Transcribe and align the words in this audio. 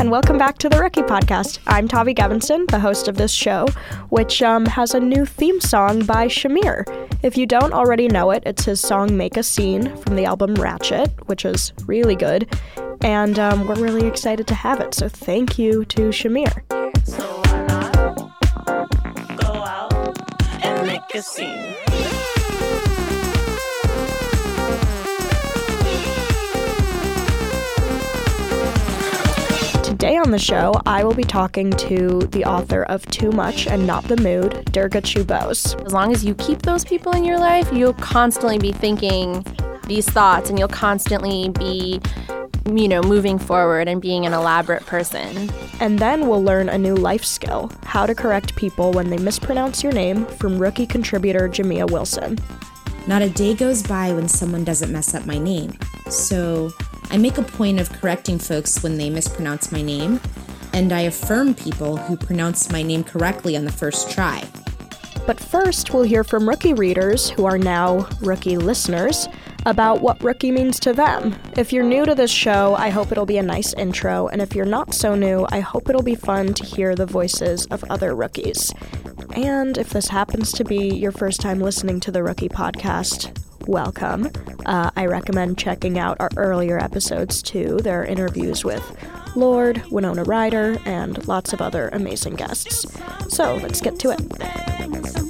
and 0.00 0.12
welcome 0.12 0.38
back 0.38 0.56
to 0.58 0.68
the 0.68 0.78
Rookie 0.78 1.02
Podcast. 1.02 1.58
I'm 1.66 1.88
Tavi 1.88 2.14
Gevinson, 2.14 2.68
the 2.70 2.78
host 2.78 3.08
of 3.08 3.16
this 3.16 3.32
show, 3.32 3.66
which 4.10 4.42
um, 4.42 4.64
has 4.66 4.94
a 4.94 5.00
new 5.00 5.26
theme 5.26 5.60
song 5.60 6.04
by 6.04 6.28
Shamir. 6.28 6.84
If 7.24 7.36
you 7.36 7.46
don't 7.46 7.72
already 7.72 8.06
know 8.06 8.30
it, 8.30 8.44
it's 8.46 8.64
his 8.64 8.80
song 8.80 9.16
Make 9.16 9.36
a 9.36 9.42
Scene 9.42 9.96
from 9.96 10.14
the 10.14 10.24
album 10.24 10.54
Ratchet, 10.54 11.10
which 11.26 11.44
is 11.44 11.72
really 11.86 12.14
good, 12.14 12.48
and 13.00 13.40
um, 13.40 13.66
we're 13.66 13.82
really 13.82 14.06
excited 14.06 14.46
to 14.46 14.54
have 14.54 14.80
it, 14.80 14.94
so 14.94 15.08
thank 15.08 15.58
you 15.58 15.84
to 15.86 16.10
Shamir. 16.10 16.62
So 17.04 17.42
Today 29.98 30.16
on 30.16 30.30
the 30.30 30.38
show, 30.38 30.74
I 30.86 31.02
will 31.02 31.12
be 31.12 31.24
talking 31.24 31.72
to 31.72 32.20
the 32.30 32.44
author 32.44 32.84
of 32.84 33.04
Too 33.06 33.32
Much 33.32 33.66
and 33.66 33.84
Not 33.84 34.04
the 34.04 34.16
Mood, 34.18 34.70
Durga 34.70 35.00
Chew-Bose. 35.00 35.74
As 35.74 35.92
long 35.92 36.12
as 36.12 36.24
you 36.24 36.36
keep 36.36 36.62
those 36.62 36.84
people 36.84 37.10
in 37.16 37.24
your 37.24 37.40
life, 37.40 37.68
you'll 37.72 37.94
constantly 37.94 38.60
be 38.60 38.70
thinking 38.70 39.44
these 39.88 40.08
thoughts 40.08 40.50
and 40.50 40.56
you'll 40.56 40.68
constantly 40.68 41.48
be, 41.48 42.00
you 42.72 42.86
know, 42.86 43.02
moving 43.02 43.40
forward 43.40 43.88
and 43.88 44.00
being 44.00 44.24
an 44.24 44.34
elaborate 44.34 44.86
person. 44.86 45.50
And 45.80 45.98
then 45.98 46.28
we'll 46.28 46.44
learn 46.44 46.68
a 46.68 46.78
new 46.78 46.94
life 46.94 47.24
skill 47.24 47.72
how 47.82 48.06
to 48.06 48.14
correct 48.14 48.54
people 48.54 48.92
when 48.92 49.10
they 49.10 49.18
mispronounce 49.18 49.82
your 49.82 49.92
name 49.92 50.26
from 50.26 50.60
rookie 50.60 50.86
contributor 50.86 51.48
Jamia 51.48 51.90
Wilson. 51.90 52.38
Not 53.08 53.22
a 53.22 53.30
day 53.30 53.52
goes 53.52 53.82
by 53.82 54.12
when 54.12 54.28
someone 54.28 54.62
doesn't 54.62 54.92
mess 54.92 55.12
up 55.16 55.26
my 55.26 55.38
name. 55.38 55.76
So 56.08 56.72
I 57.10 57.16
make 57.16 57.38
a 57.38 57.42
point 57.42 57.80
of 57.80 57.90
correcting 57.90 58.38
folks 58.38 58.82
when 58.82 58.98
they 58.98 59.08
mispronounce 59.08 59.72
my 59.72 59.82
name, 59.82 60.20
and 60.72 60.92
I 60.92 61.02
affirm 61.02 61.54
people 61.54 61.96
who 61.96 62.16
pronounce 62.16 62.70
my 62.70 62.82
name 62.82 63.02
correctly 63.02 63.56
on 63.56 63.64
the 63.64 63.72
first 63.72 64.10
try. 64.10 64.44
But 65.26 65.40
first, 65.40 65.92
we'll 65.92 66.04
hear 66.04 66.24
from 66.24 66.48
rookie 66.48 66.74
readers 66.74 67.28
who 67.28 67.44
are 67.44 67.58
now 67.58 68.08
rookie 68.20 68.56
listeners 68.56 69.28
about 69.66 70.00
what 70.00 70.22
rookie 70.22 70.50
means 70.50 70.80
to 70.80 70.92
them. 70.92 71.34
If 71.56 71.72
you're 71.72 71.84
new 71.84 72.06
to 72.06 72.14
this 72.14 72.30
show, 72.30 72.74
I 72.76 72.90
hope 72.90 73.12
it'll 73.12 73.26
be 73.26 73.38
a 73.38 73.42
nice 73.42 73.74
intro, 73.74 74.28
and 74.28 74.40
if 74.40 74.54
you're 74.54 74.64
not 74.64 74.94
so 74.94 75.14
new, 75.14 75.46
I 75.50 75.60
hope 75.60 75.88
it'll 75.88 76.02
be 76.02 76.14
fun 76.14 76.54
to 76.54 76.64
hear 76.64 76.94
the 76.94 77.06
voices 77.06 77.66
of 77.66 77.84
other 77.90 78.14
rookies. 78.14 78.72
And 79.34 79.76
if 79.76 79.90
this 79.90 80.08
happens 80.08 80.52
to 80.52 80.64
be 80.64 80.94
your 80.94 81.12
first 81.12 81.40
time 81.40 81.60
listening 81.60 82.00
to 82.00 82.10
the 82.10 82.22
Rookie 82.22 82.48
Podcast, 82.48 83.36
welcome. 83.68 84.30
Uh, 84.64 84.90
I 84.96 85.06
recommend 85.06 85.58
checking 85.58 85.98
out 85.98 86.16
our 86.20 86.30
earlier 86.36 86.78
episodes 86.78 87.42
too. 87.42 87.78
There 87.82 88.00
are 88.00 88.04
interviews 88.04 88.64
with 88.64 88.82
Lorde, 89.36 89.82
Winona 89.90 90.24
Ryder, 90.24 90.78
and 90.86 91.28
lots 91.28 91.52
of 91.52 91.60
other 91.60 91.90
amazing 91.90 92.34
guests. 92.34 92.86
So 93.28 93.56
let's 93.56 93.80
get 93.82 93.98
to 94.00 94.10
it. 94.10 95.27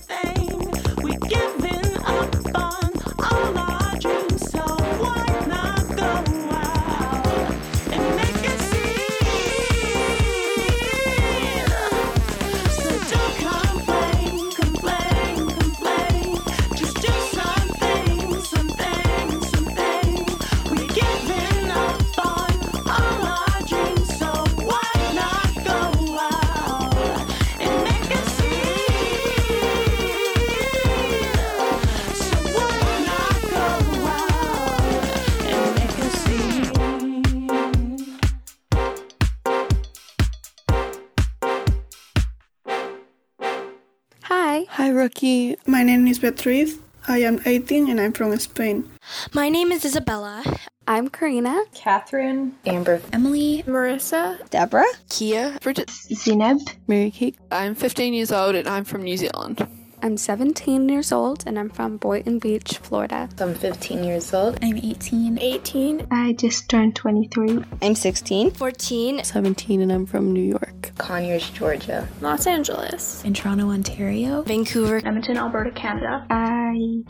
Is 46.19 46.23
Beatriz. 46.23 46.79
I 47.07 47.19
am 47.19 47.41
18 47.47 47.89
and 47.89 48.01
I'm 48.01 48.13
from 48.13 48.37
Spain. 48.39 48.91
my 49.33 49.49
name 49.49 49.71
is 49.71 49.85
Isabella. 49.85 50.43
I'm 50.87 51.09
Karina. 51.09 51.63
Catherine, 51.75 52.57
Amber, 52.67 53.01
Emily, 53.13 53.63
Marissa. 53.67 54.39
Deborah. 54.51 54.85
Kia. 55.11 55.57
Bridget. 55.63 55.89
Zineb, 55.89 56.59
Mary 56.87 57.11
Kate. 57.11 57.37
I'm 57.53 57.75
15 57.75 58.15
years 58.15 58.33
old 58.33 58.55
and 58.57 58.67
I'm 58.67 58.85
from 58.85 59.03
New 59.03 59.17
Zealand. 59.17 59.67
I'm 60.01 60.17
17 60.17 60.89
years 60.89 61.11
old 61.11 61.43
and 61.47 61.59
I'm 61.59 61.71
from 61.71 61.97
Boynton 61.97 62.39
Beach, 62.39 62.79
Florida. 62.79 63.29
I'm 63.41 63.55
15 63.55 64.05
years 64.05 64.33
old. 64.33 64.57
I'm 64.63 64.77
18. 64.77 65.39
18. 65.39 66.07
I 66.13 66.35
just 66.35 66.69
turned 66.69 66.95
23. 66.95 67.65
I'm 67.83 67.95
16. 67.97 68.53
14. 68.53 69.25
17 69.25 69.83
and 69.83 69.93
I'm 69.93 70.07
from 70.07 70.33
New 70.33 70.43
York. 70.43 70.93
Conyers, 70.99 71.51
Georgia. 71.51 72.09
Los 72.21 72.47
Angeles. 72.47 73.25
In 73.25 73.35
Toronto, 73.35 73.71
Ontario. 73.71 74.43
Vancouver. 74.43 74.99
Edmonton, 74.99 75.37
Alberta, 75.37 75.73
Canada. 75.73 76.25
I 76.31 77.03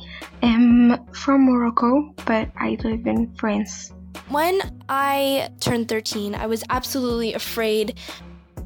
am 0.43 1.06
from 1.12 1.44
Morocco, 1.44 2.15
but 2.25 2.49
I 2.56 2.78
live 2.82 3.06
in 3.06 3.34
France. 3.34 3.93
When 4.31 4.60
I 4.88 5.50
turned 5.60 5.88
13, 5.88 6.34
I 6.34 6.47
was 6.47 6.65
absolutely 6.70 7.34
afraid 7.34 7.99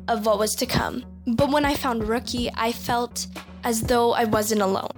of 0.07 0.27
what 0.27 0.39
was 0.39 0.55
to 0.57 0.67
come. 0.67 1.05
But 1.27 1.51
when 1.51 1.65
I 1.65 1.75
found 1.75 2.05
Rookie, 2.09 2.51
I 2.55 2.73
felt 2.73 3.27
as 3.65 3.83
though 3.83 4.13
I 4.13 4.25
wasn't 4.25 4.63
alone. 4.63 4.91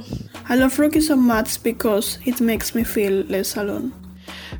I 0.48 0.56
love 0.56 0.78
Rookie 0.78 1.00
so 1.00 1.16
much 1.16 1.62
because 1.62 2.18
it 2.24 2.40
makes 2.40 2.74
me 2.74 2.84
feel 2.84 3.24
less 3.24 3.56
alone. 3.56 3.92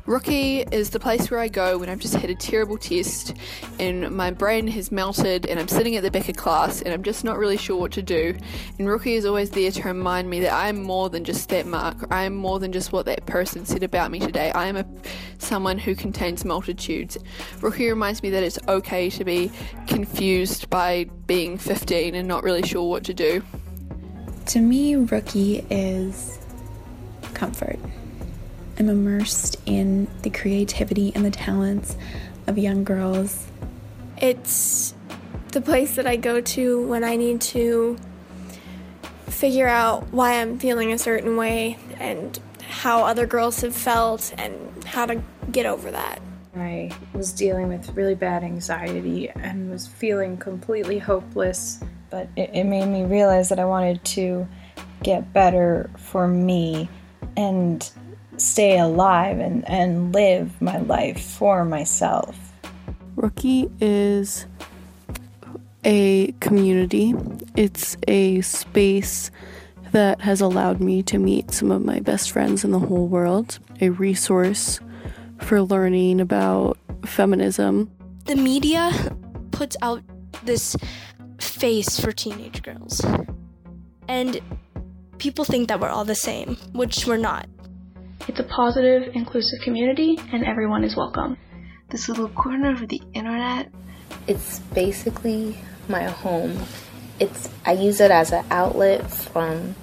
Rookie 0.05 0.59
is 0.71 0.91
the 0.91 0.99
place 0.99 1.31
where 1.31 1.39
I 1.39 1.47
go 1.47 1.79
when 1.79 1.89
I've 1.89 1.99
just 1.99 2.13
had 2.13 2.29
a 2.29 2.35
terrible 2.35 2.77
test 2.77 3.33
and 3.79 4.11
my 4.11 4.29
brain 4.29 4.67
has 4.67 4.91
melted 4.91 5.47
and 5.47 5.59
I'm 5.59 5.67
sitting 5.67 5.95
at 5.95 6.03
the 6.03 6.11
back 6.11 6.29
of 6.29 6.35
class 6.35 6.81
and 6.83 6.93
I'm 6.93 7.01
just 7.01 7.23
not 7.23 7.39
really 7.39 7.57
sure 7.57 7.77
what 7.77 7.91
to 7.93 8.03
do. 8.03 8.35
And 8.77 8.87
Rookie 8.87 9.15
is 9.15 9.25
always 9.25 9.49
there 9.49 9.71
to 9.71 9.81
remind 9.83 10.29
me 10.29 10.41
that 10.41 10.53
I'm 10.53 10.83
more 10.83 11.09
than 11.09 11.23
just 11.23 11.49
that 11.49 11.65
mark. 11.65 12.05
I 12.11 12.25
am 12.25 12.35
more 12.35 12.59
than 12.59 12.71
just 12.71 12.91
what 12.91 13.07
that 13.07 13.25
person 13.25 13.65
said 13.65 13.81
about 13.81 14.11
me 14.11 14.19
today. 14.19 14.51
I 14.51 14.67
am 14.67 14.75
a 14.75 14.85
someone 15.39 15.79
who 15.79 15.95
contains 15.95 16.45
multitudes. 16.45 17.17
Rookie 17.61 17.89
reminds 17.89 18.21
me 18.21 18.29
that 18.29 18.43
it's 18.43 18.59
okay 18.67 19.09
to 19.09 19.23
be 19.23 19.51
confused 19.87 20.69
by 20.69 21.05
being 21.25 21.57
15 21.57 22.13
and 22.13 22.27
not 22.27 22.43
really 22.43 22.63
sure 22.63 22.87
what 22.87 23.03
to 23.05 23.13
do. 23.13 23.43
To 24.47 24.59
me, 24.59 24.95
rookie 24.95 25.65
is 25.69 26.39
comfort. 27.33 27.79
I'm 28.77 28.89
immersed 28.89 29.57
in 29.65 30.07
the 30.21 30.29
creativity 30.29 31.11
and 31.15 31.25
the 31.25 31.31
talents 31.31 31.97
of 32.47 32.57
young 32.57 32.83
girls. 32.83 33.47
It's 34.17 34.93
the 35.51 35.61
place 35.61 35.95
that 35.95 36.05
I 36.05 36.15
go 36.15 36.41
to 36.41 36.85
when 36.87 37.03
I 37.03 37.15
need 37.15 37.41
to 37.41 37.97
figure 39.27 39.67
out 39.67 40.11
why 40.13 40.39
I'm 40.41 40.59
feeling 40.59 40.93
a 40.93 40.97
certain 40.97 41.37
way 41.37 41.77
and 41.99 42.39
how 42.69 43.03
other 43.03 43.25
girls 43.25 43.61
have 43.61 43.75
felt 43.75 44.33
and 44.37 44.83
how 44.85 45.05
to 45.05 45.21
get 45.51 45.65
over 45.65 45.91
that. 45.91 46.21
I 46.55 46.91
was 47.13 47.33
dealing 47.33 47.67
with 47.67 47.95
really 47.95 48.15
bad 48.15 48.43
anxiety 48.43 49.29
and 49.29 49.69
was 49.69 49.87
feeling 49.87 50.37
completely 50.37 50.99
hopeless, 50.99 51.79
but 52.15 52.29
it, 52.37 52.49
it 52.53 52.63
made 52.63 52.85
me 52.85 53.03
realize 53.03 53.49
that 53.49 53.59
I 53.59 53.65
wanted 53.65 54.01
to 54.05 54.47
get 55.03 55.33
better 55.33 55.89
for 55.97 56.29
me 56.29 56.87
and 57.35 57.91
stay 58.37 58.79
alive 58.79 59.37
and, 59.39 59.67
and 59.67 60.13
live 60.13 60.61
my 60.61 60.77
life 60.77 61.19
for 61.19 61.65
myself. 61.65 62.53
Rookie 63.17 63.69
is 63.81 64.45
a 65.83 66.31
community. 66.39 67.13
It's 67.57 67.97
a 68.07 68.39
space 68.39 69.29
that 69.91 70.21
has 70.21 70.39
allowed 70.39 70.79
me 70.79 71.03
to 71.03 71.17
meet 71.17 71.51
some 71.51 71.69
of 71.69 71.83
my 71.83 71.99
best 71.99 72.31
friends 72.31 72.63
in 72.63 72.71
the 72.71 72.79
whole 72.79 73.09
world, 73.09 73.59
a 73.81 73.89
resource 73.89 74.79
for 75.41 75.61
learning 75.61 76.21
about 76.21 76.77
feminism. 77.03 77.91
The 78.23 78.37
media 78.37 78.93
puts 79.51 79.75
out 79.81 80.01
this 80.45 80.77
face 81.65 81.99
for 81.99 82.11
teenage 82.11 82.61
girls. 82.61 83.03
And 84.07 84.39
people 85.17 85.45
think 85.45 85.67
that 85.69 85.79
we're 85.79 85.89
all 85.89 86.05
the 86.05 86.13
same, 86.13 86.57
which 86.73 87.07
we're 87.07 87.17
not. 87.17 87.47
It's 88.27 88.39
a 88.39 88.43
positive, 88.43 89.15
inclusive 89.15 89.61
community, 89.63 90.19
and 90.31 90.45
everyone 90.45 90.83
is 90.83 90.95
welcome. 90.95 91.37
This 91.89 92.07
little 92.07 92.29
corner 92.29 92.69
of 92.69 92.87
the 92.87 93.01
internet, 93.13 93.71
it's 94.27 94.59
basically 94.75 95.57
my 95.89 96.03
home. 96.03 96.55
It's 97.19 97.49
I 97.65 97.71
use 97.71 97.99
it 97.99 98.11
as 98.11 98.31
an 98.31 98.45
outlet 98.51 99.09
from 99.09 99.73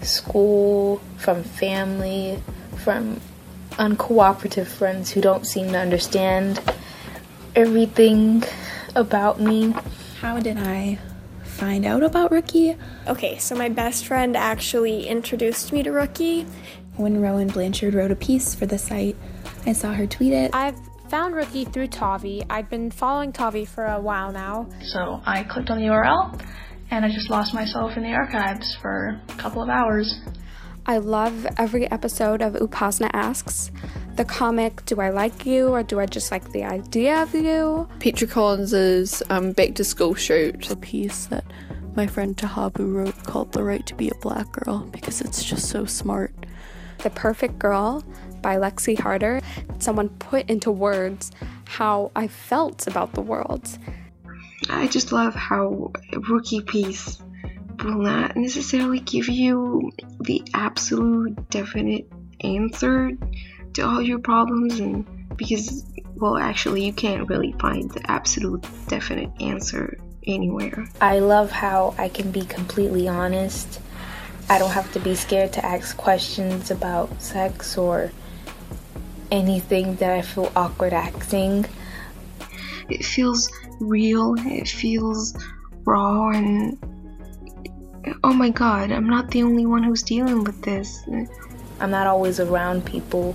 school, 0.00 1.02
from 1.16 1.42
family, 1.42 2.40
from 2.84 3.20
uncooperative 3.72 4.68
friends 4.68 5.10
who 5.10 5.20
don't 5.20 5.44
seem 5.44 5.72
to 5.72 5.78
understand 5.80 6.62
everything 7.56 8.44
about 8.94 9.40
me. 9.40 9.74
How 10.20 10.38
did 10.38 10.56
I 10.56 11.00
find 11.62 11.86
out 11.86 12.02
about 12.02 12.32
Rookie? 12.32 12.76
Okay, 13.06 13.38
so 13.38 13.54
my 13.54 13.68
best 13.68 14.06
friend 14.06 14.36
actually 14.36 15.06
introduced 15.06 15.72
me 15.72 15.84
to 15.84 15.92
Rookie. 15.92 16.44
When 16.96 17.22
Rowan 17.22 17.46
Blanchard 17.46 17.94
wrote 17.94 18.10
a 18.10 18.16
piece 18.16 18.52
for 18.52 18.66
the 18.66 18.76
site, 18.76 19.14
I 19.64 19.72
saw 19.72 19.92
her 19.92 20.08
tweet 20.08 20.32
it. 20.32 20.50
I've 20.52 20.74
found 21.08 21.36
Rookie 21.36 21.64
through 21.64 21.86
Tavi. 21.86 22.42
I've 22.50 22.68
been 22.68 22.90
following 22.90 23.30
Tavi 23.30 23.64
for 23.64 23.86
a 23.86 24.00
while 24.00 24.32
now. 24.32 24.66
So 24.80 25.20
I 25.24 25.44
clicked 25.44 25.70
on 25.70 25.78
the 25.78 25.84
URL 25.84 26.44
and 26.90 27.04
I 27.04 27.08
just 27.08 27.30
lost 27.30 27.54
myself 27.54 27.96
in 27.96 28.02
the 28.02 28.12
archives 28.12 28.76
for 28.82 29.20
a 29.28 29.36
couple 29.40 29.62
of 29.62 29.68
hours. 29.68 30.12
I 30.84 30.98
love 30.98 31.46
every 31.58 31.88
episode 31.92 32.42
of 32.42 32.54
Upasna 32.54 33.08
Asks. 33.12 33.70
The 34.16 34.24
comic, 34.24 34.84
Do 34.84 35.00
I 35.00 35.10
Like 35.10 35.46
You 35.46 35.68
or 35.68 35.84
Do 35.84 36.00
I 36.00 36.06
Just 36.06 36.32
Like 36.32 36.50
the 36.50 36.64
Idea 36.64 37.22
of 37.22 37.32
You? 37.34 37.88
Petra 38.00 38.26
Collins's 38.26 39.22
um, 39.30 39.52
Back 39.52 39.74
to 39.76 39.84
School 39.84 40.14
shoot. 40.14 40.68
A 40.70 40.76
piece 40.76 41.26
that 41.26 41.44
my 41.94 42.08
friend 42.08 42.36
Tahabu 42.36 42.92
wrote 42.92 43.22
called 43.24 43.52
The 43.52 43.62
Right 43.62 43.86
to 43.86 43.94
Be 43.94 44.10
a 44.10 44.14
Black 44.16 44.50
Girl 44.50 44.80
because 44.90 45.20
it's 45.20 45.44
just 45.44 45.68
so 45.68 45.84
smart. 45.84 46.34
The 46.98 47.10
Perfect 47.10 47.60
Girl 47.60 48.04
by 48.42 48.56
Lexi 48.56 48.98
Harder. 48.98 49.40
Someone 49.78 50.08
put 50.08 50.50
into 50.50 50.72
words 50.72 51.30
how 51.64 52.10
I 52.16 52.26
felt 52.26 52.88
about 52.88 53.14
the 53.14 53.22
world. 53.22 53.78
I 54.68 54.88
just 54.88 55.12
love 55.12 55.34
how 55.34 55.92
Rookie 56.28 56.60
Piece 56.60 57.18
will 57.84 57.98
not 57.98 58.36
necessarily 58.36 59.00
give 59.00 59.28
you 59.28 59.90
the 60.20 60.42
absolute 60.54 61.50
definite 61.50 62.06
answer 62.40 63.10
to 63.74 63.82
all 63.82 64.02
your 64.02 64.18
problems 64.18 64.78
and 64.80 65.06
because 65.36 65.84
well 66.16 66.36
actually 66.36 66.84
you 66.84 66.92
can't 66.92 67.28
really 67.28 67.52
find 67.52 67.90
the 67.90 68.10
absolute 68.10 68.64
definite 68.88 69.30
answer 69.40 69.98
anywhere. 70.26 70.86
I 71.00 71.18
love 71.18 71.50
how 71.50 71.94
I 71.98 72.08
can 72.08 72.30
be 72.30 72.42
completely 72.42 73.08
honest. 73.08 73.80
I 74.48 74.58
don't 74.58 74.70
have 74.70 74.92
to 74.92 75.00
be 75.00 75.14
scared 75.14 75.52
to 75.54 75.64
ask 75.64 75.96
questions 75.96 76.70
about 76.70 77.22
sex 77.22 77.78
or 77.78 78.12
anything 79.30 79.96
that 79.96 80.12
I 80.12 80.22
feel 80.22 80.52
awkward 80.54 80.92
asking. 80.92 81.64
It 82.88 83.04
feels 83.04 83.50
real, 83.80 84.34
it 84.38 84.68
feels 84.68 85.34
raw 85.84 86.28
and 86.30 86.78
oh 88.24 88.32
my 88.32 88.50
god, 88.50 88.90
I'm 88.90 89.08
not 89.08 89.30
the 89.30 89.42
only 89.42 89.66
one 89.66 89.82
who's 89.82 90.02
dealing 90.02 90.44
with 90.44 90.62
this. 90.62 91.02
I'm 91.80 91.90
not 91.90 92.06
always 92.06 92.40
around 92.40 92.84
people 92.84 93.34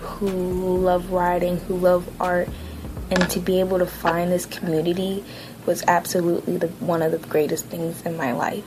who 0.00 0.28
love 0.78 1.10
writing, 1.10 1.58
who 1.58 1.76
love 1.76 2.08
art, 2.20 2.48
and 3.10 3.28
to 3.30 3.40
be 3.40 3.60
able 3.60 3.78
to 3.78 3.86
find 3.86 4.30
this 4.30 4.46
community 4.46 5.24
was 5.66 5.82
absolutely 5.86 6.56
the, 6.56 6.68
one 6.68 7.02
of 7.02 7.12
the 7.12 7.18
greatest 7.28 7.66
things 7.66 8.02
in 8.02 8.16
my 8.16 8.32
life. 8.32 8.64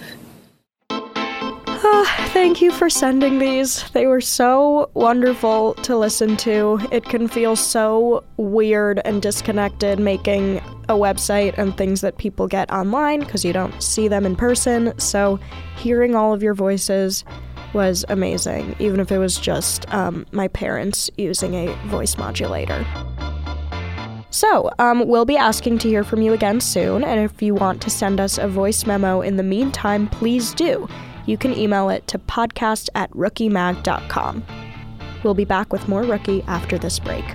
Thank 2.33 2.61
you 2.61 2.71
for 2.71 2.89
sending 2.89 3.37
these. 3.37 3.87
They 3.91 4.07
were 4.07 4.21
so 4.21 4.89
wonderful 4.95 5.75
to 5.75 5.95
listen 5.95 6.35
to. 6.37 6.79
It 6.91 7.05
can 7.05 7.27
feel 7.27 7.55
so 7.55 8.23
weird 8.37 9.01
and 9.05 9.21
disconnected 9.21 9.99
making 9.99 10.57
a 10.89 10.93
website 10.93 11.55
and 11.59 11.77
things 11.77 12.01
that 12.01 12.17
people 12.17 12.47
get 12.47 12.71
online 12.71 13.19
because 13.19 13.45
you 13.45 13.53
don't 13.53 13.83
see 13.83 14.07
them 14.07 14.25
in 14.25 14.35
person. 14.35 14.97
So, 14.97 15.39
hearing 15.75 16.15
all 16.15 16.33
of 16.33 16.41
your 16.41 16.55
voices 16.55 17.23
was 17.73 18.03
amazing, 18.09 18.75
even 18.79 18.99
if 18.99 19.11
it 19.11 19.19
was 19.19 19.37
just 19.37 19.87
um, 19.93 20.25
my 20.31 20.47
parents 20.47 21.09
using 21.17 21.53
a 21.53 21.75
voice 21.87 22.17
modulator. 22.17 22.83
So, 24.31 24.71
um, 24.79 25.07
we'll 25.07 25.25
be 25.25 25.37
asking 25.37 25.77
to 25.79 25.87
hear 25.87 26.03
from 26.03 26.21
you 26.21 26.33
again 26.33 26.61
soon, 26.61 27.03
and 27.03 27.19
if 27.19 27.41
you 27.43 27.53
want 27.53 27.81
to 27.83 27.89
send 27.91 28.19
us 28.19 28.37
a 28.39 28.47
voice 28.47 28.87
memo 28.87 29.21
in 29.21 29.35
the 29.35 29.43
meantime, 29.43 30.07
please 30.07 30.53
do. 30.53 30.87
You 31.25 31.37
can 31.37 31.53
email 31.57 31.89
it 31.89 32.07
to 32.07 32.19
podcast 32.19 32.89
at 32.95 33.11
rookiemag.com. 33.11 34.43
We'll 35.23 35.33
be 35.33 35.45
back 35.45 35.71
with 35.71 35.87
more 35.87 36.03
Rookie 36.03 36.43
after 36.43 36.77
this 36.77 36.99
break. 36.99 37.25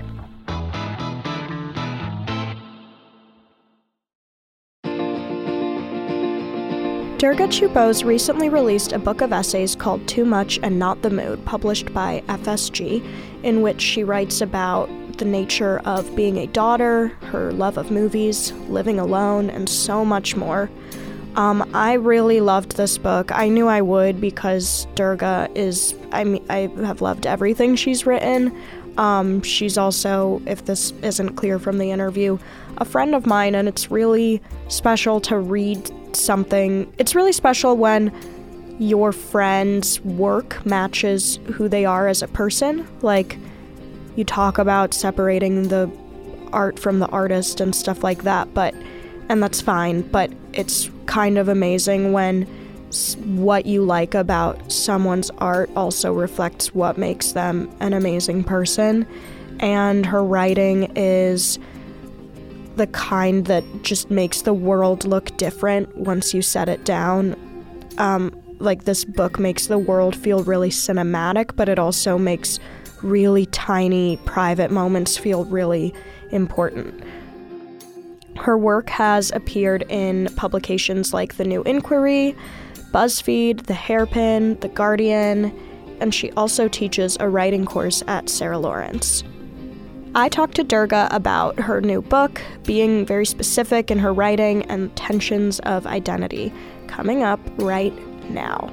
Durga 7.17 7.47
Chew-Bose 7.47 8.03
recently 8.03 8.47
released 8.47 8.93
a 8.93 8.99
book 8.99 9.21
of 9.21 9.33
essays 9.33 9.75
called 9.75 10.07
Too 10.07 10.23
Much 10.23 10.59
and 10.61 10.77
Not 10.77 11.01
the 11.01 11.09
Mood, 11.09 11.43
published 11.45 11.91
by 11.91 12.21
FSG, 12.27 13.03
in 13.41 13.63
which 13.63 13.81
she 13.81 14.03
writes 14.03 14.39
about 14.39 14.87
the 15.17 15.25
nature 15.25 15.79
of 15.79 16.15
being 16.15 16.37
a 16.37 16.45
daughter, 16.45 17.07
her 17.31 17.51
love 17.53 17.79
of 17.79 17.89
movies, 17.89 18.51
living 18.69 18.99
alone, 18.99 19.49
and 19.49 19.67
so 19.67 20.05
much 20.05 20.35
more. 20.35 20.69
Um, 21.37 21.69
I 21.75 21.93
really 21.93 22.41
loved 22.41 22.77
this 22.77 22.97
book. 22.97 23.31
I 23.31 23.47
knew 23.47 23.67
I 23.67 23.81
would 23.81 24.19
because 24.19 24.87
Durga 24.95 25.47
is, 25.53 25.93
I 26.11 26.23
mean, 26.23 26.43
I 26.49 26.69
have 26.83 26.99
loved 26.99 27.27
everything 27.27 27.75
she's 27.75 28.07
written. 28.07 28.59
Um, 28.97 29.43
she's 29.43 29.77
also, 29.77 30.41
if 30.47 30.65
this 30.65 30.91
isn't 31.03 31.35
clear 31.35 31.59
from 31.59 31.77
the 31.77 31.91
interview, 31.91 32.39
a 32.77 32.85
friend 32.85 33.13
of 33.13 33.27
mine, 33.27 33.53
and 33.53 33.67
it's 33.67 33.91
really 33.91 34.41
special 34.67 35.21
to 35.21 35.37
read 35.37 35.91
something. 36.15 36.91
It's 36.97 37.13
really 37.13 37.33
special 37.33 37.77
when 37.77 38.11
your 38.79 39.11
friend's 39.11 40.01
work 40.01 40.65
matches 40.65 41.39
who 41.53 41.69
they 41.69 41.85
are 41.85 42.07
as 42.07 42.23
a 42.23 42.27
person. 42.27 42.87
Like, 43.03 43.37
you 44.15 44.23
talk 44.23 44.57
about 44.57 44.95
separating 44.95 45.67
the 45.67 45.91
art 46.51 46.79
from 46.79 46.97
the 46.97 47.07
artist 47.09 47.61
and 47.61 47.75
stuff 47.75 48.03
like 48.03 48.23
that, 48.23 48.51
but, 48.55 48.73
and 49.29 49.43
that's 49.43 49.61
fine, 49.61 50.01
but 50.01 50.31
it's 50.53 50.89
kind 51.07 51.37
of 51.37 51.47
amazing 51.47 52.13
when 52.13 52.47
what 53.25 53.65
you 53.65 53.83
like 53.83 54.13
about 54.13 54.71
someone's 54.71 55.29
art 55.39 55.69
also 55.75 56.13
reflects 56.13 56.73
what 56.73 56.97
makes 56.97 57.33
them 57.33 57.69
an 57.79 57.93
amazing 57.93 58.43
person. 58.43 59.05
And 59.59 60.05
her 60.05 60.23
writing 60.23 60.91
is 60.95 61.59
the 62.75 62.87
kind 62.87 63.45
that 63.47 63.63
just 63.81 64.11
makes 64.11 64.43
the 64.43 64.53
world 64.53 65.03
look 65.03 65.35
different 65.37 65.95
once 65.97 66.33
you 66.33 66.41
set 66.41 66.69
it 66.69 66.85
down. 66.85 67.35
Um, 67.97 68.31
like 68.59 68.85
this 68.85 69.03
book 69.03 69.39
makes 69.39 69.67
the 69.67 69.77
world 69.77 70.15
feel 70.15 70.43
really 70.43 70.69
cinematic, 70.69 71.55
but 71.55 71.69
it 71.69 71.79
also 71.79 72.17
makes 72.17 72.59
really 73.01 73.45
tiny 73.47 74.17
private 74.25 74.71
moments 74.71 75.17
feel 75.17 75.45
really 75.45 75.93
important. 76.31 77.03
Her 78.39 78.57
work 78.57 78.89
has 78.89 79.31
appeared 79.31 79.83
in 79.89 80.27
publications 80.35 81.13
like 81.13 81.35
The 81.35 81.43
New 81.43 81.63
Inquiry, 81.63 82.35
BuzzFeed, 82.91 83.65
The 83.65 83.73
Hairpin, 83.73 84.59
The 84.59 84.69
Guardian, 84.69 85.57
and 85.99 86.13
she 86.13 86.31
also 86.31 86.67
teaches 86.67 87.17
a 87.19 87.27
writing 87.27 87.65
course 87.65 88.03
at 88.07 88.29
Sarah 88.29 88.59
Lawrence. 88.59 89.23
I 90.15 90.29
talked 90.29 90.55
to 90.55 90.63
Durga 90.63 91.09
about 91.11 91.59
her 91.59 91.81
new 91.81 92.01
book, 92.01 92.41
being 92.63 93.05
very 93.05 93.25
specific 93.25 93.91
in 93.91 93.99
her 93.99 94.13
writing, 94.13 94.63
and 94.63 94.95
tensions 94.95 95.59
of 95.59 95.85
identity, 95.85 96.53
coming 96.87 97.23
up 97.23 97.39
right 97.57 97.93
now. 98.29 98.71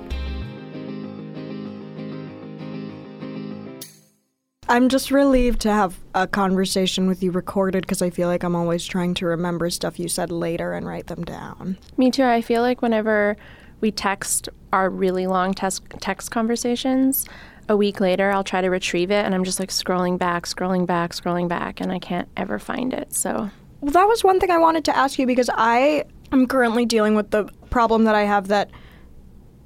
I'm 4.68 4.88
just 4.88 5.10
relieved 5.10 5.60
to 5.62 5.72
have 5.72 5.98
a 6.14 6.26
conversation 6.26 7.06
with 7.06 7.22
you 7.22 7.30
recorded 7.30 7.82
because 7.82 8.00
I 8.00 8.08
feel 8.10 8.28
like 8.28 8.42
I'm 8.42 8.56
always 8.56 8.86
trying 8.86 9.14
to 9.14 9.26
remember 9.26 9.68
stuff 9.68 9.98
you 9.98 10.08
said 10.08 10.30
later 10.30 10.72
and 10.72 10.86
write 10.86 11.08
them 11.08 11.22
down. 11.22 11.76
Me 11.98 12.10
too. 12.10 12.24
I 12.24 12.40
feel 12.40 12.62
like 12.62 12.80
whenever 12.80 13.36
we 13.80 13.90
text 13.90 14.48
our 14.72 14.88
really 14.88 15.26
long 15.26 15.52
text 15.52 15.82
text 16.00 16.30
conversations, 16.30 17.26
a 17.68 17.76
week 17.76 18.00
later 18.00 18.30
I'll 18.30 18.44
try 18.44 18.62
to 18.62 18.70
retrieve 18.70 19.10
it 19.10 19.24
and 19.24 19.34
I'm 19.34 19.44
just 19.44 19.60
like 19.60 19.68
scrolling 19.68 20.18
back, 20.18 20.46
scrolling 20.46 20.86
back, 20.86 21.12
scrolling 21.12 21.48
back 21.48 21.80
and 21.80 21.92
I 21.92 21.98
can't 21.98 22.28
ever 22.36 22.58
find 22.58 22.94
it. 22.94 23.12
So 23.12 23.50
Well, 23.80 23.92
that 23.92 24.08
was 24.08 24.24
one 24.24 24.40
thing 24.40 24.50
I 24.50 24.58
wanted 24.58 24.84
to 24.86 24.96
ask 24.96 25.18
you 25.18 25.26
because 25.26 25.50
I 25.52 26.04
am 26.32 26.46
currently 26.46 26.86
dealing 26.86 27.14
with 27.14 27.30
the 27.30 27.44
problem 27.68 28.04
that 28.04 28.14
I 28.14 28.22
have 28.22 28.48
that 28.48 28.70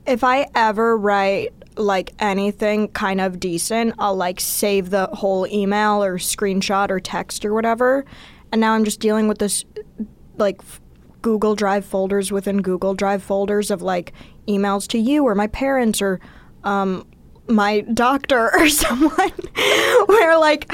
if 0.06 0.24
I 0.24 0.48
ever 0.54 0.96
write 0.96 1.52
like 1.78 2.12
anything 2.18 2.88
kind 2.88 3.20
of 3.20 3.40
decent, 3.40 3.94
I'll 3.98 4.16
like 4.16 4.40
save 4.40 4.90
the 4.90 5.06
whole 5.06 5.46
email 5.46 6.02
or 6.02 6.18
screenshot 6.18 6.90
or 6.90 7.00
text 7.00 7.44
or 7.44 7.54
whatever. 7.54 8.04
And 8.52 8.60
now 8.60 8.72
I'm 8.72 8.84
just 8.84 9.00
dealing 9.00 9.28
with 9.28 9.38
this 9.38 9.64
like 10.36 10.60
Google 11.22 11.54
Drive 11.54 11.84
folders 11.84 12.32
within 12.32 12.62
Google 12.62 12.94
Drive 12.94 13.22
folders 13.22 13.70
of 13.70 13.82
like 13.82 14.12
emails 14.46 14.86
to 14.88 14.98
you 14.98 15.24
or 15.24 15.34
my 15.34 15.46
parents 15.46 16.00
or 16.00 16.20
um, 16.64 17.06
my 17.48 17.80
doctor 17.80 18.52
or 18.58 18.68
someone 18.68 19.32
where 20.06 20.38
like 20.38 20.72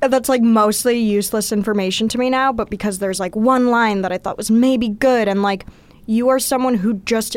that's 0.00 0.28
like 0.28 0.42
mostly 0.42 0.98
useless 0.98 1.52
information 1.52 2.08
to 2.08 2.18
me 2.18 2.30
now, 2.30 2.52
but 2.52 2.70
because 2.70 2.98
there's 2.98 3.18
like 3.18 3.34
one 3.34 3.68
line 3.68 4.02
that 4.02 4.12
I 4.12 4.18
thought 4.18 4.36
was 4.36 4.50
maybe 4.50 4.88
good 4.88 5.28
and 5.28 5.42
like 5.42 5.66
you 6.06 6.28
are 6.28 6.38
someone 6.38 6.74
who 6.74 6.94
just 6.94 7.36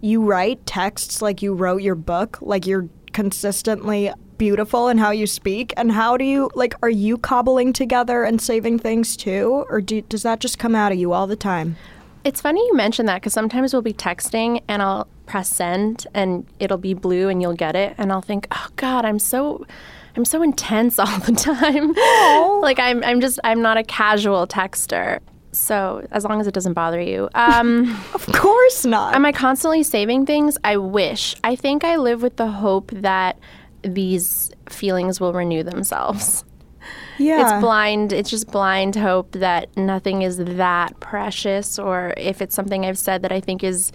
you 0.00 0.22
write 0.22 0.64
texts 0.66 1.20
like 1.20 1.42
you 1.42 1.54
wrote 1.54 1.82
your 1.82 1.94
book, 1.94 2.38
like 2.40 2.66
you're 2.66 2.88
consistently 3.12 4.12
beautiful 4.38 4.88
in 4.88 4.96
how 4.96 5.10
you 5.10 5.26
speak. 5.26 5.74
And 5.76 5.92
how 5.92 6.16
do 6.16 6.24
you 6.24 6.50
like? 6.54 6.74
Are 6.82 6.90
you 6.90 7.18
cobbling 7.18 7.72
together 7.72 8.24
and 8.24 8.40
saving 8.40 8.78
things 8.78 9.16
too, 9.16 9.66
or 9.68 9.80
do, 9.80 10.00
does 10.02 10.22
that 10.22 10.40
just 10.40 10.58
come 10.58 10.74
out 10.74 10.92
of 10.92 10.98
you 10.98 11.12
all 11.12 11.26
the 11.26 11.36
time? 11.36 11.76
It's 12.24 12.40
funny 12.40 12.60
you 12.60 12.74
mention 12.74 13.06
that 13.06 13.16
because 13.16 13.32
sometimes 13.32 13.72
we'll 13.72 13.82
be 13.82 13.92
texting 13.94 14.62
and 14.68 14.82
I'll 14.82 15.08
press 15.26 15.48
send 15.48 16.06
and 16.14 16.46
it'll 16.58 16.78
be 16.78 16.94
blue 16.94 17.28
and 17.28 17.40
you'll 17.40 17.54
get 17.54 17.76
it 17.76 17.94
and 17.96 18.12
I'll 18.12 18.22
think, 18.22 18.46
oh 18.50 18.68
God, 18.76 19.04
I'm 19.04 19.18
so. 19.18 19.66
I'm 20.16 20.24
so 20.24 20.42
intense 20.42 20.98
all 20.98 21.18
the 21.20 21.30
time. 21.30 21.92
like 22.62 22.80
I'm 22.80 23.04
I'm 23.04 23.20
just 23.20 23.38
I'm 23.44 23.62
not 23.62 23.76
a 23.76 23.84
casual 23.84 24.44
texter. 24.48 25.20
So 25.52 26.06
as 26.10 26.24
long 26.24 26.40
as 26.40 26.46
it 26.46 26.54
doesn't 26.54 26.74
bother 26.74 27.00
you. 27.00 27.28
Um 27.34 27.90
Of 28.14 28.26
course 28.26 28.84
not. 28.84 29.14
Am 29.14 29.24
I 29.24 29.32
constantly 29.32 29.82
saving 29.82 30.26
things? 30.26 30.56
I 30.64 30.76
wish. 30.76 31.34
I 31.42 31.56
think 31.56 31.84
I 31.84 31.96
live 31.96 32.22
with 32.22 32.36
the 32.36 32.48
hope 32.48 32.90
that 32.92 33.38
these 33.82 34.52
feelings 34.68 35.20
will 35.20 35.32
renew 35.32 35.62
themselves. 35.62 36.44
Yeah. 37.18 37.42
It's 37.54 37.62
blind. 37.62 38.12
It's 38.12 38.30
just 38.30 38.50
blind 38.50 38.96
hope 38.96 39.32
that 39.32 39.76
nothing 39.76 40.22
is 40.22 40.38
that 40.38 40.98
precious, 41.00 41.78
or 41.78 42.14
if 42.16 42.40
it's 42.40 42.54
something 42.54 42.84
I've 42.86 42.98
said 42.98 43.22
that 43.22 43.32
I 43.32 43.40
think 43.40 43.62
is 43.62 43.92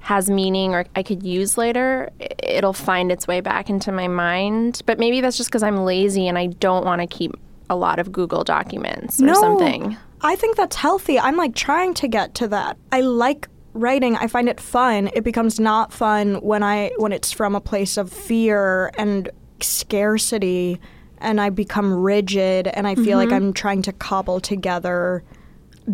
has 0.00 0.30
meaning 0.30 0.74
or 0.74 0.86
I 0.96 1.02
could 1.02 1.22
use 1.22 1.58
later, 1.58 2.10
it'll 2.42 2.72
find 2.72 3.12
its 3.12 3.26
way 3.26 3.40
back 3.40 3.68
into 3.68 3.92
my 3.92 4.08
mind. 4.08 4.82
But 4.86 4.98
maybe 4.98 5.20
that's 5.20 5.36
just 5.36 5.50
because 5.50 5.62
I'm 5.62 5.84
lazy 5.84 6.26
and 6.28 6.38
I 6.38 6.46
don't 6.46 6.84
want 6.84 7.00
to 7.00 7.06
keep 7.06 7.32
a 7.70 7.76
lot 7.76 7.98
of 7.98 8.10
Google 8.10 8.42
documents 8.44 9.20
or 9.20 9.26
no, 9.26 9.34
something. 9.34 9.96
I 10.20 10.36
think 10.36 10.56
that's 10.56 10.76
healthy. 10.76 11.18
I'm 11.18 11.36
like 11.36 11.54
trying 11.54 11.94
to 11.94 12.08
get 12.08 12.34
to 12.36 12.48
that. 12.48 12.76
I 12.92 13.00
like 13.02 13.48
writing. 13.74 14.16
I 14.16 14.26
find 14.26 14.48
it 14.48 14.60
fun. 14.60 15.10
It 15.14 15.22
becomes 15.24 15.60
not 15.60 15.92
fun 15.92 16.36
when 16.36 16.62
I 16.62 16.90
when 16.96 17.12
it's 17.12 17.30
from 17.32 17.54
a 17.54 17.60
place 17.60 17.96
of 17.96 18.12
fear 18.12 18.90
and 18.98 19.30
scarcity 19.60 20.80
and 21.18 21.40
I 21.40 21.50
become 21.50 21.92
rigid 21.92 22.68
and 22.68 22.86
I 22.86 22.94
feel 22.94 23.18
like 23.18 23.30
Mhm. 23.30 23.36
I'm 23.36 23.52
trying 23.52 23.82
to 23.82 23.92
cobble 23.92 24.40
together 24.40 25.22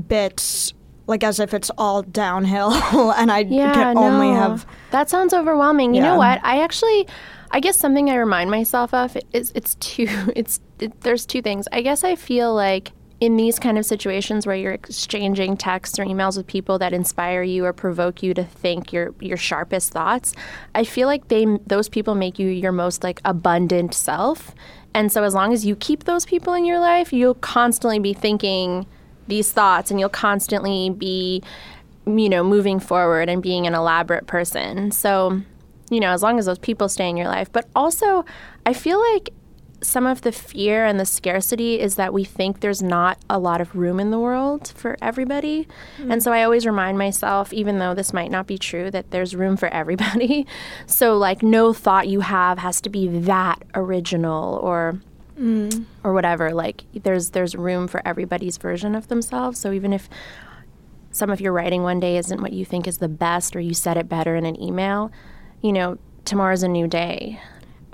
bits 0.09 0.73
like 1.07 1.23
as 1.23 1.39
if 1.39 1.53
it's 1.53 1.71
all 1.77 2.03
downhill 2.03 2.73
and 3.17 3.31
I 3.31 3.41
Yeah, 3.41 3.73
can 3.75 3.97
only 3.99 4.29
no. 4.29 4.35
have 4.35 4.67
That 4.91 5.11
sounds 5.11 5.35
overwhelming. 5.35 5.95
You 5.95 6.01
Yeah. 6.03 6.11
know 6.13 6.17
what? 6.19 6.41
I 6.43 6.63
actually, 6.63 7.07
I 7.51 7.61
guess 7.61 7.77
something 7.77 8.09
I 8.11 8.17
remind 8.17 8.51
myself 8.51 8.95
of 8.95 9.17
is 9.33 9.53
it's 9.55 9.75
two. 9.77 10.09
It's 10.37 10.61
it, 10.81 10.99
there's 11.03 11.27
two 11.27 11.43
things. 11.43 11.69
I 11.73 11.83
guess 11.83 12.05
I 12.05 12.17
feel 12.17 12.55
like 12.55 12.93
in 13.25 13.39
these 13.39 13.59
kind 13.59 13.79
of 13.79 13.87
situations 13.87 14.47
where 14.47 14.55
you're 14.55 14.75
exchanging 14.75 15.57
texts 15.57 15.99
or 15.99 16.05
emails 16.05 16.37
with 16.37 16.47
people 16.47 16.79
that 16.79 16.93
inspire 16.93 17.43
you 17.43 17.65
or 17.65 17.73
provoke 17.73 18.23
you 18.23 18.35
to 18.35 18.45
think 18.45 18.93
your 18.93 19.15
your 19.19 19.39
sharpest 19.39 19.93
thoughts, 19.93 20.35
I 20.75 20.85
feel 20.85 21.09
like 21.09 21.29
they 21.29 21.47
those 21.67 21.89
people 21.89 22.15
make 22.15 22.39
you 22.39 22.49
your 22.49 22.71
most 22.71 23.03
like 23.03 23.23
abundant 23.25 23.95
self. 23.95 24.55
And 24.93 25.11
so 25.11 25.25
as 25.25 25.33
long 25.33 25.55
as 25.55 25.65
you 25.65 25.75
keep 25.75 26.05
those 26.05 26.27
people 26.27 26.53
in 26.53 26.67
your 26.67 26.79
life, 26.79 27.15
you'll 27.15 27.37
constantly 27.37 27.99
be 27.99 28.13
thinking 28.13 28.87
these 29.27 29.51
thoughts 29.51 29.91
and 29.91 29.99
you'll 29.99 30.11
constantly 30.11 30.91
be 30.91 31.43
you 32.07 32.29
know, 32.29 32.45
moving 32.45 32.79
forward 32.79 33.31
and 33.31 33.43
being 33.43 33.67
an 33.67 33.75
elaborate 33.75 34.27
person. 34.27 34.91
So, 34.91 35.41
you 35.89 35.99
know, 35.99 36.11
as 36.11 36.23
long 36.23 36.39
as 36.39 36.45
those 36.45 36.59
people 36.59 36.91
stay 36.91 37.09
in 37.09 37.17
your 37.17 37.29
life. 37.29 37.51
But 37.51 37.67
also, 37.75 38.27
I 38.67 38.75
feel 38.75 39.01
like 39.15 39.31
some 39.85 40.07
of 40.07 40.23
the 40.23 40.33
fear 40.33 40.85
and 40.85 40.99
the 40.99 41.05
scarcity 41.07 41.79
is 41.79 41.95
that 41.97 42.13
we 42.13 42.25
think 42.25 42.61
there's 42.61 42.83
not 42.83 43.19
a 43.29 43.39
lot 43.39 43.61
of 43.61 43.75
room 43.77 44.01
in 44.01 44.11
the 44.11 44.19
world 44.19 44.73
for 44.75 44.97
everybody. 45.03 45.69
And 45.99 46.23
so 46.23 46.33
I 46.33 46.43
always 46.43 46.67
remind 46.67 46.99
myself, 46.99 47.53
even 47.53 47.79
though 47.79 47.95
this 47.95 48.13
might 48.13 48.31
not 48.31 48.47
be 48.47 48.59
true, 48.59 48.91
that 48.91 49.11
there's 49.11 49.37
room 49.37 49.57
for 49.57 49.69
everybody. 49.69 50.47
so, 50.87 51.17
like, 51.17 51.43
no 51.43 51.73
thought 51.73 52.09
you 52.09 52.21
have 52.21 52.59
has 52.59 52.81
to 52.81 52.91
be 52.91 53.07
that 53.09 53.63
original 53.75 54.57
or 54.63 55.01
Mm. 55.39 55.87
or 56.05 56.13
whatever 56.13 56.55
like 56.55 56.85
there's 57.03 57.31
there's 57.31 57.57
room 57.57 57.89
for 57.89 58.01
everybody's 58.07 58.57
version 58.57 58.95
of 58.95 59.09
themselves 59.09 59.59
so 59.59 59.73
even 59.73 59.93
if 59.93 60.09
some 61.11 61.29
of 61.29 61.41
your 61.41 61.53
writing 61.53 61.83
one 61.83 61.99
day 61.99 62.17
isn't 62.19 62.41
what 62.41 62.53
you 62.53 62.65
think 62.65 62.87
is 62.87 62.99
the 62.99 63.09
best 63.09 63.57
or 63.57 63.61
you 63.61 63.75
said 63.75 63.97
it 63.97 64.09
better 64.09 64.37
in 64.37 64.47
an 64.47 64.61
email 64.63 65.11
you 65.61 65.73
know 65.73 65.99
tomorrow's 66.25 66.63
a 66.63 66.69
new 66.69 66.87
day 66.87 67.41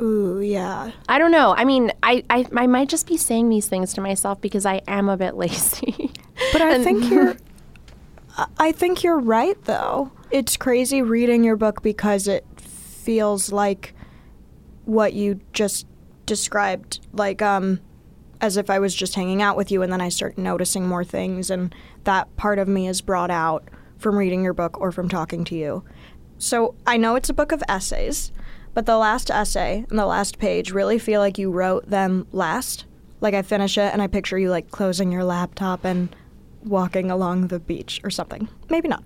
Ooh, 0.01 0.41
yeah. 0.41 0.93
i 1.09 1.19
don't 1.19 1.31
know 1.31 1.55
i 1.57 1.65
mean 1.65 1.93
i 2.03 2.25
i, 2.31 2.47
I 2.57 2.67
might 2.67 2.89
just 2.89 3.07
be 3.07 3.17
saying 3.17 3.49
these 3.51 3.69
things 3.69 3.93
to 3.95 4.01
myself 4.01 4.41
because 4.41 4.65
i 4.65 4.81
am 4.89 5.09
a 5.09 5.17
bit 5.17 5.35
lazy 5.45 6.11
But 6.53 6.63
I 6.63 6.75
And- 6.77 6.85
think 6.85 7.05
you're 7.11 7.37
I- 8.37 8.47
I 8.59 8.73
think 8.73 9.03
you're 9.03 9.19
right 9.19 9.63
though. 9.65 10.11
It's 10.31 10.57
crazy 10.57 11.03
reading 11.03 11.45
your 11.45 11.57
book 11.57 11.83
because 11.83 12.27
it 12.29 12.45
feels 12.57 13.53
like 13.53 13.93
what 14.85 15.13
you 15.13 15.41
just 15.53 15.87
described 16.27 17.01
like 17.13 17.43
um 17.43 17.81
as 18.41 18.57
if 18.57 18.71
I 18.71 18.79
was 18.79 18.95
just 18.95 19.15
hanging 19.17 19.43
out 19.43 19.57
with 19.57 19.71
you 19.71 19.83
and 19.83 19.93
then 19.93 20.01
I 20.01 20.09
start 20.09 20.39
noticing 20.39 20.87
more 20.89 21.05
things 21.05 21.51
and 21.51 21.75
that 22.05 22.35
part 22.37 22.59
of 22.59 22.69
me 22.69 22.89
is 22.89 23.03
brought 23.03 23.31
out 23.31 23.65
from 23.99 24.17
reading 24.17 24.43
your 24.43 24.55
book 24.55 24.81
or 24.81 24.91
from 24.93 25.09
talking 25.11 25.45
to 25.45 25.55
you. 25.55 25.85
So, 26.39 26.75
I 26.87 26.97
know 26.97 27.17
it's 27.17 27.29
a 27.29 27.35
book 27.35 27.53
of 27.53 27.63
essays, 27.69 28.33
but 28.75 28.87
the 28.87 28.97
last 28.97 29.31
essay 29.31 29.85
and 29.91 29.99
the 29.99 30.07
last 30.07 30.39
page 30.39 30.71
really 30.71 30.99
feel 30.99 31.21
like 31.21 31.39
you 31.39 31.51
wrote 31.51 31.89
them 31.89 32.27
last. 32.33 32.85
Like 33.21 33.35
I 33.35 33.43
finish 33.43 33.77
it 33.77 33.93
and 33.93 34.01
I 34.01 34.07
picture 34.07 34.39
you 34.39 34.51
like 34.51 34.71
closing 34.71 35.13
your 35.13 35.25
laptop 35.25 35.85
and 35.85 36.15
walking 36.65 37.11
along 37.11 37.49
the 37.49 37.61
beach 37.61 38.01
or 38.05 38.11
something. 38.11 38.49
Maybe 38.69 38.89
not. 38.89 39.05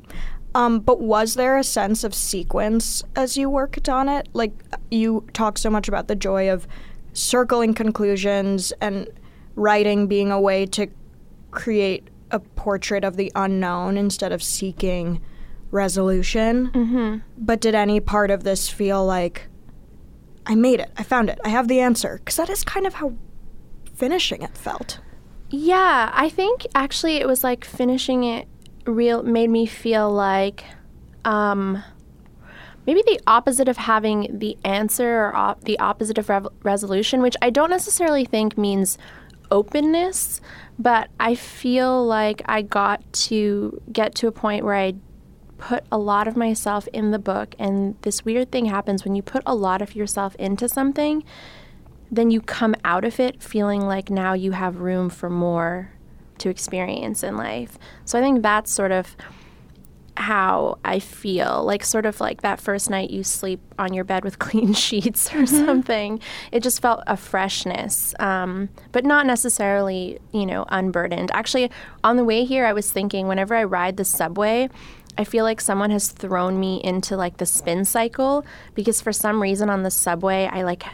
Um, 0.54 0.78
but 0.80 1.00
was 1.00 1.34
there 1.34 1.58
a 1.58 1.64
sense 1.64 2.04
of 2.04 2.14
sequence 2.14 3.02
as 3.16 3.36
you 3.36 3.50
worked 3.50 3.88
on 3.88 4.08
it? 4.08 4.28
Like 4.32 4.52
you 4.90 5.26
talk 5.32 5.58
so 5.58 5.68
much 5.68 5.88
about 5.88 6.06
the 6.06 6.14
joy 6.14 6.48
of 6.50 6.68
circling 7.12 7.74
conclusions 7.74 8.72
and 8.80 9.08
writing 9.56 10.06
being 10.06 10.30
a 10.30 10.40
way 10.40 10.66
to 10.66 10.88
create 11.50 12.08
a 12.30 12.38
portrait 12.38 13.04
of 13.04 13.16
the 13.16 13.32
unknown 13.34 13.96
instead 13.96 14.32
of 14.32 14.42
seeking 14.42 15.20
resolution. 15.70 16.70
Mm-hmm. 16.70 17.18
But 17.38 17.60
did 17.60 17.74
any 17.74 18.00
part 18.00 18.30
of 18.30 18.44
this 18.44 18.68
feel 18.68 19.04
like 19.04 19.48
I 20.46 20.54
made 20.54 20.80
it, 20.80 20.90
I 20.96 21.02
found 21.02 21.30
it, 21.30 21.40
I 21.44 21.48
have 21.48 21.68
the 21.68 21.80
answer? 21.80 22.18
Because 22.18 22.36
that 22.36 22.50
is 22.50 22.64
kind 22.64 22.86
of 22.86 22.94
how 22.94 23.14
finishing 23.94 24.42
it 24.42 24.56
felt. 24.56 25.00
Yeah, 25.50 26.10
I 26.12 26.28
think 26.28 26.66
actually 26.74 27.16
it 27.16 27.26
was 27.26 27.44
like 27.44 27.64
finishing 27.64 28.24
it 28.24 28.48
real 28.86 29.22
made 29.22 29.48
me 29.48 29.64
feel 29.64 30.12
like 30.12 30.64
um 31.24 31.82
maybe 32.86 33.02
the 33.06 33.18
opposite 33.26 33.68
of 33.68 33.78
having 33.78 34.38
the 34.38 34.58
answer 34.64 35.26
or 35.26 35.36
op- 35.36 35.64
the 35.64 35.78
opposite 35.78 36.18
of 36.18 36.28
rev- 36.28 36.48
resolution, 36.62 37.22
which 37.22 37.36
I 37.40 37.50
don't 37.50 37.70
necessarily 37.70 38.24
think 38.24 38.58
means 38.58 38.98
openness, 39.50 40.40
but 40.78 41.08
I 41.18 41.34
feel 41.34 42.04
like 42.04 42.42
I 42.46 42.62
got 42.62 43.00
to 43.30 43.80
get 43.92 44.14
to 44.16 44.26
a 44.26 44.32
point 44.32 44.64
where 44.64 44.74
I 44.74 44.94
put 45.58 45.84
a 45.90 45.98
lot 45.98 46.28
of 46.28 46.36
myself 46.36 46.88
in 46.92 47.10
the 47.10 47.18
book 47.18 47.54
and 47.58 47.96
this 48.02 48.24
weird 48.24 48.50
thing 48.50 48.66
happens 48.66 49.04
when 49.04 49.14
you 49.14 49.22
put 49.22 49.42
a 49.46 49.54
lot 49.54 49.80
of 49.80 49.94
yourself 49.94 50.34
into 50.36 50.68
something 50.68 51.22
then 52.10 52.30
you 52.30 52.40
come 52.40 52.74
out 52.84 53.04
of 53.04 53.18
it 53.18 53.42
feeling 53.42 53.80
like 53.80 54.10
now 54.10 54.32
you 54.32 54.52
have 54.52 54.76
room 54.76 55.08
for 55.08 55.30
more 55.30 55.90
to 56.38 56.48
experience 56.48 57.22
in 57.22 57.36
life. 57.36 57.78
So 58.04 58.18
I 58.18 58.22
think 58.22 58.42
that's 58.42 58.70
sort 58.70 58.92
of 58.92 59.16
how 60.16 60.78
I 60.84 61.00
feel. 61.00 61.64
Like, 61.64 61.84
sort 61.84 62.06
of 62.06 62.20
like 62.20 62.42
that 62.42 62.60
first 62.60 62.88
night 62.88 63.10
you 63.10 63.24
sleep 63.24 63.60
on 63.78 63.92
your 63.92 64.04
bed 64.04 64.24
with 64.24 64.38
clean 64.46 64.72
sheets 64.72 65.34
or 65.34 65.46
something. 65.46 66.20
It 66.52 66.62
just 66.62 66.80
felt 66.80 67.02
a 67.06 67.16
freshness, 67.16 68.14
um, 68.20 68.68
but 68.92 69.04
not 69.04 69.26
necessarily, 69.26 70.18
you 70.32 70.46
know, 70.46 70.64
unburdened. 70.68 71.30
Actually, 71.32 71.70
on 72.04 72.16
the 72.16 72.24
way 72.24 72.44
here, 72.44 72.64
I 72.64 72.72
was 72.72 72.92
thinking 72.92 73.26
whenever 73.26 73.54
I 73.54 73.64
ride 73.64 73.96
the 73.96 74.04
subway, 74.04 74.68
I 75.16 75.24
feel 75.24 75.44
like 75.44 75.60
someone 75.60 75.90
has 75.90 76.08
thrown 76.08 76.58
me 76.58 76.80
into 76.82 77.16
like 77.16 77.36
the 77.36 77.46
spin 77.46 77.84
cycle 77.84 78.44
because 78.74 79.00
for 79.00 79.12
some 79.12 79.40
reason 79.40 79.70
on 79.70 79.82
the 79.82 79.90
subway, 79.90 80.48
I 80.50 80.62
like 80.62 80.84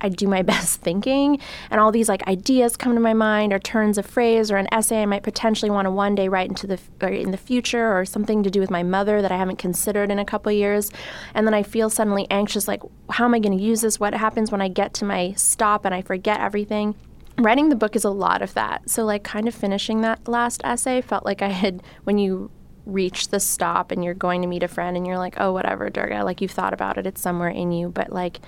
I 0.00 0.08
do 0.08 0.26
my 0.26 0.42
best 0.50 0.80
thinking, 0.80 1.38
and 1.70 1.80
all 1.80 1.92
these 1.92 2.08
like 2.08 2.26
ideas 2.26 2.76
come 2.76 2.94
to 2.94 3.00
my 3.00 3.14
mind, 3.14 3.52
or 3.52 3.58
turns 3.58 3.98
of 3.98 4.06
phrase, 4.06 4.50
or 4.50 4.56
an 4.56 4.68
essay 4.72 5.02
I 5.02 5.06
might 5.06 5.22
potentially 5.22 5.70
want 5.70 5.86
to 5.86 5.90
one 5.90 6.14
day 6.14 6.28
write 6.28 6.48
into 6.48 6.66
the 6.66 6.78
in 7.06 7.30
the 7.30 7.36
future, 7.36 7.96
or 7.96 8.04
something 8.04 8.42
to 8.42 8.50
do 8.50 8.60
with 8.60 8.70
my 8.70 8.82
mother 8.82 9.22
that 9.22 9.32
I 9.32 9.36
haven't 9.36 9.58
considered 9.58 10.10
in 10.10 10.18
a 10.18 10.24
couple 10.24 10.50
years, 10.52 10.90
and 11.34 11.46
then 11.46 11.54
I 11.54 11.62
feel 11.62 11.90
suddenly 11.90 12.26
anxious, 12.30 12.66
like 12.66 12.82
how 13.10 13.24
am 13.24 13.34
I 13.34 13.40
going 13.40 13.56
to 13.56 13.62
use 13.62 13.80
this? 13.80 14.00
What 14.00 14.14
happens 14.14 14.50
when 14.50 14.62
I 14.62 14.68
get 14.68 14.94
to 14.94 15.04
my 15.04 15.32
stop 15.36 15.84
and 15.84 15.94
I 15.94 16.02
forget 16.02 16.40
everything? 16.40 16.94
Writing 17.38 17.70
the 17.70 17.76
book 17.76 17.96
is 17.96 18.04
a 18.04 18.10
lot 18.10 18.42
of 18.42 18.52
that. 18.54 18.88
So 18.90 19.04
like 19.04 19.24
kind 19.24 19.48
of 19.48 19.54
finishing 19.54 20.02
that 20.02 20.28
last 20.28 20.60
essay 20.62 21.00
felt 21.00 21.24
like 21.24 21.42
I 21.42 21.48
had 21.48 21.82
when 22.04 22.18
you 22.18 22.50
reach 22.92 23.28
the 23.28 23.40
stop 23.40 23.90
and 23.90 24.04
you're 24.04 24.14
going 24.14 24.42
to 24.42 24.48
meet 24.48 24.62
a 24.62 24.68
friend 24.68 24.96
and 24.96 25.06
you're 25.06 25.18
like, 25.18 25.34
oh 25.38 25.52
whatever, 25.52 25.90
Durga, 25.90 26.24
like 26.24 26.40
you've 26.40 26.50
thought 26.50 26.72
about 26.72 26.98
it, 26.98 27.06
it's 27.06 27.20
somewhere 27.20 27.48
in 27.48 27.72
you, 27.72 27.88
but 27.88 28.12
like 28.12 28.40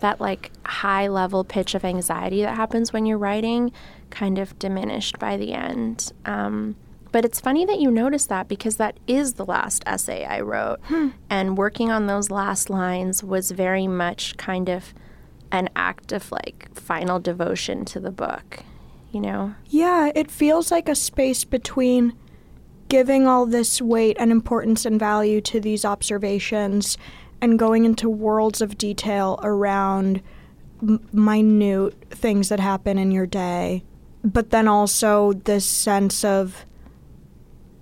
that 0.00 0.20
like 0.20 0.50
high 0.66 1.08
level 1.08 1.44
pitch 1.44 1.74
of 1.74 1.84
anxiety 1.84 2.42
that 2.42 2.56
happens 2.56 2.92
when 2.92 3.06
you're 3.06 3.18
writing 3.18 3.72
kind 4.10 4.38
of 4.38 4.58
diminished 4.58 5.18
by 5.18 5.36
the 5.36 5.52
end. 5.52 6.12
Um, 6.24 6.76
but 7.12 7.24
it's 7.24 7.38
funny 7.38 7.64
that 7.64 7.78
you 7.78 7.92
notice 7.92 8.26
that 8.26 8.48
because 8.48 8.76
that 8.76 8.98
is 9.06 9.34
the 9.34 9.44
last 9.44 9.84
essay 9.86 10.24
I 10.24 10.40
wrote. 10.40 10.80
And 11.30 11.56
working 11.56 11.92
on 11.92 12.08
those 12.08 12.28
last 12.28 12.70
lines 12.70 13.22
was 13.22 13.52
very 13.52 13.86
much 13.86 14.36
kind 14.36 14.68
of 14.68 14.92
an 15.52 15.70
act 15.76 16.10
of 16.10 16.32
like 16.32 16.68
final 16.74 17.20
devotion 17.20 17.84
to 17.84 18.00
the 18.00 18.10
book, 18.10 18.64
you 19.12 19.20
know? 19.20 19.54
Yeah, 19.66 20.10
it 20.16 20.28
feels 20.28 20.72
like 20.72 20.88
a 20.88 20.96
space 20.96 21.44
between 21.44 22.14
giving 22.88 23.26
all 23.26 23.46
this 23.46 23.80
weight 23.80 24.16
and 24.18 24.30
importance 24.30 24.84
and 24.84 24.98
value 24.98 25.40
to 25.40 25.60
these 25.60 25.84
observations 25.84 26.98
and 27.40 27.58
going 27.58 27.84
into 27.84 28.08
worlds 28.08 28.60
of 28.60 28.78
detail 28.78 29.38
around 29.42 30.22
m- 30.82 31.06
minute 31.12 31.94
things 32.10 32.48
that 32.48 32.60
happen 32.60 32.98
in 32.98 33.10
your 33.10 33.26
day, 33.26 33.84
but 34.22 34.50
then 34.50 34.68
also 34.68 35.32
this 35.32 35.66
sense 35.66 36.24
of 36.24 36.64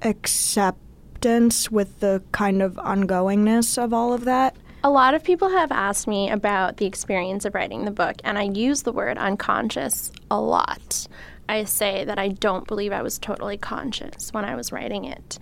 acceptance 0.03 1.71
with 1.71 2.01
the 2.01 2.23
kind 2.33 2.63
of 2.63 2.75
ongoingness 2.75 3.83
of 3.83 3.93
all 3.93 4.13
of 4.13 4.25
that. 4.25 4.57
A 4.85 4.91
lot 4.91 5.15
of 5.15 5.23
people 5.23 5.49
have 5.51 5.71
asked 5.71 6.09
me 6.09 6.29
about 6.29 6.79
the 6.79 6.87
experience 6.87 7.45
of 7.45 7.55
writing 7.55 7.85
the 7.85 7.93
book, 7.93 8.17
and 8.25 8.37
I 8.37 8.43
use 8.43 8.83
the 8.83 8.91
word 8.91 9.17
unconscious 9.17 10.11
a 10.29 10.41
lot. 10.41 11.07
I 11.49 11.65
say 11.65 12.05
that 12.05 12.19
I 12.19 12.29
don't 12.29 12.67
believe 12.67 12.93
I 12.93 13.03
was 13.03 13.19
totally 13.19 13.59
conscious 13.59 14.33
when 14.33 14.45
I 14.45 14.55
was 14.55 14.73
writing 14.73 15.05
it. 15.05 15.39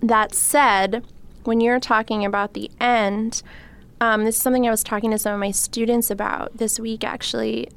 That 0.00 0.34
said, 0.34 1.04
when 1.44 1.60
you're 1.60 1.80
talking 1.80 2.24
about 2.24 2.54
the 2.54 2.70
end, 2.80 3.42
um, 4.00 4.24
this 4.24 4.36
is 4.36 4.42
something 4.42 4.66
I 4.66 4.70
was 4.70 4.82
talking 4.84 5.10
to 5.12 5.18
some 5.18 5.32
of 5.32 5.40
my 5.40 5.50
students 5.50 6.10
about 6.10 6.56
this 6.58 6.78
week 6.78 7.04
actually. 7.04 7.68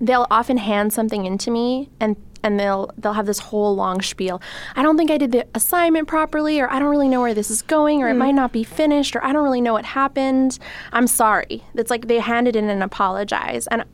They'll 0.00 0.26
often 0.30 0.56
hand 0.58 0.92
something 0.92 1.24
into 1.24 1.50
me 1.50 1.90
and 2.00 2.16
and 2.44 2.58
they'll 2.58 2.92
they'll 2.96 3.14
have 3.14 3.26
this 3.26 3.40
whole 3.40 3.74
long 3.74 4.00
spiel. 4.00 4.40
I 4.76 4.82
don't 4.84 4.96
think 4.96 5.10
I 5.10 5.18
did 5.18 5.32
the 5.32 5.46
assignment 5.54 6.06
properly 6.06 6.60
or 6.60 6.70
I 6.70 6.78
don't 6.78 6.88
really 6.88 7.08
know 7.08 7.20
where 7.20 7.34
this 7.34 7.50
is 7.50 7.62
going 7.62 8.00
or 8.02 8.08
it 8.08 8.14
Mm. 8.14 8.18
might 8.18 8.34
not 8.34 8.52
be 8.52 8.62
finished 8.62 9.16
or 9.16 9.24
I 9.24 9.32
don't 9.32 9.42
really 9.42 9.60
know 9.60 9.72
what 9.72 9.84
happened. 9.84 10.58
I'm 10.92 11.08
sorry. 11.08 11.64
It's 11.74 11.90
like 11.90 12.06
they 12.06 12.20
handed 12.20 12.54
in 12.54 12.70
and 12.70 12.82
apologize 12.82 13.66
and 13.66 13.84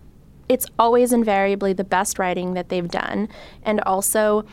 it's 0.49 0.67
always 0.79 1.13
invariably 1.13 1.73
the 1.73 1.85
best 1.85 2.19
writing 2.19 2.55
that 2.55 2.69
they've 2.69 2.89
done. 2.89 3.29
And 3.63 3.81
also 3.83 4.45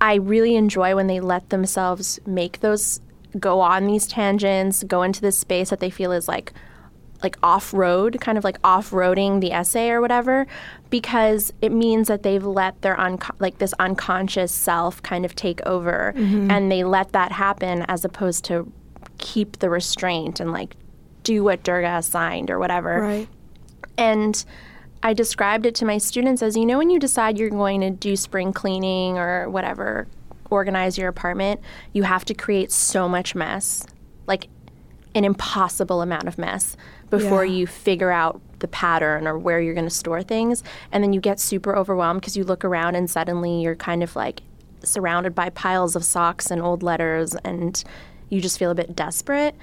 I 0.00 0.14
really 0.14 0.54
enjoy 0.56 0.94
when 0.94 1.06
they 1.08 1.20
let 1.20 1.50
themselves 1.50 2.20
make 2.26 2.60
those 2.60 3.00
go 3.38 3.60
on 3.60 3.86
these 3.86 4.06
tangents, 4.06 4.82
go 4.84 5.02
into 5.02 5.20
this 5.20 5.36
space 5.38 5.70
that 5.70 5.80
they 5.80 5.90
feel 5.90 6.12
is 6.12 6.28
like 6.28 6.52
like 7.20 7.36
off 7.42 7.74
road, 7.74 8.16
kind 8.20 8.38
of 8.38 8.44
like 8.44 8.58
off 8.62 8.90
roading 8.90 9.40
the 9.40 9.50
essay 9.50 9.90
or 9.90 10.00
whatever, 10.00 10.46
because 10.88 11.52
it 11.60 11.72
means 11.72 12.06
that 12.06 12.22
they've 12.22 12.44
let 12.46 12.80
their 12.82 12.98
unco- 12.98 13.34
like 13.40 13.58
this 13.58 13.74
unconscious 13.80 14.52
self 14.52 15.02
kind 15.02 15.24
of 15.24 15.34
take 15.34 15.60
over, 15.66 16.14
Mhm. 16.16 16.48
and 16.48 16.70
they 16.70 16.84
let 16.84 17.10
that 17.12 17.32
happen 17.32 17.84
as 17.88 18.04
opposed 18.04 18.44
to 18.44 18.70
keep 19.18 19.58
the 19.58 19.68
restraint 19.68 20.38
and 20.38 20.52
like 20.52 20.76
do 21.24 21.42
what 21.42 21.64
Durga 21.64 21.96
assigned 21.96 22.50
or 22.52 22.58
whatever. 22.60 23.00
Right. 23.00 23.28
And 23.98 24.44
I 25.02 25.12
described 25.12 25.64
it 25.66 25.74
to 25.76 25.84
my 25.84 25.98
students 25.98 26.42
as 26.42 26.56
you 26.56 26.66
know, 26.66 26.78
when 26.78 26.90
you 26.90 26.98
decide 26.98 27.38
you're 27.38 27.50
going 27.50 27.80
to 27.82 27.90
do 27.90 28.16
spring 28.16 28.52
cleaning 28.52 29.16
or 29.18 29.48
whatever, 29.48 30.08
organize 30.50 30.98
your 30.98 31.08
apartment, 31.08 31.60
you 31.92 32.02
have 32.02 32.24
to 32.26 32.34
create 32.34 32.72
so 32.72 33.08
much 33.08 33.34
mess, 33.34 33.86
like 34.26 34.48
an 35.14 35.24
impossible 35.24 36.02
amount 36.02 36.26
of 36.26 36.38
mess 36.38 36.76
before 37.10 37.44
Yeah. 37.44 37.52
you 37.52 37.66
figure 37.66 38.10
out 38.10 38.40
the 38.58 38.68
pattern 38.68 39.26
or 39.26 39.38
where 39.38 39.60
you're 39.60 39.74
going 39.74 39.86
to 39.86 39.90
store 39.90 40.22
things. 40.22 40.64
And 40.90 41.02
then 41.02 41.12
you 41.12 41.20
get 41.20 41.38
super 41.38 41.76
overwhelmed 41.76 42.20
because 42.20 42.36
you 42.36 42.44
look 42.44 42.64
around 42.64 42.96
and 42.96 43.08
suddenly 43.08 43.62
you're 43.62 43.76
kind 43.76 44.02
of 44.02 44.16
like 44.16 44.42
surrounded 44.82 45.34
by 45.34 45.50
piles 45.50 45.96
of 45.96 46.04
socks 46.04 46.50
and 46.50 46.60
old 46.60 46.82
letters 46.82 47.34
and 47.44 47.82
you 48.30 48.40
just 48.40 48.58
feel 48.58 48.70
a 48.70 48.74
bit 48.74 48.94
desperate 48.94 49.54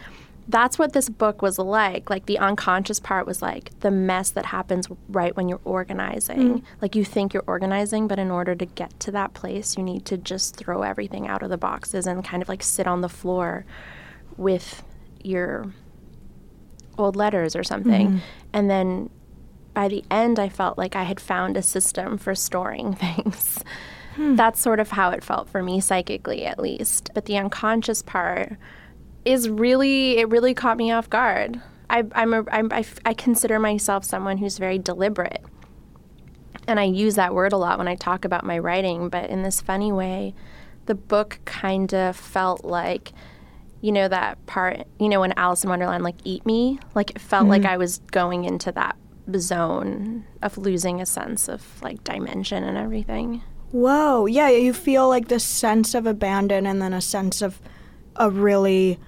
that's 0.48 0.78
what 0.78 0.94
this 0.94 1.10
book 1.10 1.42
was 1.42 1.58
like. 1.58 2.10
Like 2.10 2.28
the 2.28 2.38
unconscious 2.38 3.00
part 3.00 3.26
was 3.26 3.42
like 3.42 3.72
the 3.80 3.92
mess 3.92 4.30
that 4.32 4.46
happens 4.46 4.88
right 5.10 5.36
when 5.36 5.50
you're 5.50 5.62
organizing. 5.66 6.60
Mm. 6.60 6.64
Like 6.82 6.96
you 6.96 7.04
think 7.04 7.34
you're 7.34 7.44
organizing, 7.48 8.08
but 8.08 8.20
in 8.20 8.30
order 8.30 8.54
to 8.56 8.66
get 8.66 9.00
to 9.02 9.12
that 9.12 9.34
place, 9.34 9.76
you 9.78 9.84
need 9.84 10.06
to 10.06 10.18
just 10.18 10.56
throw 10.56 10.84
everything 10.84 11.28
out 11.28 11.42
of 11.42 11.50
the 11.50 11.58
boxes 11.58 12.06
and 12.06 12.24
kind 12.24 12.44
of 12.44 12.50
like 12.50 12.62
sit 12.62 12.86
on 12.86 13.02
the 13.02 13.10
floor 13.10 13.66
with 14.38 14.84
your 15.24 15.74
old 16.98 17.16
letters 17.16 17.56
or 17.56 17.64
something. 17.64 18.10
Mhm. 18.10 18.20
And 18.54 18.70
then 18.70 19.10
by 19.74 19.88
the 19.88 20.04
end, 20.10 20.40
I 20.40 20.48
felt 20.48 20.78
like 20.78 20.96
I 20.96 21.04
had 21.04 21.20
found 21.20 21.58
a 21.58 21.62
system 21.62 22.18
for 22.18 22.36
storing 22.36 22.94
things. 22.96 23.64
That's 24.18 24.62
sort 24.62 24.80
of 24.80 24.92
how 24.92 25.10
it 25.10 25.24
felt 25.26 25.50
for 25.50 25.62
me 25.62 25.82
psychically, 25.82 26.46
at 26.46 26.58
least. 26.58 27.10
But 27.14 27.26
the 27.26 27.38
unconscious 27.38 28.02
part 28.02 28.58
is 29.26 29.50
really, 29.50 30.18
it 30.20 30.30
really 30.30 30.54
caught 30.54 30.78
me 30.78 30.92
off 30.92 31.10
guard. 31.10 31.60
I, 31.90 32.04
I'm 32.14 32.34
a, 32.34 32.44
I'm, 32.52 32.72
I, 32.72 32.80
f- 32.80 33.00
I 33.06 33.14
consider 33.14 33.60
myself 33.60 34.06
someone 34.06 34.38
who's 34.38 34.58
very 34.58 34.78
deliberate. 34.80 35.44
And 36.68 36.80
I 36.80 36.84
use 36.84 37.16
that 37.16 37.34
word 37.34 37.54
a 37.54 37.58
lot 37.58 37.78
when 37.78 37.88
I 37.88 37.96
talk 37.96 38.26
about 38.26 38.44
my 38.44 38.58
writing, 38.58 39.10
but 39.10 39.30
in 39.30 39.44
this 39.44 39.62
funny 39.62 39.92
way, 39.92 40.34
the 40.88 40.96
book 40.96 41.40
kind 41.46 41.94
of 41.94 42.16
felt 42.16 42.66
like, 42.66 43.12
you 43.82 43.92
know, 43.92 44.08
that 44.08 44.44
part, 44.48 44.88
you 45.00 45.10
know, 45.10 45.20
when 45.20 45.34
Alice 45.38 45.64
in 45.64 45.70
Wonderland, 45.70 46.04
like, 46.04 46.16
eat 46.24 46.44
me, 46.46 46.80
like, 46.96 47.12
it 47.12 47.20
felt 47.22 47.48
like 47.48 47.64
Mhm. 47.64 47.70
I 47.70 47.78
was 47.78 48.00
going 48.12 48.46
into 48.46 48.72
that 48.72 48.96
zone 49.38 50.26
of 50.42 50.58
losing 50.58 51.02
a 51.02 51.06
sense 51.06 51.48
of, 51.48 51.82
like, 51.84 52.04
dimension 52.04 52.64
and 52.64 52.78
everything. 52.78 53.42
Whoa, 53.72 54.26
yeah, 54.26 54.50
you 54.50 54.74
feel 54.74 55.08
like 55.08 55.28
this 55.28 55.44
sense 55.44 55.94
of 55.94 56.06
abandon 56.08 56.66
and 56.66 56.82
then 56.82 56.94
a 56.94 57.02
sense 57.02 57.42
of 57.42 57.60
a 58.16 58.30
really 58.30 59.00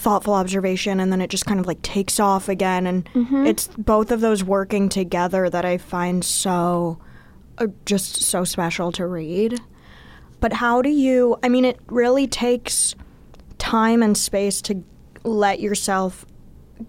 thoughtful 0.00 0.32
observation 0.34 1.00
and 1.00 1.10
then 1.10 1.20
it 1.20 1.28
just 1.28 1.44
kind 1.44 1.58
of 1.58 1.66
like 1.66 1.82
takes 1.82 2.20
off 2.20 2.48
again 2.48 2.86
and 2.86 3.04
Mhm. 3.14 3.46
it's 3.48 3.66
both 3.76 4.12
of 4.12 4.20
those 4.20 4.44
working 4.44 4.88
together 4.88 5.50
that 5.50 5.64
I 5.64 5.76
find 5.76 6.24
so 6.24 6.98
uh, 7.58 7.66
just 7.84 8.22
so 8.22 8.44
special 8.44 8.92
to 8.92 9.04
read. 9.08 9.60
But 10.38 10.52
how 10.52 10.82
do 10.82 10.88
you 10.88 11.36
I 11.42 11.48
mean 11.48 11.64
it 11.64 11.80
really 11.88 12.28
takes 12.28 12.94
time 13.58 14.00
and 14.02 14.16
space 14.16 14.62
to 14.62 14.84
let 15.24 15.58
yourself 15.58 16.24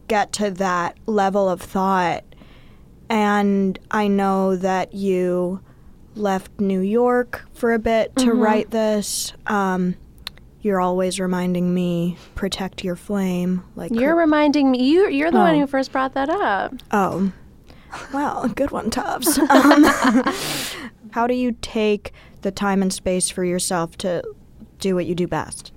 get 0.08 0.32
to 0.34 0.52
that 0.52 0.96
level 1.08 1.50
of 1.50 1.60
thought. 1.62 2.24
And 3.10 3.80
I 3.90 4.08
know 4.08 4.56
that 4.56 4.94
you 4.94 5.62
left 6.16 6.60
New 6.60 6.82
York 6.82 7.44
for 7.54 7.74
a 7.74 7.80
bit 7.80 8.16
to 8.18 8.28
Mhm. 8.28 8.40
write 8.40 8.70
this. 8.70 9.34
Um, 9.48 9.96
you're 10.62 10.80
always 10.82 11.20
reminding 11.20 11.74
me 11.74 12.18
protect 12.36 12.84
your 12.84 12.96
flame. 12.96 13.64
Like 13.76 13.92
You're 13.92 14.16
reminding 14.16 14.72
me, 14.72 14.84
you, 14.84 15.08
you're 15.10 15.32
the 15.32 15.38
one 15.38 15.56
Oh. 15.56 15.60
who 15.60 15.68
first 15.68 15.92
brought 15.92 16.14
that 16.16 16.30
up. 16.30 16.74
Oh, 16.92 17.32
well, 18.14 18.48
good 18.50 18.72
one, 18.72 18.90
Tubbs. 18.90 19.38
Um, 19.40 19.84
how 21.12 21.28
do 21.28 21.34
you 21.34 21.56
take 21.62 22.12
the 22.42 22.52
time 22.52 22.82
and 22.82 22.92
space 22.94 23.30
for 23.30 23.44
yourself 23.44 23.98
to 24.00 24.22
do 24.80 24.96
what 24.96 25.06
you 25.06 25.16
do 25.16 25.28
best? 25.28 25.72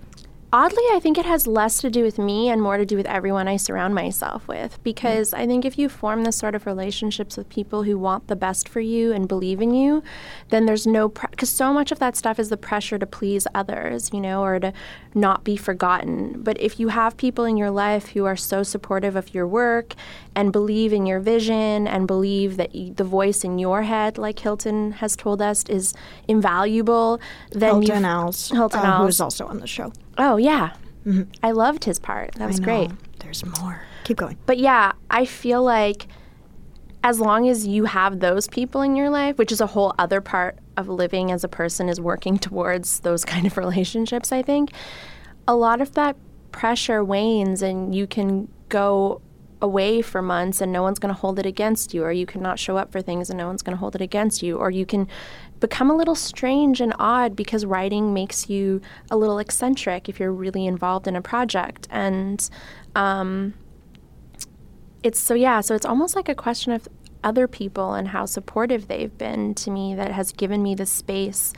Oddly, 0.55 0.83
I 0.93 1.01
think 1.01 1.17
it 1.17 1.25
has 1.25 1.47
less 1.47 1.81
to 1.81 1.89
do 1.89 2.03
with 2.03 2.19
me 2.19 2.51
and 2.51 2.61
more 2.61 2.77
to 2.77 2.85
do 2.85 2.95
with 2.95 3.07
everyone 3.07 3.49
I 3.49 3.57
surround 3.57 3.95
myself 3.95 4.47
with. 4.47 4.79
Because 4.83 5.33
I 5.33 5.47
think 5.47 5.65
if 5.65 5.79
you 5.79 5.89
form 5.89 6.25
this 6.25 6.37
sort 6.37 6.55
of 6.55 6.67
relationships 6.67 7.39
with 7.39 7.49
people 7.49 7.85
who 7.85 7.97
want 7.97 8.27
the 8.27 8.37
best 8.37 8.69
for 8.69 8.81
you 8.81 9.13
and 9.15 9.27
believe 9.27 9.63
in 9.63 9.73
you, 9.73 10.03
then 10.51 10.67
there's 10.67 10.87
no, 10.87 11.09
because 11.09 11.49
so 11.49 11.73
much 11.73 11.91
of 11.91 12.01
that 12.01 12.17
stuff 12.17 12.39
is 12.39 12.51
the 12.51 12.59
pressure 12.59 12.99
to 12.99 13.07
please 13.07 13.47
others, 13.55 14.11
you 14.13 14.21
know, 14.21 14.43
or 14.43 14.61
to 14.61 14.75
not 15.15 15.43
be 15.43 15.57
forgotten. 15.57 16.43
But 16.43 16.61
if 16.61 16.79
you 16.79 16.89
have 16.89 17.17
people 17.17 17.47
in 17.47 17.57
your 17.57 17.71
life 17.71 18.09
who 18.09 18.27
are 18.27 18.37
so 18.37 18.63
supportive 18.63 19.17
of 19.17 19.33
your 19.33 19.47
work 19.47 19.95
and 20.35 20.53
believe 20.53 20.93
in 20.93 21.07
your 21.07 21.21
vision 21.21 21.89
and 21.89 22.07
believe 22.07 22.59
that 22.59 22.75
y- 22.75 22.93
the 22.95 23.05
voice 23.05 23.43
in 23.43 23.59
your 23.59 23.85
head, 23.85 24.19
like 24.19 24.39
Hilton 24.41 24.93
has 24.93 25.17
told 25.17 25.41
us, 25.41 25.65
is 25.71 25.95
invaluable, 26.29 27.21
then 27.53 27.81
you 27.81 27.89
Hilton 27.89 28.05
Als, 28.05 28.51
Hilton 28.51 28.81
uh, 28.81 28.99
who 28.99 29.05
Als. 29.05 29.15
is 29.15 29.21
also 29.23 29.47
on 29.47 29.59
the 29.59 29.67
show. 29.67 29.91
Oh 30.19 30.37
yeah, 30.37 30.75
mm-hmm. 31.07 31.31
I 31.43 31.53
loved 31.53 31.85
his 31.85 31.99
part. 31.99 32.35
That 32.37 32.49
was 32.49 32.61
great. 32.61 32.91
There's 33.19 33.45
more. 33.61 33.83
Keep 34.05 34.19
going. 34.19 34.39
But 34.47 34.59
yeah, 34.59 34.93
I 35.11 35.25
feel 35.25 35.63
like 35.63 36.07
as 37.05 37.21
long 37.21 37.49
as 37.49 37.67
you 37.67 37.85
have 37.85 38.21
those 38.21 38.47
people 38.49 38.83
in 38.83 38.95
your 38.97 39.11
life, 39.11 39.39
which 39.39 39.51
is 39.53 39.61
a 39.61 39.67
whole 39.67 39.95
other 39.99 40.21
part 40.21 40.59
of 40.77 40.89
living 40.89 41.33
as 41.33 41.45
a 41.45 41.49
person, 41.49 41.89
is 41.89 42.01
working 42.01 42.39
towards 42.49 43.01
those 43.01 43.25
kind 43.25 43.47
of 43.47 43.57
relationships. 43.57 44.33
I 44.33 44.43
think 44.43 44.73
a 45.49 45.57
lot 45.57 45.81
of 45.81 45.95
that 45.95 46.17
pressure 46.53 47.03
wanes, 47.03 47.63
and 47.63 47.95
you 47.95 48.07
can 48.07 48.49
go 48.69 49.21
away 49.63 50.03
for 50.03 50.21
months 50.21 50.61
and 50.61 50.73
no 50.73 50.83
one's 50.83 50.99
going 50.99 51.15
to 51.15 51.19
hold 51.19 51.39
it 51.39 51.47
against 51.47 51.95
you 51.95 52.03
or 52.03 52.13
you 52.13 52.27
can 52.27 52.43
not 52.43 52.59
show 52.59 52.77
up 52.77 52.93
for 52.93 53.01
things 53.01 53.31
and 53.31 53.39
no 53.39 53.47
one's 53.47 53.63
going 53.63 53.75
to 53.75 53.81
hold 53.81 53.95
it 53.95 54.03
against 54.03 54.43
you 54.43 54.59
or 54.59 54.71
you 54.71 54.85
can 54.85 55.09
become 55.61 55.89
a 55.89 55.97
little 55.97 56.17
strange 56.17 56.81
and 56.81 56.93
odd 56.99 57.37
because 57.37 57.65
writing 57.65 58.13
makes 58.13 58.51
you 58.51 58.81
a 59.11 59.17
little 59.17 59.39
eccentric 59.39 60.09
if 60.09 60.19
you're 60.19 60.33
really 60.33 60.67
involved 60.67 61.07
in 61.07 61.15
a 61.15 61.23
project. 61.23 61.87
And 61.91 62.51
um, 62.97 63.55
it's 65.03 65.19
so 65.19 65.35
yeah 65.35 65.61
so 65.61 65.75
it's 65.75 65.87
almost 65.87 66.15
like 66.15 66.29
a 66.29 66.35
question 66.35 66.73
of 66.73 66.89
other 67.25 67.47
people 67.47 67.95
and 67.95 68.09
how 68.09 68.25
supportive 68.25 68.89
they've 68.89 69.17
been 69.17 69.55
to 69.55 69.71
me 69.71 69.95
that 69.95 70.11
has 70.11 70.33
given 70.33 70.63
me 70.63 70.75
the 70.75 70.87
space 70.87 71.53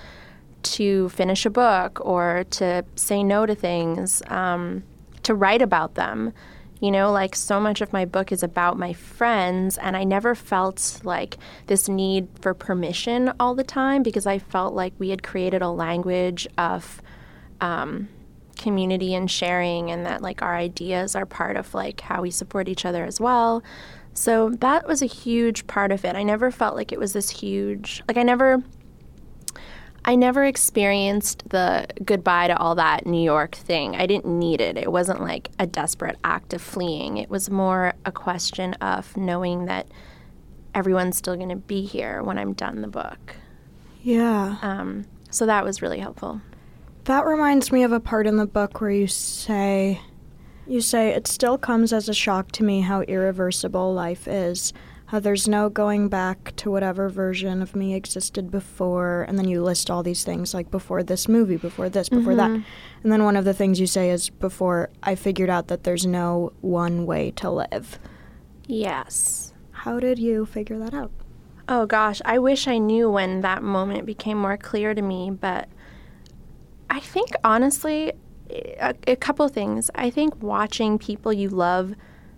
to 0.62 1.08
finish 1.10 1.46
a 1.46 1.50
book 1.50 2.00
or 2.04 2.44
to 2.50 2.84
say 2.96 3.22
no 3.22 3.46
to 3.46 3.54
things 3.54 4.22
um, 4.28 4.82
to 5.22 5.34
write 5.34 5.62
about 5.62 5.94
them 5.94 6.32
You 6.84 6.90
know, 6.90 7.10
like 7.10 7.34
so 7.34 7.60
much 7.60 7.80
of 7.80 7.94
my 7.94 8.04
book 8.04 8.30
is 8.30 8.42
about 8.42 8.78
my 8.78 8.92
friends, 8.92 9.78
and 9.78 9.96
I 9.96 10.04
never 10.04 10.34
felt 10.34 11.00
like 11.02 11.38
this 11.66 11.88
need 11.88 12.28
for 12.42 12.52
permission 12.52 13.32
all 13.40 13.54
the 13.54 13.64
time 13.64 14.02
because 14.02 14.26
I 14.26 14.38
felt 14.38 14.74
like 14.74 14.92
we 14.98 15.08
had 15.08 15.22
created 15.22 15.62
a 15.62 15.70
language 15.70 16.46
of 16.58 17.00
um, 17.62 18.10
community 18.58 19.14
and 19.14 19.30
sharing, 19.30 19.90
and 19.90 20.04
that 20.04 20.20
like 20.20 20.42
our 20.42 20.54
ideas 20.54 21.16
are 21.16 21.24
part 21.24 21.56
of 21.56 21.72
like 21.72 22.02
how 22.02 22.20
we 22.20 22.30
support 22.30 22.68
each 22.68 22.84
other 22.84 23.06
as 23.06 23.18
well. 23.18 23.62
So 24.12 24.50
that 24.50 24.86
was 24.86 25.00
a 25.00 25.06
huge 25.06 25.66
part 25.66 25.90
of 25.90 26.04
it. 26.04 26.14
I 26.14 26.22
never 26.22 26.50
felt 26.50 26.76
like 26.76 26.92
it 26.92 26.98
was 26.98 27.14
this 27.14 27.30
huge, 27.30 28.02
like, 28.06 28.18
I 28.18 28.22
never. 28.24 28.62
I 30.06 30.16
never 30.16 30.44
experienced 30.44 31.48
the 31.48 31.86
goodbye 32.04 32.48
to 32.48 32.58
all 32.58 32.74
that 32.74 33.06
New 33.06 33.22
York 33.22 33.54
thing. 33.54 33.96
I 33.96 34.06
didn't 34.06 34.38
need 34.38 34.60
it. 34.60 34.76
It 34.76 34.92
wasn't 34.92 35.22
like 35.22 35.50
a 35.58 35.66
desperate 35.66 36.18
act 36.22 36.52
of 36.52 36.60
fleeing. 36.60 37.16
It 37.16 37.30
was 37.30 37.48
more 37.48 37.94
a 38.04 38.12
question 38.12 38.74
of 38.74 39.16
knowing 39.16 39.64
that 39.64 39.88
everyone's 40.74 41.16
still 41.16 41.36
going 41.36 41.48
to 41.48 41.56
be 41.56 41.86
here 41.86 42.22
when 42.22 42.36
I'm 42.36 42.52
done 42.52 42.82
the 42.82 42.88
book. 42.88 43.36
Yeah. 44.02 44.58
Um, 44.60 45.06
so 45.30 45.46
that 45.46 45.64
was 45.64 45.80
really 45.80 46.00
helpful. 46.00 46.42
That 47.04 47.24
reminds 47.24 47.72
me 47.72 47.82
of 47.82 47.92
a 47.92 48.00
part 48.00 48.26
in 48.26 48.36
the 48.36 48.46
book 48.46 48.80
where 48.80 48.90
you 48.90 49.06
say, 49.06 50.00
you 50.66 50.80
say, 50.80 51.10
it 51.10 51.26
still 51.26 51.56
comes 51.56 51.92
as 51.92 52.08
a 52.08 52.14
shock 52.14 52.52
to 52.52 52.64
me 52.64 52.82
how 52.82 53.02
irreversible 53.02 53.94
life 53.94 54.28
is. 54.28 54.72
How 55.14 55.20
there's 55.20 55.46
no 55.46 55.68
going 55.68 56.08
back 56.08 56.56
to 56.56 56.72
whatever 56.72 57.08
version 57.08 57.62
of 57.62 57.76
me 57.76 57.94
existed 57.94 58.50
before. 58.50 59.24
And 59.28 59.38
then 59.38 59.46
you 59.46 59.62
list 59.62 59.88
all 59.88 60.02
these 60.02 60.24
things 60.24 60.52
like 60.52 60.72
before 60.72 61.04
this 61.04 61.28
movie, 61.28 61.56
before 61.56 61.88
this, 61.88 62.08
before 62.08 62.34
that. 62.34 62.50
Mhm. 62.50 62.64
And 63.04 63.12
then 63.12 63.22
one 63.22 63.36
of 63.36 63.44
the 63.44 63.54
things 63.54 63.78
you 63.78 63.86
say 63.86 64.10
is 64.10 64.28
before 64.28 64.90
I 65.04 65.14
figured 65.14 65.48
out 65.48 65.68
that 65.68 65.84
there's 65.84 66.04
no 66.04 66.52
one 66.62 67.06
way 67.06 67.30
to 67.36 67.48
live. 67.48 68.00
Yes. 68.66 69.54
How 69.70 70.00
did 70.00 70.18
you 70.18 70.46
figure 70.46 70.80
that 70.80 70.92
out? 70.92 71.12
Oh 71.68 71.86
gosh, 71.86 72.20
I 72.24 72.40
wish 72.40 72.66
I 72.66 72.78
knew 72.78 73.08
when 73.08 73.42
that 73.42 73.62
moment 73.62 74.06
became 74.06 74.38
more 74.38 74.56
clear 74.56 74.94
to 74.94 75.02
me, 75.02 75.30
but 75.30 75.68
I 76.90 76.98
think 76.98 77.36
honestly, 77.44 78.14
a, 78.50 78.96
a 79.06 79.14
couple 79.14 79.46
things. 79.46 79.92
I 79.94 80.10
think 80.10 80.42
watching 80.42 80.98
people 80.98 81.32
you 81.32 81.50
love 81.50 81.94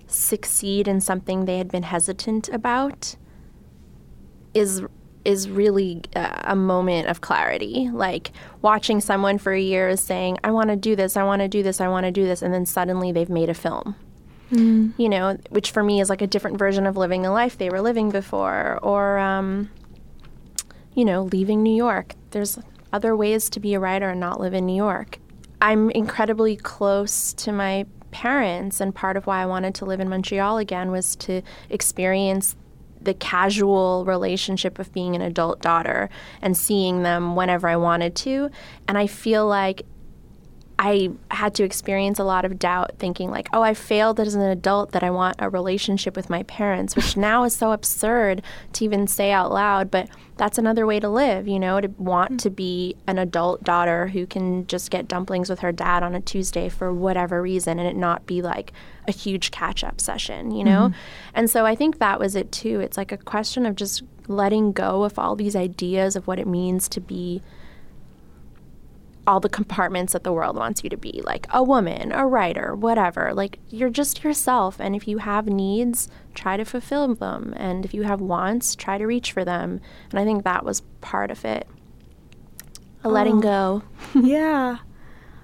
succeed 0.06 0.88
in 0.88 1.00
something 1.00 1.44
they 1.44 1.58
had 1.58 1.70
been 1.70 1.82
hesitant 1.84 2.48
about 2.48 3.16
is 4.54 4.82
is 5.24 5.50
really 5.50 6.02
a, 6.14 6.42
a 6.44 6.56
moment 6.56 7.08
of 7.08 7.20
clarity. 7.20 7.90
Like 7.92 8.30
watching 8.62 9.00
someone 9.00 9.38
for 9.38 9.54
years 9.54 10.00
saying, 10.00 10.38
"I 10.44 10.50
want 10.52 10.70
to 10.70 10.76
do 10.76 10.94
this, 10.94 11.16
I 11.16 11.24
want 11.24 11.42
to 11.42 11.48
do 11.48 11.62
this, 11.62 11.80
I 11.80 11.88
want 11.88 12.06
to 12.06 12.12
do 12.12 12.24
this," 12.24 12.42
and 12.42 12.54
then 12.54 12.66
suddenly 12.66 13.12
they've 13.12 13.28
made 13.28 13.48
a 13.48 13.54
film 13.54 13.96
you 14.96 15.08
know, 15.08 15.36
which 15.50 15.70
for 15.70 15.82
me 15.82 16.00
is 16.00 16.08
like 16.08 16.22
a 16.22 16.26
different 16.26 16.58
version 16.58 16.86
of 16.86 16.96
living 16.96 17.22
the 17.22 17.30
life 17.30 17.58
they 17.58 17.68
were 17.68 17.80
living 17.80 18.10
before, 18.10 18.78
or, 18.82 19.18
um, 19.18 19.70
you 20.94 21.04
know, 21.04 21.24
leaving 21.24 21.62
New 21.62 21.74
York. 21.74 22.14
There's 22.30 22.58
other 22.92 23.16
ways 23.16 23.50
to 23.50 23.60
be 23.60 23.74
a 23.74 23.80
writer 23.80 24.10
and 24.10 24.20
not 24.20 24.40
live 24.40 24.54
in 24.54 24.66
New 24.66 24.76
York. 24.76 25.18
I'm 25.60 25.90
incredibly 25.90 26.56
close 26.56 27.32
to 27.34 27.50
my 27.50 27.86
parents, 28.16 28.80
and 28.80 28.94
part 28.94 29.18
of 29.18 29.26
why 29.26 29.42
I 29.42 29.46
wanted 29.46 29.74
to 29.74 29.84
live 29.84 30.00
in 30.00 30.08
Montreal 30.08 30.56
again 30.56 30.90
was 30.90 31.14
to 31.16 31.42
experience 31.68 32.56
the 32.98 33.12
casual 33.12 34.06
relationship 34.06 34.78
of 34.78 34.90
being 34.94 35.14
an 35.14 35.20
adult 35.20 35.60
daughter 35.60 36.08
and 36.40 36.56
seeing 36.56 37.02
them 37.02 37.36
whenever 37.36 37.68
I 37.68 37.76
wanted 37.76 38.16
to. 38.16 38.50
And 38.88 38.96
I 38.96 39.06
feel 39.06 39.46
like 39.46 39.82
I 40.78 41.10
had 41.30 41.54
to 41.54 41.64
experience 41.64 42.18
a 42.18 42.24
lot 42.24 42.44
of 42.44 42.58
doubt 42.58 42.98
thinking 42.98 43.30
like, 43.30 43.48
oh, 43.52 43.62
I 43.62 43.72
failed 43.72 44.20
as 44.20 44.34
an 44.34 44.42
adult 44.42 44.92
that 44.92 45.02
I 45.02 45.10
want 45.10 45.36
a 45.38 45.48
relationship 45.48 46.14
with 46.14 46.28
my 46.28 46.42
parents, 46.42 46.94
which 46.94 47.16
now 47.16 47.44
is 47.44 47.56
so 47.56 47.72
absurd 47.72 48.42
to 48.74 48.84
even 48.84 49.06
say 49.06 49.32
out 49.32 49.50
loud, 49.50 49.90
but 49.90 50.08
that's 50.36 50.58
another 50.58 50.84
way 50.86 51.00
to 51.00 51.08
live, 51.08 51.48
you 51.48 51.58
know, 51.58 51.80
to 51.80 51.88
want 51.96 52.38
to 52.40 52.50
be 52.50 52.94
an 53.06 53.18
adult 53.18 53.64
daughter 53.64 54.08
who 54.08 54.26
can 54.26 54.66
just 54.66 54.90
get 54.90 55.08
dumplings 55.08 55.48
with 55.48 55.60
her 55.60 55.72
dad 55.72 56.02
on 56.02 56.14
a 56.14 56.20
Tuesday 56.20 56.68
for 56.68 56.92
whatever 56.92 57.40
reason 57.40 57.78
and 57.78 57.88
it 57.88 57.96
not 57.96 58.26
be 58.26 58.42
like 58.42 58.72
a 59.08 59.12
huge 59.12 59.50
catch 59.50 59.82
up 59.82 59.98
session, 59.98 60.50
you 60.50 60.62
know? 60.62 60.90
Mhm. 60.90 60.94
And 61.34 61.48
so 61.48 61.64
I 61.64 61.74
think 61.74 62.00
that 62.00 62.20
was 62.20 62.36
it 62.36 62.52
too. 62.52 62.80
It's 62.80 62.98
like 62.98 63.12
a 63.12 63.16
question 63.16 63.64
of 63.64 63.76
just 63.76 64.02
letting 64.28 64.72
go 64.72 65.04
of 65.04 65.18
all 65.18 65.36
these 65.36 65.56
ideas 65.56 66.16
of 66.16 66.26
what 66.26 66.38
it 66.38 66.46
means 66.46 66.86
to 66.90 67.00
be 67.00 67.40
all 69.26 69.40
the 69.40 69.48
compartments 69.48 70.12
that 70.12 70.22
the 70.24 70.32
world 70.32 70.56
wants 70.56 70.84
you 70.84 70.90
to 70.90 70.96
be 70.96 71.20
like 71.24 71.46
a 71.50 71.62
woman, 71.62 72.12
a 72.12 72.26
writer, 72.26 72.74
whatever. 72.76 73.34
Like 73.34 73.58
you're 73.68 73.90
just 73.90 74.22
yourself. 74.22 74.80
And 74.80 74.94
if 74.94 75.08
you 75.08 75.18
have 75.18 75.46
needs, 75.46 76.08
try 76.34 76.56
to 76.56 76.64
fulfill 76.64 77.14
them. 77.14 77.52
And 77.56 77.84
if 77.84 77.92
you 77.92 78.02
have 78.04 78.20
wants, 78.20 78.76
try 78.76 78.98
to 78.98 79.06
reach 79.06 79.32
for 79.32 79.44
them. 79.44 79.80
And 80.10 80.20
I 80.20 80.24
think 80.24 80.44
that 80.44 80.64
was 80.64 80.82
part 81.00 81.30
of 81.30 81.44
it. 81.44 81.66
A 83.04 83.08
letting 83.08 83.38
Oh. 83.38 83.40
go. 83.40 83.82
yeah. 84.20 84.78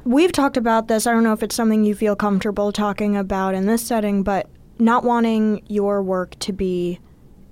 We've 0.05 0.33
talked 0.33 0.57
about 0.57 0.88
this. 0.88 1.07
I 1.07 1.12
don't 1.12 1.23
know 1.23 1.33
if 1.33 1.42
it's 1.42 1.55
something 1.55 1.85
you 1.85 1.95
feel 1.95 2.16
comfortable 2.16 2.73
talking 2.73 3.16
about 3.16 3.55
in 3.55 3.66
this 3.66 3.83
setting, 3.83 4.23
but 4.23 4.49
not 4.79 5.05
wanting 5.05 5.62
your 5.68 6.03
work 6.03 6.37
to 6.40 6.53
be 6.53 6.99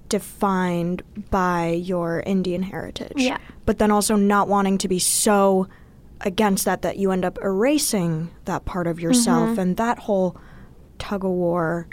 defined 0.09 1.03
by 1.31 1.69
your 1.71 2.23
Indian 2.27 2.63
heritage. 2.63 3.13
Yeah. 3.17 3.39
But 3.67 3.79
then 3.79 3.91
also 3.93 4.17
not 4.17 4.49
wanting 4.49 4.79
to 4.79 4.89
be 4.89 4.99
so 4.99 5.69
against 6.23 6.65
that 6.65 6.83
that 6.83 6.99
you 6.99 7.11
end 7.11 7.25
up 7.25 7.39
erasing 7.43 8.31
that 8.45 8.65
part 8.65 8.87
of 8.87 9.01
yourself 9.01 9.51
Mhm. 9.51 9.59
and 9.59 9.77
that 9.77 10.01
whole 10.01 10.37
tug 10.99 11.25
of 11.25 11.31
war. 11.31 11.87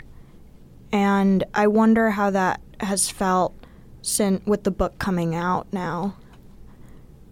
And 0.92 1.44
I 1.54 1.66
wonder 1.66 2.10
how 2.10 2.30
that 2.30 2.60
has 2.80 3.10
felt 3.10 3.54
since 4.02 4.44
with 4.46 4.64
the 4.64 4.70
book 4.70 4.98
coming 4.98 5.34
out 5.34 5.66
now. 5.72 6.14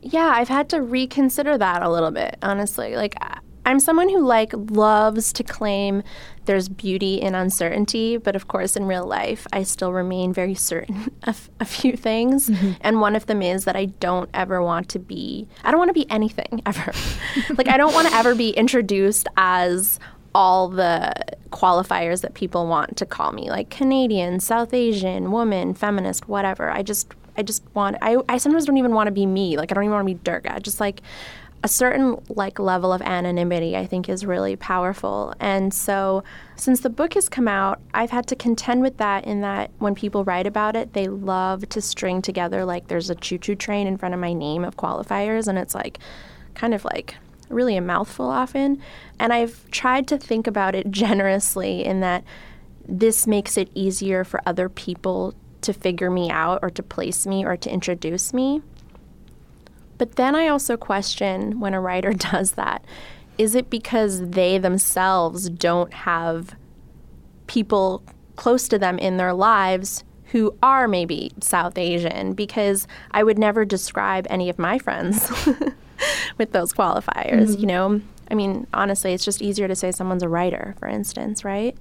Yeah, 0.02 0.32
I've 0.34 0.48
had 0.48 0.68
to 0.70 0.82
reconsider 0.82 1.58
that 1.58 1.82
a 1.82 1.90
little 1.90 2.10
bit, 2.10 2.36
honestly. 2.42 2.96
Like 2.96 3.16
I- 3.20 3.38
I'm 3.66 3.80
someone 3.80 4.08
who 4.08 4.24
like 4.24 4.52
loves 4.54 5.32
to 5.34 5.44
claim 5.44 6.02
there's 6.44 6.68
beauty 6.68 7.16
in 7.16 7.34
uncertainty, 7.34 8.16
but 8.16 8.36
of 8.36 8.46
course 8.46 8.76
in 8.76 8.84
real 8.86 9.04
life 9.04 9.46
I 9.52 9.64
still 9.64 9.92
remain 9.92 10.32
very 10.32 10.54
certain 10.54 11.10
of 11.24 11.50
a 11.60 11.64
few 11.64 11.96
things. 11.96 12.48
Mm-hmm. 12.48 12.72
And 12.80 13.00
one 13.00 13.16
of 13.16 13.26
them 13.26 13.42
is 13.42 13.64
that 13.64 13.76
I 13.76 13.86
don't 13.86 14.30
ever 14.32 14.62
want 14.62 14.88
to 14.90 14.98
be 15.00 15.48
I 15.64 15.72
don't 15.72 15.78
want 15.78 15.90
to 15.90 15.94
be 15.94 16.08
anything 16.10 16.62
ever. 16.66 16.92
like 17.58 17.68
I 17.68 17.76
don't 17.76 17.92
want 17.92 18.08
to 18.08 18.14
ever 18.14 18.34
be 18.34 18.50
introduced 18.50 19.26
as 19.36 19.98
all 20.34 20.68
the 20.68 21.12
qualifiers 21.50 22.20
that 22.20 22.34
people 22.34 22.66
want 22.66 22.96
to 22.98 23.06
call 23.06 23.32
me 23.32 23.50
like 23.50 23.70
Canadian, 23.70 24.38
South 24.38 24.72
Asian, 24.72 25.32
woman, 25.32 25.74
feminist, 25.74 26.28
whatever. 26.28 26.70
I 26.70 26.82
just 26.82 27.12
I 27.36 27.42
just 27.42 27.62
want 27.74 27.96
I 28.00 28.18
I 28.28 28.38
sometimes 28.38 28.64
don't 28.64 28.76
even 28.76 28.94
want 28.94 29.08
to 29.08 29.12
be 29.12 29.26
me. 29.26 29.56
Like 29.56 29.72
I 29.72 29.74
don't 29.74 29.84
even 29.84 29.94
want 29.94 30.06
to 30.06 30.14
be 30.14 30.20
Durga. 30.22 30.60
Just 30.60 30.78
like 30.78 31.02
a 31.66 31.68
certain 31.68 32.16
like 32.28 32.60
level 32.60 32.92
of 32.92 33.02
anonymity 33.02 33.76
I 33.76 33.86
think 33.86 34.08
is 34.08 34.24
really 34.24 34.54
powerful. 34.54 35.34
And 35.40 35.74
so 35.74 36.22
since 36.54 36.78
the 36.78 36.88
book 36.88 37.14
has 37.14 37.28
come 37.28 37.48
out, 37.48 37.80
I've 37.92 38.10
had 38.10 38.28
to 38.28 38.36
contend 38.36 38.82
with 38.82 38.98
that 38.98 39.24
in 39.24 39.40
that 39.40 39.72
when 39.80 39.96
people 39.96 40.22
write 40.22 40.46
about 40.46 40.76
it, 40.76 40.92
they 40.92 41.08
love 41.08 41.68
to 41.70 41.82
string 41.82 42.22
together 42.22 42.64
like 42.64 42.86
there's 42.86 43.10
a 43.10 43.16
choo-choo 43.16 43.56
train 43.56 43.88
in 43.88 43.96
front 43.96 44.14
of 44.14 44.20
my 44.20 44.32
name 44.32 44.64
of 44.64 44.76
qualifiers 44.76 45.48
and 45.48 45.58
it's 45.58 45.74
like 45.74 45.98
kind 46.54 46.72
of 46.72 46.84
like 46.84 47.16
really 47.48 47.76
a 47.76 47.80
mouthful 47.80 48.26
often. 48.26 48.80
And 49.18 49.32
I've 49.32 49.68
tried 49.72 50.06
to 50.06 50.18
think 50.18 50.46
about 50.46 50.76
it 50.76 50.88
generously 51.02 51.84
in 51.84 51.98
that 51.98 52.22
this 52.86 53.26
makes 53.26 53.56
it 53.56 53.70
easier 53.74 54.22
for 54.22 54.40
other 54.46 54.68
people 54.68 55.34
to 55.62 55.72
figure 55.72 56.12
me 56.12 56.30
out 56.30 56.60
or 56.62 56.70
to 56.70 56.82
place 56.84 57.26
me 57.26 57.44
or 57.44 57.56
to 57.56 57.68
introduce 57.68 58.32
me. 58.32 58.62
But 59.98 60.16
then 60.16 60.34
I 60.34 60.48
also 60.48 60.76
question 60.76 61.60
when 61.60 61.74
a 61.74 61.80
writer 61.80 62.12
does 62.30 62.52
that 62.52 62.84
is 63.38 63.54
it 63.54 63.68
because 63.68 64.30
they 64.30 64.56
themselves 64.56 65.50
don't 65.50 65.92
have 65.92 66.54
people 67.46 68.02
close 68.36 68.66
to 68.68 68.78
them 68.78 68.98
in 68.98 69.18
their 69.18 69.34
lives 69.34 70.04
who 70.32 70.56
are 70.62 70.88
maybe 70.88 71.30
South 71.40 71.76
Asian? 71.76 72.32
Because 72.32 72.86
I 73.10 73.22
would 73.22 73.38
never 73.38 73.64
describe 73.66 74.26
any 74.30 74.48
of 74.48 74.58
my 74.58 74.78
friends 74.78 75.30
with 76.38 76.52
those 76.52 76.72
qualifiers, 76.72 77.48
Mhm. 77.56 77.60
you 77.60 77.66
know? 77.66 78.00
I 78.30 78.34
mean, 78.34 78.66
honestly, 78.74 79.12
it's 79.12 79.24
just 79.24 79.40
easier 79.42 79.68
to 79.68 79.76
say 79.76 79.92
someone's 79.92 80.22
a 80.22 80.28
writer, 80.28 80.74
for 80.78 80.88
instance, 80.88 81.44
right? 81.44 81.76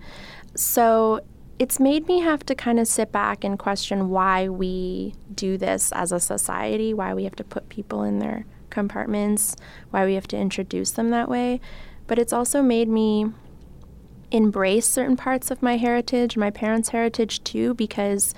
So 0.56 1.22
it's 1.58 1.80
made 1.80 2.08
me 2.08 2.20
have 2.20 2.46
to 2.46 2.56
kind 2.56 2.80
of 2.80 2.88
sit 2.88 3.12
back 3.12 3.44
and 3.44 3.58
question 3.58 4.10
why 4.10 4.50
we 4.50 5.14
do 5.34 5.58
this 5.58 5.92
as 5.94 6.12
a 6.12 6.20
society, 6.20 6.94
why 6.94 7.14
we 7.14 7.24
have 7.24 7.36
to 7.36 7.44
put 7.44 7.70
people 7.70 8.04
in 8.04 8.20
their 8.20 8.46
compartments, 8.70 9.56
why 9.90 10.06
we 10.06 10.16
have 10.16 10.28
to 10.28 10.38
introduce 10.38 10.92
them 10.92 11.12
that 11.12 11.30
way. 11.30 11.62
But 12.08 12.20
it's 12.20 12.34
also 12.34 12.62
made 12.62 12.90
me 12.90 13.32
embrace 14.32 14.86
certain 14.86 15.16
parts 15.16 15.50
of 15.50 15.62
my 15.62 15.78
heritage, 15.78 16.36
my 16.36 16.52
parents' 16.52 16.90
heritage 16.90 17.44
too, 17.44 17.74
because 17.76 18.34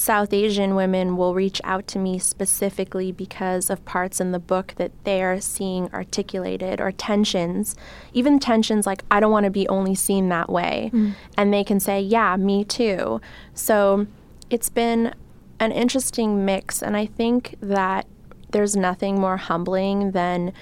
South 0.00 0.32
Asian 0.32 0.74
women 0.74 1.18
will 1.18 1.34
reach 1.34 1.60
out 1.62 1.86
to 1.88 1.98
me 1.98 2.18
specifically 2.18 3.12
because 3.12 3.68
of 3.68 3.84
parts 3.84 4.18
in 4.18 4.32
the 4.32 4.38
book 4.38 4.72
that 4.78 4.90
they're 5.04 5.42
seeing 5.42 5.92
articulated 5.92 6.80
or 6.80 6.90
tensions, 6.90 7.76
even 8.14 8.38
tensions 8.38 8.86
like, 8.86 9.04
I 9.10 9.20
don't 9.20 9.30
want 9.30 9.44
to 9.44 9.50
be 9.50 9.68
only 9.68 9.94
seen 9.94 10.30
that 10.30 10.48
way. 10.48 10.90
Mm. 10.94 11.12
And 11.36 11.52
they 11.52 11.62
can 11.62 11.80
say, 11.80 12.00
Yeah, 12.00 12.34
me 12.38 12.64
too. 12.64 13.20
So 13.52 14.06
it's 14.48 14.70
been 14.70 15.14
an 15.58 15.70
interesting 15.70 16.46
mix. 16.46 16.82
And 16.82 16.96
I 16.96 17.04
think 17.04 17.56
that 17.60 18.06
there's 18.52 18.74
nothing 18.74 19.20
more 19.20 19.36
humbling 19.36 20.12
than 20.12 20.54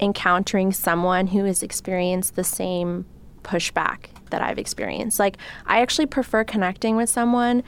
encountering 0.00 0.72
someone 0.72 1.28
who 1.28 1.44
has 1.44 1.62
experienced 1.62 2.34
the 2.34 2.42
same 2.42 3.06
pushback 3.44 4.06
that 4.30 4.42
I've 4.42 4.58
experienced. 4.58 5.20
Like, 5.20 5.36
I 5.64 5.80
actually 5.80 6.06
prefer 6.06 6.42
connecting 6.42 6.96
with 6.96 7.08
someone 7.08 7.62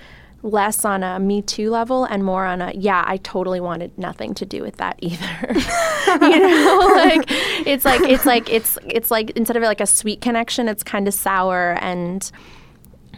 less 0.47 0.85
on 0.85 1.03
a 1.03 1.19
me 1.19 1.43
too 1.43 1.71
level 1.71 2.05
and 2.05 2.25
more 2.25 2.45
on 2.45 2.63
a 2.63 2.73
yeah 2.73 3.03
i 3.07 3.17
totally 3.19 3.61
wanted 3.61 3.97
nothing 3.99 4.33
to 4.33 4.47
do 4.47 4.63
with 4.63 4.77
that 4.77 4.97
either 5.01 5.39
you 6.25 6.41
know 6.41 6.93
like 6.97 7.25
it's 7.67 7.85
like 7.85 8.01
it's 8.03 8.25
like 8.25 8.49
it's 8.49 8.79
it's 8.87 9.11
like 9.11 9.31
instead 9.31 9.57
of 9.57 9.63
like 9.65 9.81
a 9.81 9.87
sweet 9.87 10.21
connection 10.21 10.69
it's 10.69 10.85
kind 10.85 11.09
of 11.09 11.15
sour 11.15 11.77
and 11.81 12.31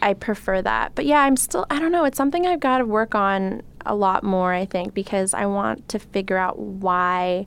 i 0.01 0.13
prefer 0.13 0.59
that 0.59 0.93
but 0.95 1.05
yeah 1.05 1.21
i'm 1.21 1.37
still 1.37 1.67
i 1.69 1.79
don't 1.79 1.91
know 1.91 2.03
it's 2.03 2.17
something 2.17 2.47
i've 2.47 2.59
got 2.59 2.79
to 2.79 2.85
work 2.85 3.13
on 3.13 3.61
a 3.85 3.93
lot 3.93 4.23
more 4.23 4.51
i 4.51 4.65
think 4.65 4.95
because 4.95 5.35
i 5.35 5.45
want 5.45 5.87
to 5.87 5.99
figure 5.99 6.37
out 6.37 6.57
why 6.57 7.45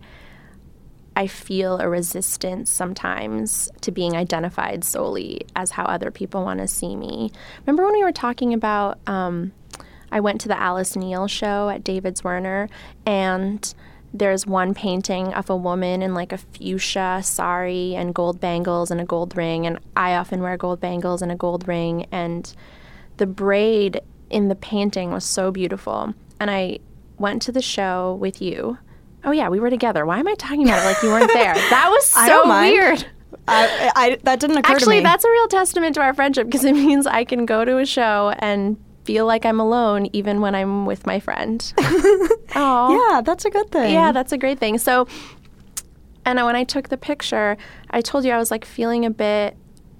I 1.14 1.26
feel 1.26 1.78
a 1.78 1.90
resistance 1.90 2.70
sometimes 2.70 3.70
to 3.82 3.90
being 3.90 4.16
identified 4.16 4.82
solely 4.82 5.42
as 5.54 5.70
how 5.70 5.84
other 5.84 6.10
people 6.10 6.42
want 6.42 6.60
to 6.60 6.66
see 6.68 6.96
me. 6.96 7.30
Remember 7.66 7.84
when 7.84 7.92
we 7.92 8.02
were 8.02 8.12
talking 8.12 8.54
about, 8.54 8.98
um, 9.06 9.52
I 10.12 10.20
went 10.20 10.40
to 10.42 10.48
the 10.48 10.60
Alice 10.60 10.94
Neel 10.94 11.26
show 11.26 11.70
at 11.70 11.82
David 11.82 12.16
Zwirner, 12.16 12.68
and 13.06 13.74
there's 14.14 14.46
one 14.46 14.74
painting 14.74 15.32
of 15.32 15.48
a 15.48 15.56
woman 15.56 16.02
in 16.02 16.12
like 16.12 16.32
a 16.32 16.38
fuchsia 16.38 17.20
sari 17.24 17.96
and 17.96 18.14
gold 18.14 18.38
bangles 18.38 18.90
and 18.90 19.00
a 19.00 19.04
gold 19.04 19.36
ring, 19.36 19.66
and 19.66 19.78
I 19.96 20.14
often 20.14 20.42
wear 20.42 20.56
gold 20.58 20.80
bangles 20.80 21.22
and 21.22 21.32
a 21.32 21.34
gold 21.34 21.66
ring, 21.66 22.06
and 22.12 22.54
the 23.16 23.26
braid 23.26 24.02
in 24.28 24.48
the 24.48 24.54
painting 24.54 25.10
was 25.10 25.24
so 25.24 25.50
beautiful. 25.50 26.14
And 26.38 26.50
I 26.50 26.78
went 27.18 27.40
to 27.42 27.52
the 27.52 27.62
show 27.62 28.16
with 28.20 28.42
you. 28.42 28.78
Oh 29.24 29.30
yeah, 29.30 29.48
we 29.48 29.60
were 29.60 29.70
together. 29.70 30.04
Why 30.04 30.18
am 30.18 30.28
I 30.28 30.34
talking 30.34 30.64
about 30.64 30.82
it 30.82 30.86
like 30.86 31.02
you 31.02 31.08
weren't 31.08 31.32
there? 31.32 31.54
That 31.70 31.88
was 31.88 32.06
so 32.06 32.48
weird. 32.48 33.06
I, 33.48 33.92
I, 33.96 34.18
that 34.24 34.40
didn't 34.40 34.58
occur 34.58 34.74
Actually, 34.74 34.84
to 34.84 34.90
me. 34.90 34.96
Actually, 34.98 35.00
that's 35.04 35.24
a 35.24 35.30
real 35.30 35.48
testament 35.48 35.94
to 35.94 36.02
our 36.02 36.12
friendship 36.12 36.46
because 36.46 36.64
it 36.64 36.74
means 36.74 37.06
I 37.06 37.24
can 37.24 37.46
go 37.46 37.64
to 37.64 37.78
a 37.78 37.86
show 37.86 38.34
and 38.38 38.76
feel 39.04 39.26
like 39.26 39.44
I'm 39.44 39.60
alone 39.60 40.08
even 40.12 40.40
when 40.40 40.54
I'm 40.54 40.86
with 40.86 41.06
my 41.06 41.20
friend. 41.20 41.72
oh. 42.54 43.10
Yeah, 43.10 43.20
that's 43.22 43.44
a 43.44 43.50
good 43.50 43.70
thing. 43.70 43.92
Yeah, 43.92 44.12
that's 44.12 44.32
a 44.32 44.38
great 44.38 44.58
thing. 44.58 44.78
So, 44.78 45.06
and 46.24 46.44
when 46.44 46.56
I 46.56 46.64
took 46.64 46.88
the 46.88 46.96
picture, 46.96 47.56
I 47.90 48.00
told 48.00 48.24
you 48.24 48.32
I 48.32 48.38
was 48.38 48.50
like 48.50 48.64
feeling 48.64 49.04
a 49.04 49.10
bit 49.10 49.56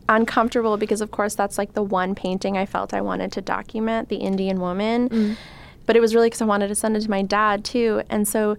uncomfortable 0.09 0.77
because, 0.77 1.01
of 1.01 1.11
course, 1.11 1.35
that's 1.35 1.59
like 1.59 1.75
the 1.75 1.83
one 1.83 2.15
painting 2.15 2.57
I 2.57 2.67
felt 2.67 2.95
I 2.95 3.01
wanted 3.01 3.33
to 3.33 3.41
document 3.41 4.09
the 4.09 4.17
Indian 4.17 4.61
woman. 4.61 5.09
Mm. 5.09 5.37
But 5.87 5.97
it 5.97 6.01
was 6.01 6.15
really 6.15 6.29
because 6.29 6.43
I 6.43 6.47
wanted 6.47 6.69
to 6.69 6.75
send 6.75 6.97
it 6.97 7.01
to 7.01 7.11
my 7.11 7.23
dad 7.23 7.65
too. 7.65 8.03
And 8.09 8.27
so 8.27 8.57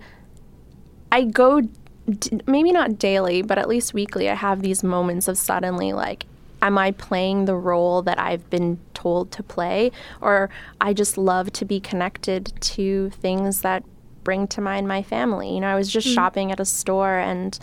I 1.11 1.23
go, 1.23 1.61
d- 1.61 2.41
maybe 2.45 2.71
not 2.71 2.99
daily, 2.99 3.41
but 3.41 3.57
at 3.57 3.69
least 3.69 3.93
weekly, 3.93 4.29
I 4.29 4.35
have 4.35 4.61
these 4.61 4.83
moments 4.83 5.29
of 5.29 5.37
suddenly 5.37 5.93
like, 5.93 6.25
am 6.63 6.77
I 6.77 6.91
playing 6.91 7.45
the 7.45 7.55
role 7.55 8.01
that 8.03 8.17
I've 8.19 8.49
been 8.49 8.79
told 8.93 9.31
to 9.33 9.43
play? 9.43 9.91
Or 10.21 10.49
I 10.81 10.93
just 10.93 11.17
love 11.17 11.51
to 11.53 11.65
be 11.65 11.79
connected 11.79 12.53
to 12.61 13.09
things 13.11 13.61
that 13.61 13.83
bring 14.23 14.47
to 14.47 14.61
mind 14.61 14.87
my 14.87 15.03
family. 15.03 15.53
You 15.53 15.59
know, 15.59 15.67
I 15.67 15.75
was 15.75 15.91
just 15.91 16.07
Mm. 16.07 16.15
shopping 16.15 16.51
at 16.51 16.59
a 16.59 16.65
store 16.65 17.19
and 17.19 17.59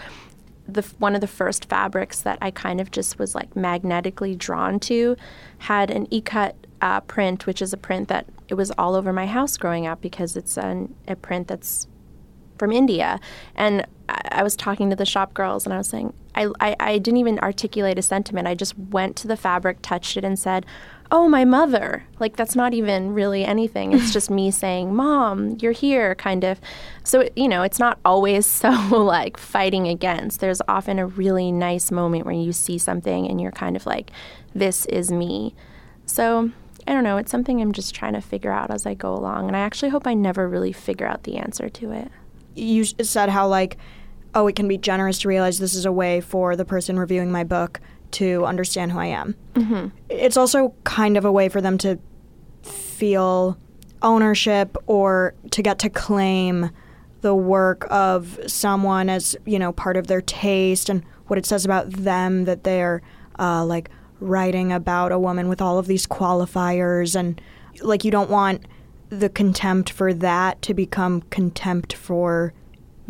the 0.68 0.82
one 0.98 1.14
of 1.14 1.20
the 1.22 1.26
first 1.26 1.64
fabrics 1.64 2.20
that 2.20 2.38
I 2.40 2.50
kind 2.52 2.80
of 2.80 2.90
just 2.92 3.18
was 3.18 3.34
like 3.34 3.56
magnetically 3.56 4.36
drawn 4.36 4.78
to 4.80 5.16
had 5.58 5.90
an 5.90 6.06
ikat 6.08 6.52
uh, 6.82 7.00
print, 7.00 7.46
which 7.46 7.60
is 7.60 7.72
a 7.72 7.76
print 7.76 8.08
that 8.08 8.26
it 8.48 8.54
was 8.54 8.70
all 8.78 8.94
over 8.94 9.12
my 9.12 9.26
house 9.26 9.56
growing 9.56 9.86
up 9.86 10.00
because 10.00 10.36
it's 10.36 10.56
an, 10.56 10.94
a 11.08 11.16
print 11.16 11.48
that's 11.48 11.88
from 12.58 12.70
India. 12.72 13.18
And 13.56 13.86
I, 14.30 14.42
was 14.42 14.56
talking 14.56 14.90
to 14.90 14.96
the 14.96 15.06
shop 15.06 15.34
girls 15.34 15.64
and 15.64 15.72
I 15.72 15.78
was 15.78 15.88
saying, 15.88 16.12
I, 16.34 16.48
I, 16.60 16.76
I 16.80 16.98
didn't 16.98 17.18
even 17.18 17.38
articulate 17.40 17.98
a 17.98 18.02
sentiment. 18.02 18.48
I 18.48 18.54
just 18.54 18.78
went 18.78 19.16
to 19.16 19.28
the 19.28 19.36
fabric, 19.36 19.78
touched 19.82 20.16
it, 20.16 20.24
and 20.24 20.38
said, 20.38 20.66
Oh, 21.12 21.28
my 21.28 21.44
mother. 21.44 22.04
Like, 22.20 22.36
that's 22.36 22.54
not 22.54 22.72
even 22.72 23.12
really 23.14 23.44
anything. 23.44 23.92
It's 23.92 24.12
just 24.12 24.30
me 24.30 24.52
saying, 24.52 24.94
Mom, 24.94 25.56
you're 25.60 25.72
here, 25.72 26.14
kind 26.14 26.44
of. 26.44 26.60
So, 27.02 27.28
you 27.34 27.48
know, 27.48 27.62
it's 27.62 27.80
not 27.80 27.98
always 28.04 28.46
so 28.46 28.70
like 28.90 29.36
fighting 29.36 29.88
against. 29.88 30.40
There's 30.40 30.62
often 30.68 30.98
a 30.98 31.06
really 31.06 31.50
nice 31.50 31.90
moment 31.90 32.26
where 32.26 32.34
you 32.34 32.52
see 32.52 32.78
something 32.78 33.28
and 33.28 33.40
you're 33.40 33.52
kind 33.52 33.76
of 33.76 33.86
like, 33.86 34.10
This 34.54 34.86
is 34.86 35.10
me. 35.10 35.54
So, 36.06 36.50
I 36.86 36.92
don't 36.92 37.04
know. 37.04 37.18
It's 37.18 37.30
something 37.30 37.60
I'm 37.60 37.72
just 37.72 37.94
trying 37.94 38.14
to 38.14 38.20
figure 38.20 38.50
out 38.50 38.70
as 38.70 38.86
I 38.86 38.94
go 38.94 39.14
along. 39.14 39.48
And 39.48 39.56
I 39.56 39.60
actually 39.60 39.90
hope 39.90 40.06
I 40.06 40.14
never 40.14 40.48
really 40.48 40.72
figure 40.72 41.06
out 41.06 41.24
the 41.24 41.36
answer 41.36 41.68
to 41.68 41.92
it. 41.92 42.10
you 42.54 42.84
said 42.84 43.28
how 43.28 43.46
like 43.46 43.76
oh 44.34 44.46
it 44.46 44.56
can 44.56 44.68
be 44.68 44.78
generous 44.78 45.18
to 45.18 45.28
realize 45.28 45.58
this 45.58 45.74
is 45.74 45.84
a 45.84 45.92
way 45.92 46.20
for 46.20 46.56
the 46.56 46.64
person 46.64 46.98
reviewing 46.98 47.30
my 47.32 47.44
book 47.44 47.80
to 48.10 48.44
understand 48.44 48.92
who 48.92 48.98
i 48.98 49.06
am 49.06 49.34
Mm-hmm. 49.54 49.88
it's 50.08 50.36
also 50.36 50.74
kind 50.84 51.16
of 51.16 51.24
a 51.24 51.32
way 51.32 51.48
for 51.48 51.60
them 51.60 51.76
to 51.78 51.98
feel 52.62 53.58
ownership 54.02 54.76
or 54.86 55.34
to 55.50 55.62
get 55.62 55.78
to 55.80 55.90
claim 55.90 56.70
the 57.20 57.34
work 57.34 57.86
of 57.90 58.38
someone 58.46 59.10
as 59.10 59.36
you 59.44 59.58
know 59.58 59.72
part 59.72 59.96
of 59.96 60.06
their 60.06 60.22
taste 60.22 60.88
and 60.88 61.04
what 61.26 61.38
it 61.38 61.44
says 61.46 61.64
about 61.64 61.90
them 61.90 62.44
that 62.44 62.64
they're 62.64 63.02
uh, 63.38 63.64
like 63.64 63.90
writing 64.20 64.72
about 64.72 65.12
a 65.12 65.18
woman 65.18 65.48
with 65.48 65.60
all 65.60 65.78
of 65.78 65.86
these 65.86 66.06
qualifiers 66.06 67.14
and 67.14 67.40
like 67.82 68.04
you 68.04 68.10
don't 68.10 68.30
want 68.30 68.64
the 69.10 69.28
contempt 69.28 69.90
for 69.90 70.14
that 70.14 70.60
to 70.62 70.72
become 70.72 71.20
contempt 71.30 71.92
for 71.92 72.52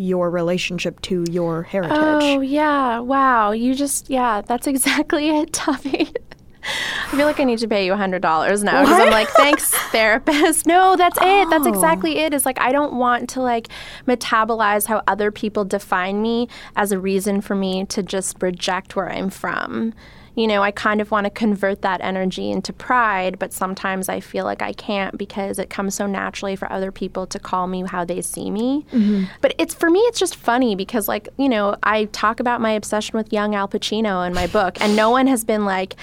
your 0.00 0.30
relationship 0.30 1.00
to 1.02 1.24
your 1.30 1.62
heritage. 1.62 1.96
Oh, 1.96 2.40
yeah. 2.40 2.98
Wow. 3.00 3.50
You 3.52 3.74
just, 3.74 4.08
yeah, 4.08 4.40
that's 4.40 4.66
exactly 4.66 5.28
it, 5.38 5.52
Tuffy. 5.52 6.14
I 6.62 7.16
feel 7.16 7.24
like 7.26 7.40
I 7.40 7.44
need 7.44 7.58
to 7.60 7.68
pay 7.68 7.86
you 7.86 7.92
$100 7.92 8.20
now 8.62 8.82
because 8.82 9.00
I'm 9.00 9.10
like, 9.10 9.28
thanks, 9.30 9.70
therapist. 9.90 10.66
No, 10.66 10.94
that's 10.94 11.18
it. 11.20 11.48
That's 11.50 11.66
Oh. 11.66 11.70
exactly 11.70 12.18
it. 12.18 12.34
It's 12.34 12.44
like, 12.44 12.60
I 12.60 12.70
don't 12.70 12.94
want 12.94 13.30
to 13.30 13.40
like 13.42 13.68
metabolize 14.06 14.86
how 14.86 15.02
other 15.06 15.30
people 15.30 15.64
define 15.64 16.20
me 16.20 16.48
as 16.76 16.92
a 16.92 16.98
reason 16.98 17.40
for 17.40 17.54
me 17.54 17.86
to 17.86 18.02
just 18.02 18.36
reject 18.42 18.94
where 18.94 19.10
I'm 19.10 19.30
from. 19.30 19.94
You 20.36 20.46
know, 20.46 20.62
I 20.62 20.70
kind 20.70 21.00
of 21.00 21.10
want 21.10 21.24
to 21.24 21.30
convert 21.30 21.82
that 21.82 22.00
energy 22.02 22.50
into 22.50 22.72
pride, 22.72 23.38
but 23.38 23.52
sometimes 23.52 24.08
I 24.08 24.20
feel 24.20 24.44
like 24.44 24.62
I 24.62 24.72
can't 24.72 25.18
because 25.18 25.58
it 25.58 25.70
comes 25.70 25.94
so 25.94 26.06
naturally 26.06 26.56
for 26.56 26.70
other 26.72 26.92
people 26.92 27.26
to 27.26 27.38
call 27.38 27.66
me 27.66 27.82
how 27.86 28.04
they 28.04 28.20
see 28.22 28.50
me. 28.50 28.86
Mhm. 28.92 29.28
But 29.40 29.54
it's 29.58 29.74
for 29.74 29.90
me, 29.90 30.00
it's 30.00 30.18
just 30.20 30.36
funny 30.36 30.74
because, 30.76 31.08
like, 31.08 31.28
you 31.36 31.48
know, 31.48 31.76
I 31.82 32.04
talk 32.06 32.40
about 32.40 32.60
my 32.60 32.70
obsession 32.72 33.16
with 33.18 33.32
young 33.32 33.54
Al 33.54 33.68
Pacino 33.68 34.26
in 34.26 34.32
my 34.32 34.46
book, 34.46 34.76
and 34.80 34.94
no 34.94 35.10
one 35.10 35.26
has 35.26 35.44
been 35.44 35.64
like, 35.64 35.96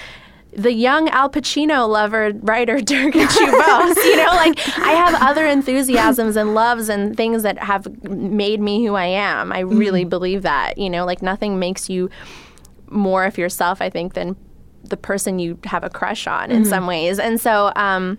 the 0.56 0.72
young 0.72 1.08
Al 1.10 1.28
Pacino 1.28 1.86
lover 1.88 2.32
writer 2.40 2.80
Durga 2.80 3.26
Chew-Bose. 3.28 3.96
you 3.96 4.16
know, 4.16 4.30
like 4.32 4.58
I 4.78 4.92
have 4.92 5.14
other 5.22 5.46
enthusiasms 5.46 6.36
and 6.36 6.54
loves 6.54 6.88
and 6.88 7.14
things 7.16 7.42
that 7.42 7.58
have 7.58 8.02
made 8.10 8.58
me 8.60 8.84
who 8.84 8.94
I 8.94 9.04
am. 9.06 9.52
I 9.52 9.60
really 9.60 10.04
believe 10.04 10.42
that. 10.42 10.78
You 10.78 10.88
know, 10.88 11.04
like 11.04 11.20
nothing 11.20 11.58
makes 11.58 11.90
you 11.90 12.08
more 12.90 13.24
of 13.24 13.38
yourself, 13.38 13.80
I 13.82 13.90
think, 13.90 14.14
than 14.14 14.36
the 14.84 14.96
person 14.96 15.38
you 15.38 15.58
have 15.64 15.84
a 15.84 15.90
crush 15.90 16.26
on 16.26 16.50
in 16.50 16.62
Mhm. 16.62 16.66
some 16.66 16.86
ways. 16.86 17.18
And 17.18 17.40
so, 17.40 17.72
um, 17.76 18.18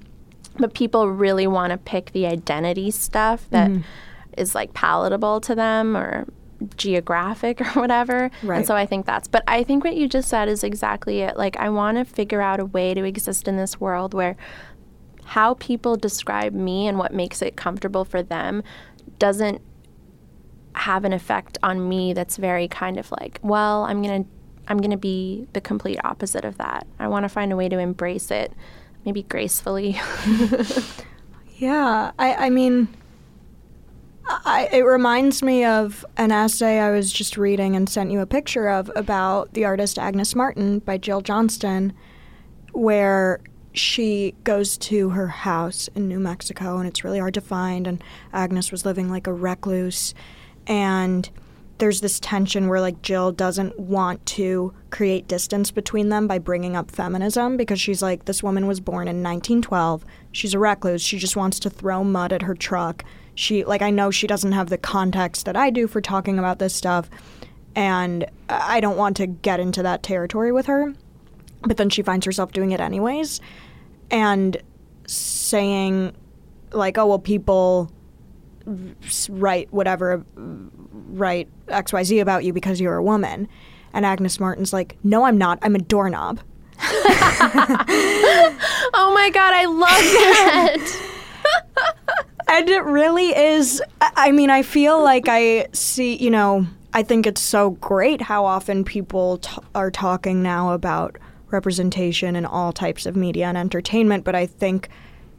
but 0.57 0.73
people 0.73 1.09
really 1.09 1.47
want 1.47 1.71
to 1.71 1.77
pick 1.77 2.11
the 2.11 2.25
identity 2.27 2.91
stuff 2.91 3.49
that 3.51 3.71
is 4.37 4.51
Mhm. 4.51 4.55
like 4.55 4.73
palatable 4.73 5.39
to 5.41 5.55
them 5.55 5.95
or 5.95 6.25
geographic 6.75 7.61
or 7.75 7.79
whatever. 7.79 8.29
Right. 8.43 8.57
And 8.57 8.67
so 8.67 8.75
I 8.75 8.85
think 8.85 9.05
that's, 9.05 9.27
but 9.27 9.43
I 9.47 9.63
think 9.63 9.83
what 9.83 9.95
you 9.95 10.07
just 10.09 10.27
said 10.27 10.49
is 10.49 10.63
exactly 10.63 11.21
it. 11.21 11.37
Like, 11.37 11.55
I 11.57 11.69
want 11.69 11.97
to 11.97 12.03
figure 12.05 12.41
out 12.41 12.59
a 12.59 12.65
way 12.65 12.93
to 12.93 13.03
exist 13.05 13.47
in 13.47 13.55
this 13.55 13.79
world 13.79 14.13
where 14.13 14.35
how 15.23 15.53
people 15.55 15.95
describe 15.95 16.53
me 16.53 16.87
and 16.87 16.97
what 16.97 17.13
makes 17.13 17.41
it 17.41 17.55
comfortable 17.55 18.03
for 18.03 18.21
them 18.21 18.63
doesn't 19.19 19.61
have 20.73 21.05
an 21.05 21.13
effect 21.13 21.57
on 21.63 21.87
me 21.87 22.13
that's 22.13 22.37
very 22.37 22.67
kind 22.67 22.97
of 22.97 23.11
like, 23.11 23.39
well, 23.41 23.83
I'm 23.83 24.01
going 24.01 24.23
to 24.23 24.29
I'm 24.69 24.77
going 24.77 24.91
to 24.91 24.97
be 24.97 25.47
the 25.53 25.61
complete 25.61 25.99
opposite 26.03 26.45
of 26.45 26.57
that. 26.57 26.87
I 26.99 27.07
want 27.07 27.23
to 27.23 27.29
find 27.29 27.51
a 27.51 27.55
way 27.55 27.67
to 27.67 27.79
embrace 27.79 28.31
it, 28.31 28.53
maybe 29.03 29.23
gracefully. 29.23 29.99
Yeah, 31.59 32.11
I, 32.17 32.45
I 32.45 32.49
mean, 32.49 32.87
I, 34.25 34.69
it 34.71 34.83
reminds 34.83 35.43
me 35.43 35.65
of 35.65 36.05
an 36.15 36.31
essay 36.31 36.79
I 36.79 36.89
was 36.91 37.11
just 37.11 37.35
reading 37.35 37.75
and 37.75 37.89
sent 37.89 38.11
you 38.11 38.21
a 38.21 38.25
picture 38.25 38.69
of 38.69 38.89
about 38.95 39.53
the 39.53 39.65
artist 39.65 39.99
Agnes 39.99 40.35
Martin 40.35 40.79
by 40.79 40.97
Jill 40.97 41.19
Johnston, 41.19 41.91
where 42.71 43.41
she 43.73 44.35
goes 44.45 44.77
to 44.77 45.09
her 45.09 45.27
house 45.27 45.89
in 45.95 46.07
New 46.07 46.19
Mexico 46.19 46.77
and 46.77 46.87
it's 46.87 47.03
really 47.03 47.19
hard 47.19 47.33
to 47.33 47.41
find 47.41 47.85
and 47.87 48.01
Agnes 48.31 48.71
was 48.71 48.85
living 48.85 49.09
like 49.09 49.27
a 49.27 49.33
recluse 49.33 50.13
and 50.65 51.29
there's 51.79 52.01
this 52.01 52.19
tension 52.19 52.67
where 52.67 52.79
like 52.79 53.01
Jill 53.01 53.31
doesn't 53.31 53.79
want 53.79 54.25
to 54.27 54.73
create 54.91 55.27
distance 55.27 55.71
between 55.71 56.09
them 56.09 56.27
by 56.27 56.37
bringing 56.37 56.75
up 56.75 56.91
feminism 56.91 57.57
because 57.57 57.81
she's 57.81 58.01
like 58.01 58.25
this 58.25 58.43
woman 58.43 58.67
was 58.67 58.79
born 58.79 59.07
in 59.07 59.23
1912 59.23 60.05
she's 60.31 60.53
a 60.53 60.59
recluse. 60.59 61.01
She 61.01 61.17
just 61.17 61.35
wants 61.35 61.59
to 61.59 61.69
throw 61.69 62.03
mud 62.03 62.33
at 62.33 62.43
her 62.43 62.55
truck. 62.55 63.03
She 63.35 63.63
like 63.63 63.81
I 63.81 63.89
know 63.89 64.11
she 64.11 64.27
doesn't 64.27 64.51
have 64.51 64.69
the 64.69 64.77
context 64.77 65.45
that 65.45 65.55
I 65.55 65.69
do 65.69 65.87
for 65.87 66.01
talking 66.01 66.37
about 66.37 66.59
this 66.59 66.75
stuff 66.75 67.09
and 67.75 68.25
I 68.49 68.79
don't 68.79 68.97
want 68.97 69.17
to 69.17 69.27
get 69.27 69.59
into 69.59 69.83
that 69.83 70.03
territory 70.03 70.51
with 70.51 70.65
her 70.65 70.93
but 71.61 71.77
then 71.77 71.89
she 71.89 72.01
finds 72.01 72.25
herself 72.25 72.51
doing 72.51 72.71
it 72.71 72.79
anyways 72.79 73.39
and 74.11 74.57
saying 75.05 76.15
like 76.71 76.97
oh 76.97 77.05
well 77.05 77.19
people 77.19 77.91
write 79.29 79.71
whatever 79.71 80.25
write 81.07 81.47
xyz 81.67 82.21
about 82.21 82.43
you 82.43 82.53
because 82.53 82.79
you're 82.81 82.95
a 82.97 83.03
woman. 83.03 83.47
And 83.93 84.05
agnes 84.05 84.39
martin's 84.39 84.71
like 84.73 84.97
no 85.03 85.23
i'm 85.25 85.37
not. 85.37 85.59
I'm 85.61 85.75
a 85.75 85.79
doorknob. 85.79 86.39
Oh 88.91 89.11
my 89.13 89.29
god, 89.29 89.53
I 89.53 89.65
love 89.65 89.89
that. 90.79 91.01
and 92.47 92.69
it 92.69 92.83
really 92.83 93.27
is 93.35 93.81
I- 94.01 94.31
mean 94.31 94.49
i 94.49 94.61
feel 94.63 95.01
like 95.03 95.25
i 95.27 95.67
see 95.73 96.15
you 96.15 96.29
know 96.31 96.65
i 96.93 97.03
think 97.03 97.27
it's 97.27 97.41
so 97.41 97.71
great 97.71 98.21
how 98.21 98.45
often 98.45 98.83
people 98.83 99.37
t- 99.37 99.51
are 99.75 99.91
talking 99.91 100.41
now 100.41 100.73
about 100.73 101.17
representation 101.51 102.35
in 102.35 102.45
all 102.45 102.71
types 102.73 103.05
of 103.05 103.15
media 103.15 103.45
and 103.45 103.57
entertainment 103.57 104.23
but 104.23 104.33
i 104.35 104.45
think 104.47 104.89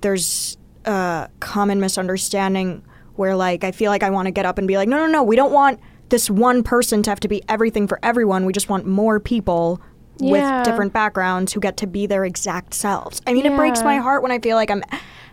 there's 0.02 0.56
a 0.84 1.28
common 1.40 1.80
misunderstanding 1.80 2.82
where 3.16 3.34
like 3.36 3.64
i 3.64 3.72
feel 3.72 3.90
like 3.90 4.02
i 4.02 4.10
want 4.10 4.26
to 4.26 4.30
get 4.32 4.44
up 4.46 4.58
and 4.58 4.66
be 4.68 4.76
like 4.76 4.88
no 4.88 4.96
no 4.98 5.06
no 5.06 5.22
we 5.22 5.36
don't 5.36 5.52
want 5.52 5.78
this 6.08 6.28
one 6.30 6.62
person 6.62 7.02
to 7.02 7.10
have 7.10 7.20
to 7.20 7.28
be 7.28 7.42
everything 7.48 7.86
for 7.86 7.98
everyone 8.02 8.44
we 8.44 8.52
just 8.52 8.68
want 8.68 8.86
more 8.86 9.20
people 9.20 9.80
Yeah. 10.18 10.58
with 10.58 10.66
different 10.66 10.92
backgrounds 10.92 11.52
who 11.52 11.60
get 11.60 11.76
to 11.78 11.86
be 11.86 12.06
their 12.06 12.24
exact 12.24 12.74
selves 12.74 13.22
i 13.26 13.32
mean 13.32 13.46
it 13.46 13.56
breaks 13.56 13.82
my 13.82 13.96
heart 13.98 14.22
when 14.22 14.32
i 14.32 14.38
feel 14.38 14.56
like 14.56 14.70
i'm 14.70 14.82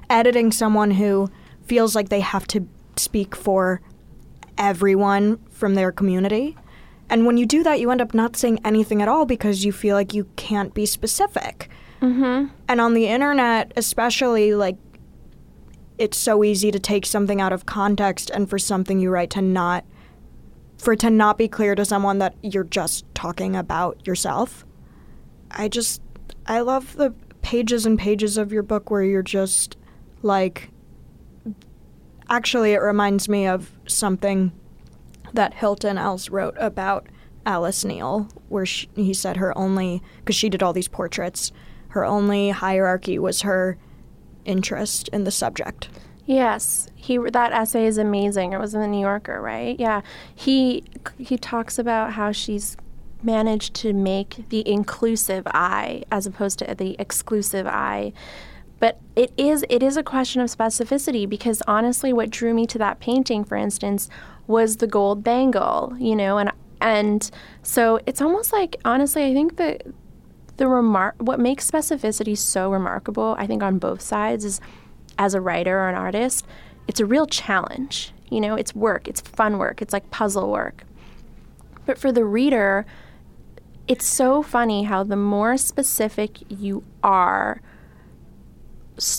editing 0.10 0.52
someone 0.52 0.92
who 0.92 1.30
feels 1.66 1.96
like 1.96 2.10
they 2.10 2.22
have 2.22 2.48
to 2.48 2.66
speak 2.96 3.36
for 3.36 3.82
everyone 4.58 5.38
from 5.52 5.76
their 5.76 5.92
community. 5.92 6.56
And 7.10 7.26
when 7.26 7.38
you 7.38 7.46
do 7.46 7.64
that, 7.64 7.80
you 7.80 7.92
end 7.92 8.02
up 8.02 8.14
not 8.14 8.36
saying 8.36 8.60
anything 8.66 9.02
at 9.02 9.08
all 9.08 9.26
because 9.26 9.64
you 9.64 9.72
feel 9.72 9.96
like 9.96 10.14
you 10.14 10.28
can't 10.36 10.74
be 10.74 10.86
specific. 10.86 11.70
Mm-hmm. 12.02 12.48
And 12.68 12.82
on 12.82 12.94
the 12.94 13.08
internet, 13.08 13.72
especially, 13.76 14.54
like, 14.56 14.78
it's 15.98 16.18
so 16.18 16.44
easy 16.44 16.72
to 16.72 16.80
take 16.80 17.06
something 17.06 17.42
out 17.42 17.54
of 17.54 17.66
context 17.66 18.30
and 18.30 18.50
for 18.50 18.60
something 18.60 19.00
you 19.00 19.10
write 19.10 19.30
to 19.32 19.42
not, 19.42 19.86
for 20.78 20.94
it 20.94 21.00
to 21.00 21.10
not 21.10 21.38
be 21.38 21.48
clear 21.48 21.76
to 21.76 21.86
someone 21.86 22.20
that 22.20 22.36
you're 22.42 22.64
just 22.64 23.06
talking 23.16 23.56
about 23.56 24.06
yourself. 24.06 24.66
I 25.52 25.68
just, 25.68 26.02
I 26.46 26.60
love 26.60 26.96
the 26.96 27.14
pages 27.42 27.86
and 27.86 27.98
pages 27.98 28.38
of 28.38 28.52
your 28.52 28.64
book 28.64 28.92
where 28.92 29.04
you're 29.04 29.24
just 29.24 29.78
like, 30.22 30.70
actually, 32.30 32.74
it 32.74 32.82
reminds 32.82 33.28
me 33.28 33.48
of 33.48 33.72
something 33.88 34.52
that 35.34 35.54
Hilton 35.54 35.98
Als 35.98 36.30
wrote 36.30 36.56
about 36.58 37.08
Alice 37.46 37.86
Neel, 37.86 38.28
where 38.50 38.66
she, 38.66 38.90
he 38.96 39.14
said 39.14 39.38
her 39.38 39.58
only, 39.58 40.02
because 40.20 40.36
she 40.36 40.50
did 40.50 40.62
all 40.62 40.74
these 40.74 40.88
portraits, 40.88 41.52
her 41.90 42.04
only 42.06 42.50
hierarchy 42.50 43.18
was 43.18 43.42
her 43.42 43.78
interest 44.48 45.08
in 45.10 45.24
the 45.24 45.32
subject. 45.32 45.90
Yes, 46.26 46.90
he 46.96 47.18
that 47.18 47.54
essay 47.54 47.86
is 47.86 47.98
amazing. 47.98 48.52
It 48.52 48.60
was 48.60 48.74
in 48.74 48.82
the 48.82 48.88
New 48.88 49.00
Yorker, 49.00 49.42
right? 49.42 49.80
Yeah, 49.80 50.02
he 50.36 50.84
he 51.18 51.38
talks 51.38 51.80
about 51.80 52.14
how 52.14 52.32
she's 52.32 52.76
managed 53.24 53.74
to 53.76 53.94
make 53.94 54.50
the 54.50 54.68
inclusive 54.68 55.44
I 55.48 56.04
as 56.12 56.26
opposed 56.26 56.60
to 56.60 56.76
the 56.76 56.96
exclusive 57.00 57.66
I. 57.66 58.14
But 58.80 59.00
it 59.16 59.32
is 59.38 59.66
it 59.70 59.82
is 59.82 59.98
a 59.98 60.04
question 60.04 60.42
of 60.42 60.50
specificity 60.50 61.28
because 61.28 61.62
honestly, 61.68 62.14
what 62.14 62.30
drew 62.30 62.54
me 62.54 62.68
to 62.68 62.78
that 62.78 63.00
painting, 63.00 63.44
for 63.44 63.56
instance, 63.56 64.10
was 64.48 64.78
the 64.78 64.88
gold 64.88 65.24
bangle. 65.24 65.96
You 65.98 66.16
know, 66.16 66.38
and 66.38 66.52
and 66.82 67.32
so 67.64 68.00
it's 68.06 68.22
almost 68.22 68.52
like 68.52 68.76
honestly, 68.84 69.24
I 69.24 69.34
think 69.34 69.58
that 69.58 69.84
the 70.58 70.68
remark 70.68 71.16
what 71.20 71.40
makes 71.40 71.70
specificity 71.70 72.38
so 72.38 72.72
remarkable 72.72 73.36
i 73.40 73.48
think 73.48 73.64
on 73.64 73.78
both 73.78 74.02
sides 74.02 74.44
is 74.44 74.60
as 75.18 75.34
a 75.34 75.42
writer 75.42 75.80
or 75.80 75.90
an 75.90 75.96
artist 75.96 76.46
it's 76.88 77.00
a 77.00 77.06
real 77.06 77.26
challenge 77.26 78.14
you 78.30 78.42
know? 78.42 78.56
It's 78.56 78.76
work 78.76 79.08
it's 79.08 79.22
fun 79.22 79.58
work 79.58 79.82
it's 79.82 79.94
like 79.94 80.10
puzzle 80.12 80.52
work. 80.52 80.84
But 81.86 81.98
for 81.98 82.12
the 82.12 82.26
reader 82.26 82.86
it's 83.88 84.06
so 84.06 84.44
funny 84.44 84.84
how 84.84 85.04
the 85.04 85.16
more 85.16 85.56
specific 85.58 86.40
you 86.50 86.84
are 87.04 87.62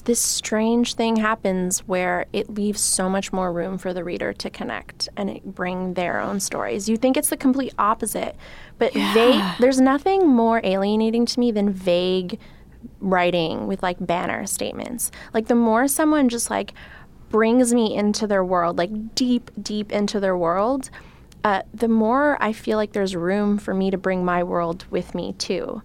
this 0.04 0.18
strange 0.20 0.94
thing 0.94 1.16
happens 1.16 1.80
where 1.80 2.26
it 2.32 2.52
leaves 2.52 2.80
so 2.80 3.08
much 3.08 3.32
more 3.32 3.52
room 3.52 3.78
for 3.78 3.94
the 3.94 4.02
reader 4.02 4.32
to 4.32 4.50
connect 4.50 5.08
and 5.16 5.40
bring 5.44 5.94
their 5.94 6.20
own 6.20 6.40
stories. 6.40 6.88
You 6.88 6.96
think 6.96 7.16
it's 7.16 7.28
the 7.28 7.36
complete 7.36 7.74
opposite, 7.78 8.34
but 8.78 8.92
vague, 8.92 9.42
there's 9.60 9.80
nothing 9.80 10.26
more 10.26 10.60
alienating 10.64 11.26
to 11.26 11.40
me 11.40 11.52
than 11.52 11.70
vague 11.70 12.40
writing 13.00 13.66
with 13.68 13.82
like 13.82 13.96
banner 14.00 14.46
statements. 14.46 15.12
Like 15.32 15.46
the 15.46 15.54
more 15.54 15.86
someone 15.86 16.28
just 16.28 16.50
like 16.50 16.74
brings 17.28 17.72
me 17.72 17.94
into 17.94 18.26
their 18.26 18.44
world, 18.44 18.78
like 18.78 19.14
deep, 19.14 19.50
deep 19.62 19.92
into 19.92 20.18
their 20.18 20.36
world, 20.36 20.90
uh, 21.44 21.62
the 21.72 21.88
more 21.88 22.36
I 22.42 22.52
feel 22.52 22.78
like 22.78 22.92
there's 22.92 23.14
room 23.14 23.58
for 23.58 23.74
me 23.74 23.90
to 23.90 23.98
bring 23.98 24.24
my 24.24 24.42
world 24.42 24.86
with 24.90 25.14
me 25.14 25.34
too. 25.34 25.82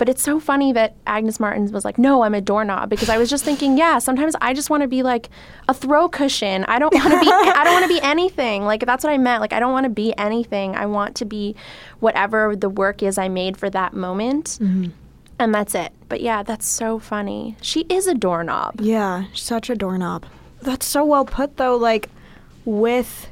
But 0.00 0.08
it's 0.08 0.22
so 0.22 0.40
funny 0.40 0.72
that 0.72 0.94
Agnes 1.06 1.38
Martin 1.38 1.70
was 1.72 1.84
like, 1.84 1.98
"No, 1.98 2.22
I'm 2.22 2.32
a 2.32 2.40
doorknob," 2.40 2.88
because 2.88 3.10
I 3.10 3.18
was 3.18 3.28
just 3.28 3.44
thinking, 3.44 3.76
yeah, 3.76 3.98
sometimes 3.98 4.34
I 4.40 4.54
just 4.54 4.70
want 4.70 4.80
to 4.80 4.88
be 4.88 5.02
like 5.02 5.28
a 5.68 5.74
throw 5.74 6.08
cushion. 6.08 6.64
I 6.68 6.78
don't 6.78 6.94
want 6.94 7.12
to 7.12 7.20
be. 7.20 7.26
I 7.30 7.64
don't 7.64 7.74
want 7.74 7.84
to 7.84 7.88
be 7.94 8.00
anything. 8.00 8.64
Like 8.64 8.86
that's 8.86 9.04
what 9.04 9.12
I 9.12 9.18
meant. 9.18 9.42
Like 9.42 9.52
I 9.52 9.60
don't 9.60 9.74
want 9.74 9.84
to 9.84 9.90
be 9.90 10.16
anything. 10.16 10.74
I 10.74 10.86
want 10.86 11.16
to 11.16 11.26
be 11.26 11.54
whatever 11.98 12.56
the 12.56 12.70
work 12.70 13.02
is 13.02 13.18
I 13.18 13.28
made 13.28 13.58
for 13.58 13.68
that 13.68 13.92
moment, 13.92 14.56
mm-hmm. 14.58 14.86
and 15.38 15.54
that's 15.54 15.74
it. 15.74 15.92
But 16.08 16.22
yeah, 16.22 16.44
that's 16.44 16.66
so 16.66 16.98
funny. 16.98 17.58
She 17.60 17.80
is 17.90 18.06
a 18.06 18.14
doorknob. 18.14 18.80
Yeah, 18.80 19.24
such 19.34 19.68
a 19.68 19.74
doorknob. 19.74 20.24
That's 20.62 20.86
so 20.86 21.04
well 21.04 21.26
put, 21.26 21.58
though. 21.58 21.76
Like, 21.76 22.08
with 22.64 23.28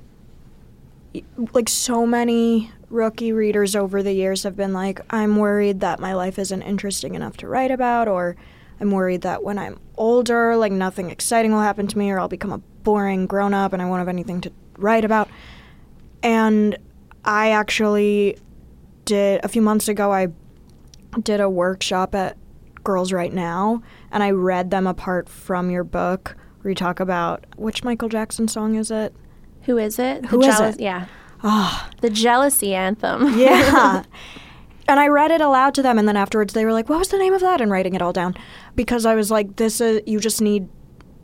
like 1.55 1.71
so 1.71 2.05
many 2.05 2.71
rookie 2.91 3.33
readers 3.33 3.77
over 3.77 4.03
the 4.03 4.13
years 4.13 4.43
have 4.43 4.57
been 4.57 4.73
like, 4.73 5.01
I'm 5.11 5.37
worried 5.37 5.81
that 5.81 6.01
my 6.01 6.15
life 6.15 6.39
isn't 6.39 6.63
interesting 6.63 7.15
enough 7.15 7.37
to 7.39 7.49
write 7.49 7.71
about, 7.71 8.09
or 8.09 8.37
I'm 8.81 8.91
worried 8.91 9.23
that 9.23 9.43
when 9.43 9.59
I'm 9.59 9.79
older, 9.97 10.57
like 10.57 10.73
nothing 10.73 11.11
exciting 11.11 11.53
will 11.53 11.61
happen 11.61 11.87
to 11.87 11.99
me, 11.99 12.11
or 12.11 12.19
I'll 12.19 12.29
become 12.29 12.53
a 12.53 12.59
boring 12.59 13.27
grown 13.27 13.55
up 13.55 13.73
and 13.73 13.83
I 13.83 13.85
won't 13.87 13.99
have 13.99 14.09
anything 14.09 14.41
to 14.43 14.53
write 14.79 15.05
about. 15.05 15.29
And 16.23 16.79
I 17.25 17.51
actually 17.51 18.39
did 19.05 19.45
a 19.45 19.49
few 19.49 19.63
months 19.63 19.89
ago, 19.89 20.13
I 20.13 20.29
did 21.23 21.41
a 21.41 21.51
workshop 21.51 22.15
at 22.15 22.37
Girls 22.85 23.13
Write 23.13 23.33
Now, 23.33 23.83
and 24.11 24.23
I 24.23 24.31
read 24.31 24.71
them 24.71 24.87
apart 24.87 25.29
from 25.29 25.71
your 25.71 25.85
book 25.85 26.37
where 26.61 26.71
you 26.71 26.75
talk 26.75 27.01
about 27.01 27.45
which 27.57 27.85
Michael 27.85 28.09
Jackson 28.09 28.49
song 28.49 28.75
is 28.75 28.91
it? 28.91 29.15
Who 29.63 29.79
is 29.79 29.99
it? 29.99 30.27
Who 30.27 30.41
the 30.41 30.47
is 30.47 30.61
it? 30.61 30.81
Yeah. 30.81 31.07
Ah, 31.43 31.89
The 32.01 32.11
jealousy 32.11 32.75
anthem. 32.75 33.39
yeah. 33.39 34.03
and 34.89 35.01
I 35.01 35.09
read 35.09 35.31
it 35.31 35.41
aloud 35.41 35.75
to 35.75 35.83
them, 35.83 35.99
and 35.99 36.09
then 36.09 36.17
afterwards 36.17 36.55
they 36.55 36.65
were 36.65 36.73
like, 36.73 36.89
"What 36.89 36.99
was 36.99 37.09
the 37.09 37.19
name 37.19 37.35
of 37.35 37.41
that?" 37.41 37.61
And 37.61 37.71
writing 37.71 37.95
it 37.95 38.03
all 38.03 38.13
down 38.13 38.35
because 38.75 39.07
I 39.07 39.15
was 39.15 39.31
like, 39.31 39.57
"This 39.57 39.81
is 39.81 40.01
you 40.07 40.19
just 40.21 40.41
need 40.41 40.69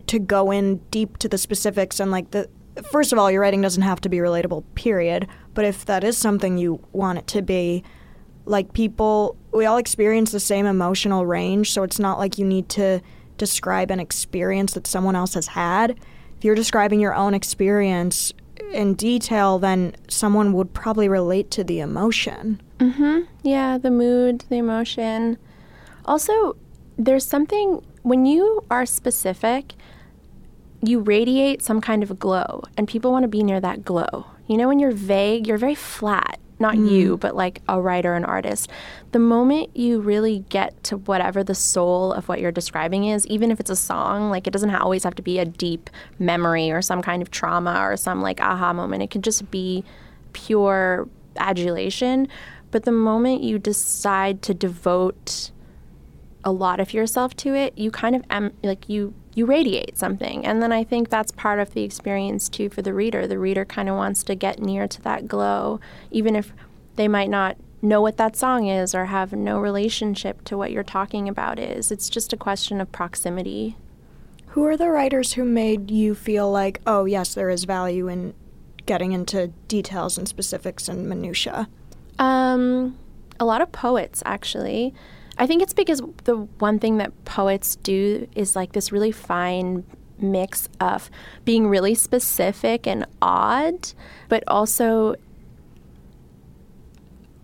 to 0.08 0.18
go 0.18 0.50
in 0.50 0.76
deep 0.90 1.16
to 1.18 1.28
the 1.28 1.38
specifics 1.38 2.00
and 2.00 2.10
like 2.10 2.30
the." 2.30 2.48
First 2.90 3.12
of 3.12 3.18
all, 3.20 3.30
your 3.30 3.40
writing 3.40 3.62
doesn't 3.62 3.82
have 3.84 4.00
to 4.00 4.08
be 4.08 4.16
relatable, 4.18 4.64
period. 4.74 5.28
But 5.54 5.64
if 5.64 5.84
that 5.86 6.02
is 6.02 6.18
something 6.18 6.58
you 6.58 6.84
want 6.92 7.18
it 7.18 7.26
to 7.28 7.42
be, 7.42 7.84
like 8.46 8.72
people, 8.72 9.36
we 9.52 9.64
all 9.64 9.76
experience 9.76 10.32
the 10.32 10.40
same 10.40 10.66
emotional 10.66 11.24
range, 11.24 11.72
so 11.72 11.84
it's 11.84 12.00
not 12.00 12.18
like 12.18 12.36
you 12.36 12.44
need 12.44 12.68
to 12.70 13.00
describe 13.38 13.90
an 13.92 14.00
experience 14.00 14.74
that 14.74 14.86
someone 14.88 15.14
else 15.16 15.34
has 15.34 15.46
had. 15.48 15.92
If 16.36 16.44
you're 16.44 16.56
describing 16.56 16.98
your 17.00 17.14
own 17.14 17.32
experience 17.32 18.32
in 18.72 18.94
detail, 18.94 19.58
then 19.58 19.94
someone 20.08 20.52
would 20.52 20.72
probably 20.72 21.08
relate 21.08 21.50
to 21.52 21.64
the 21.64 21.80
emotion. 21.80 22.60
Mm-hmm. 22.78 23.20
Yeah, 23.42 23.78
the 23.78 23.90
mood, 23.90 24.44
the 24.48 24.56
emotion. 24.56 25.38
Also, 26.04 26.56
there's 26.98 27.26
something 27.26 27.84
when 28.02 28.26
you 28.26 28.64
are 28.70 28.86
specific, 28.86 29.74
you 30.82 31.00
radiate 31.00 31.62
some 31.62 31.80
kind 31.80 32.02
of 32.02 32.18
glow, 32.18 32.62
and 32.76 32.86
people 32.86 33.10
want 33.10 33.22
to 33.22 33.28
be 33.28 33.42
near 33.42 33.60
that 33.60 33.84
glow. 33.84 34.26
You 34.46 34.58
know, 34.58 34.68
when 34.68 34.78
you're 34.78 34.92
vague, 34.92 35.46
you're 35.46 35.58
very 35.58 35.74
flat. 35.74 36.38
Not 36.58 36.74
Mm. 36.76 36.90
you, 36.90 37.16
but 37.16 37.34
like 37.34 37.62
a 37.68 37.80
writer, 37.80 38.14
an 38.14 38.24
artist. 38.24 38.70
The 39.12 39.18
moment 39.18 39.76
you 39.76 40.00
really 40.00 40.44
get 40.48 40.82
to 40.84 40.98
whatever 40.98 41.42
the 41.42 41.54
soul 41.54 42.12
of 42.12 42.28
what 42.28 42.40
you're 42.40 42.52
describing 42.52 43.04
is, 43.06 43.26
even 43.26 43.50
if 43.50 43.58
it's 43.60 43.70
a 43.70 43.76
song, 43.76 44.30
like 44.30 44.46
it 44.46 44.52
doesn't 44.52 44.74
always 44.74 45.04
have 45.04 45.14
to 45.16 45.22
be 45.22 45.38
a 45.38 45.44
deep 45.44 45.90
memory 46.18 46.70
or 46.70 46.80
some 46.82 47.02
kind 47.02 47.22
of 47.22 47.30
trauma 47.30 47.80
or 47.80 47.96
some 47.96 48.22
like 48.22 48.40
aha 48.40 48.72
moment. 48.72 49.02
It 49.02 49.10
can 49.10 49.22
just 49.22 49.50
be 49.50 49.84
pure 50.32 51.08
adulation. 51.36 52.28
But 52.70 52.84
the 52.84 52.92
moment 52.92 53.42
you 53.42 53.58
decide 53.58 54.42
to 54.42 54.54
devote 54.54 55.50
a 56.44 56.52
lot 56.52 56.78
of 56.78 56.92
yourself 56.92 57.34
to 57.36 57.54
it, 57.54 57.76
you 57.76 57.90
kind 57.90 58.14
of 58.14 58.24
am 58.30 58.52
like 58.62 58.88
you 58.88 59.14
you 59.34 59.46
radiate 59.46 59.98
something. 59.98 60.46
And 60.46 60.62
then 60.62 60.70
I 60.70 60.84
think 60.84 61.08
that's 61.08 61.32
part 61.32 61.58
of 61.58 61.74
the 61.74 61.82
experience 61.82 62.48
too 62.48 62.68
for 62.68 62.82
the 62.82 62.94
reader. 62.94 63.26
The 63.26 63.38
reader 63.38 63.64
kind 63.64 63.88
of 63.88 63.96
wants 63.96 64.22
to 64.24 64.34
get 64.34 64.60
near 64.60 64.86
to 64.86 65.02
that 65.02 65.26
glow, 65.26 65.80
even 66.10 66.36
if 66.36 66.52
they 66.96 67.08
might 67.08 67.30
not 67.30 67.56
know 67.82 68.00
what 68.00 68.16
that 68.16 68.36
song 68.36 68.66
is 68.66 68.94
or 68.94 69.06
have 69.06 69.32
no 69.32 69.58
relationship 69.58 70.44
to 70.44 70.56
what 70.56 70.70
you're 70.70 70.82
talking 70.82 71.28
about 71.28 71.58
is. 71.58 71.90
It's 71.90 72.08
just 72.08 72.32
a 72.32 72.36
question 72.36 72.80
of 72.80 72.92
proximity. 72.92 73.76
Who 74.48 74.64
are 74.66 74.76
the 74.76 74.90
writers 74.90 75.32
who 75.32 75.44
made 75.44 75.90
you 75.90 76.14
feel 76.14 76.50
like, 76.50 76.80
oh, 76.86 77.04
yes, 77.04 77.34
there 77.34 77.50
is 77.50 77.64
value 77.64 78.08
in 78.08 78.34
getting 78.86 79.12
into 79.12 79.48
details 79.68 80.16
and 80.16 80.28
specifics 80.28 80.88
and 80.88 81.08
minutia? 81.08 81.68
Um, 82.18 82.96
a 83.40 83.44
lot 83.44 83.60
of 83.60 83.72
poets, 83.72 84.22
actually. 84.24 84.94
I 85.38 85.46
think 85.46 85.62
it's 85.62 85.74
because 85.74 86.00
the 86.24 86.36
one 86.58 86.78
thing 86.78 86.98
that 86.98 87.24
poets 87.24 87.76
do 87.76 88.28
is 88.34 88.54
like 88.54 88.72
this 88.72 88.92
really 88.92 89.12
fine 89.12 89.84
mix 90.18 90.68
of 90.80 91.10
being 91.44 91.66
really 91.66 91.94
specific 91.94 92.86
and 92.86 93.06
odd, 93.20 93.92
but 94.28 94.44
also 94.46 95.16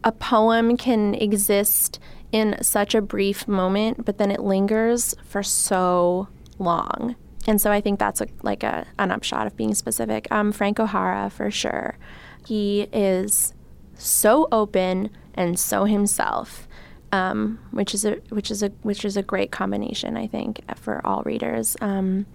a 0.05 0.12
poem 0.12 0.76
can 0.76 1.14
exist 1.14 1.99
in 2.32 2.57
such 2.62 2.95
a 2.95 3.03
brief 3.03 3.49
moment, 3.49 4.05
but 4.05 4.18
then 4.18 4.30
it 4.30 4.41
lingers 4.41 5.14
for 5.24 5.43
so 5.43 6.28
long. 6.59 7.16
And 7.47 7.61
so 7.61 7.72
I 7.72 7.80
think 7.80 7.99
that's 7.99 8.20
a, 8.20 8.28
like 8.43 8.62
a, 8.62 8.86
an 8.99 9.11
upshot 9.11 9.47
of 9.47 9.57
being 9.57 9.74
specific. 9.74 10.28
Um, 10.30 10.53
Frank 10.53 10.78
O'Hara, 10.78 11.30
for 11.30 11.51
sure. 11.51 11.99
He 12.47 12.82
is 12.93 13.55
so 13.95 14.47
open 14.53 15.11
and 15.34 15.59
so 15.59 15.84
himself, 15.84 16.68
um, 17.12 17.58
which 17.70 17.94
is 17.94 18.04
a 18.04 18.12
which 18.30 18.50
is 18.50 18.62
a 18.62 18.68
which 18.82 19.04
is 19.04 19.16
a 19.16 19.22
great 19.22 19.50
combination, 19.50 20.16
I 20.16 20.26
think, 20.26 20.61
for 20.76 21.04
all 21.06 21.22
readers. 21.24 21.76
Um, 21.80 22.26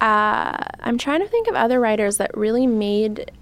uh, 0.00 0.56
I'm 0.80 0.98
trying 0.98 1.20
to 1.20 1.26
think 1.28 1.48
of 1.48 1.54
other 1.54 1.80
writers 1.80 2.16
that 2.18 2.36
really 2.36 2.66
made. 2.66 3.30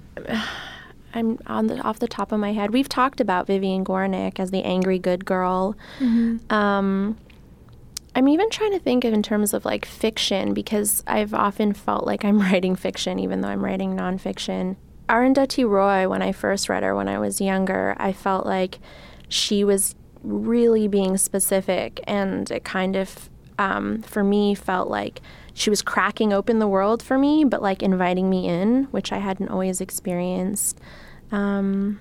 I'm 1.15 1.39
on 1.47 1.67
the 1.69 1.81
off 1.81 1.99
the 1.99 2.09
top 2.09 2.31
of 2.31 2.41
my 2.41 2.53
head. 2.53 2.73
We've 2.73 2.89
talked 2.91 3.21
about 3.21 3.47
Vivian 3.47 3.85
Gornick 3.87 4.39
as 4.39 4.51
the 4.51 4.63
angry 4.65 4.99
good 4.99 5.25
girl. 5.25 5.75
Mhm. 5.99 6.53
Um, 6.53 7.17
I'm 8.15 8.29
even 8.29 8.51
trying 8.51 8.73
to 8.73 8.79
think 8.79 9.05
of 9.05 9.15
in 9.15 9.23
terms 9.23 9.55
of 9.55 9.65
like 9.65 9.87
fiction 9.87 10.53
because 10.53 11.03
I've 11.07 11.33
often 11.33 11.73
felt 11.73 12.07
like 12.07 12.23
I'm 12.25 12.39
writing 12.53 12.77
fiction 12.77 13.19
even 13.19 13.41
though 13.41 13.49
I'm 13.49 13.65
writing 13.65 13.95
nonfiction. 13.95 14.77
Arundhati 15.09 15.67
Roy, 15.69 16.07
when 16.09 16.21
I 16.21 16.33
first 16.33 16.69
read 16.69 16.83
her 16.83 16.95
when 16.95 17.09
I 17.09 17.19
was 17.19 17.41
younger, 17.41 17.95
I 17.99 18.13
felt 18.13 18.45
like 18.45 18.79
she 19.29 19.65
was 19.65 19.95
really 20.23 20.89
being 20.89 21.17
specific 21.17 22.01
and 22.07 22.51
it 22.51 22.65
kind 22.65 22.97
of, 22.97 23.31
um, 23.59 24.03
for 24.03 24.25
me, 24.25 24.55
felt 24.55 24.89
like 24.89 25.21
she 25.55 25.71
was 25.71 25.83
cracking 25.83 26.33
open 26.33 26.59
the 26.59 26.69
world 26.69 27.03
for 27.03 27.19
me, 27.19 27.45
but 27.45 27.63
like 27.63 27.83
inviting 27.83 28.29
me 28.29 28.47
in, 28.47 28.85
which 28.91 29.13
I 29.13 29.19
hadn't 29.19 29.49
always 29.49 29.81
experienced. 29.81 30.79
Um, 31.31 32.01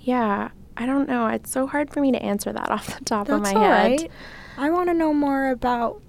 yeah, 0.00 0.50
I 0.76 0.86
don't 0.86 1.08
know. 1.08 1.26
It's 1.26 1.50
so 1.50 1.66
hard 1.66 1.92
for 1.92 2.00
me 2.00 2.12
to 2.12 2.22
answer 2.22 2.52
that 2.52 2.70
off 2.70 2.98
the 2.98 3.04
top 3.04 3.28
of 3.28 3.42
my 3.42 3.52
head. 3.52 4.00
right. 4.00 4.10
I 4.56 4.70
want 4.70 4.88
to 4.88 4.94
know 4.94 5.12
more 5.12 5.50
about 5.50 6.02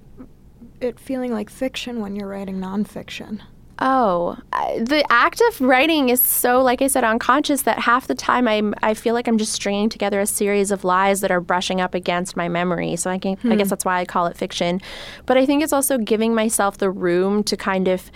it 0.80 1.00
feeling 1.00 1.34
like 1.34 1.50
fiction 1.50 2.00
when 2.00 2.16
you're 2.16 2.28
writing 2.28 2.60
nonfiction. 2.60 3.42
Oh, 3.82 4.38
the 4.78 5.06
act 5.10 5.42
of 5.50 5.62
writing 5.62 6.10
is 6.10 6.22
so, 6.22 6.62
like 6.62 6.82
I 6.82 6.88
said, 6.88 7.04
unconscious 7.06 7.62
that 7.62 7.80
half 7.80 8.08
the 8.08 8.16
time 8.16 8.48
I'm, 8.48 8.74
I 8.84 8.94
feel 8.94 9.14
like 9.14 9.28
I'm 9.28 9.38
just 9.38 9.54
stringing 9.54 9.88
together 9.90 10.20
a 10.20 10.26
series 10.26 10.70
of 10.72 10.84
lies 10.84 11.22
that 11.22 11.32
are 11.32 11.40
brushing 11.40 11.80
up 11.80 11.94
against 11.94 12.36
my 12.36 12.50
memory. 12.50 12.96
So 12.98 13.10
I 13.10 13.18
can, 13.18 13.38
I 13.46 13.48
Hmm. 13.48 13.56
guess 13.58 13.70
that's 13.70 13.86
why 13.86 14.00
I 14.00 14.06
call 14.06 14.28
it 14.28 14.36
fiction. 14.36 14.82
But 15.26 15.38
I 15.38 15.46
think 15.46 15.64
it's 15.64 15.72
also 15.74 15.98
giving 15.98 16.36
myself 16.36 16.78
the 16.78 16.90
room 16.92 17.44
to 17.46 17.56
kind 17.56 17.88
of 17.88 18.12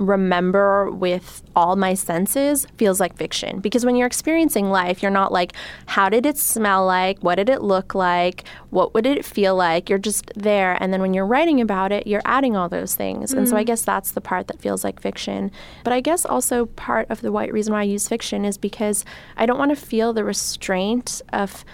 remember 0.00 0.90
with 0.90 1.42
all 1.54 1.76
my 1.76 1.94
senses 1.94 2.66
feels 2.78 2.98
like 2.98 3.16
fiction. 3.16 3.60
Because 3.60 3.84
when 3.84 3.94
you're 3.96 4.06
experiencing 4.06 4.70
life 4.70 5.02
you're 5.02 5.10
not 5.10 5.30
like 5.30 5.52
how 5.86 6.08
did 6.08 6.24
it 6.26 6.38
smell 6.38 6.86
like? 6.86 7.18
What 7.20 7.34
did 7.36 7.48
it 7.48 7.60
look 7.62 7.94
like? 7.94 8.44
What 8.70 8.94
would 8.94 9.06
it 9.06 9.24
feel 9.24 9.54
like? 9.54 9.88
You're 9.90 9.98
just 9.98 10.32
there. 10.34 10.76
And 10.82 10.92
then 10.92 11.02
when 11.02 11.12
you're 11.14 11.26
writing 11.26 11.60
about 11.60 11.92
it 11.92 12.06
you're 12.06 12.22
adding 12.24 12.56
all 12.56 12.68
those 12.68 12.94
things. 12.94 13.32
And 13.32 13.48
so 13.48 13.56
i 13.56 13.62
Mm. 13.62 13.66
guess 13.66 13.82
that's 13.82 14.12
the 14.12 14.20
part 14.20 14.46
that 14.48 14.58
feels 14.60 14.82
like 14.82 15.00
fiction. 15.00 15.50
But 15.84 15.92
i 15.92 16.00
guess 16.00 16.24
also 16.24 16.66
part 16.66 17.08
of 17.10 17.20
the 17.20 17.30
white 17.30 17.52
reason 17.52 17.72
why 17.74 17.80
i 17.80 17.84
use 17.84 18.08
fiction 18.08 18.44
is 18.44 18.56
because 18.58 19.04
i 19.36 19.44
don't 19.46 19.58
want 19.58 19.70
to 19.70 19.76
feel 19.76 20.12
the 20.12 20.24
restraint 20.24 21.20
of 21.32 21.64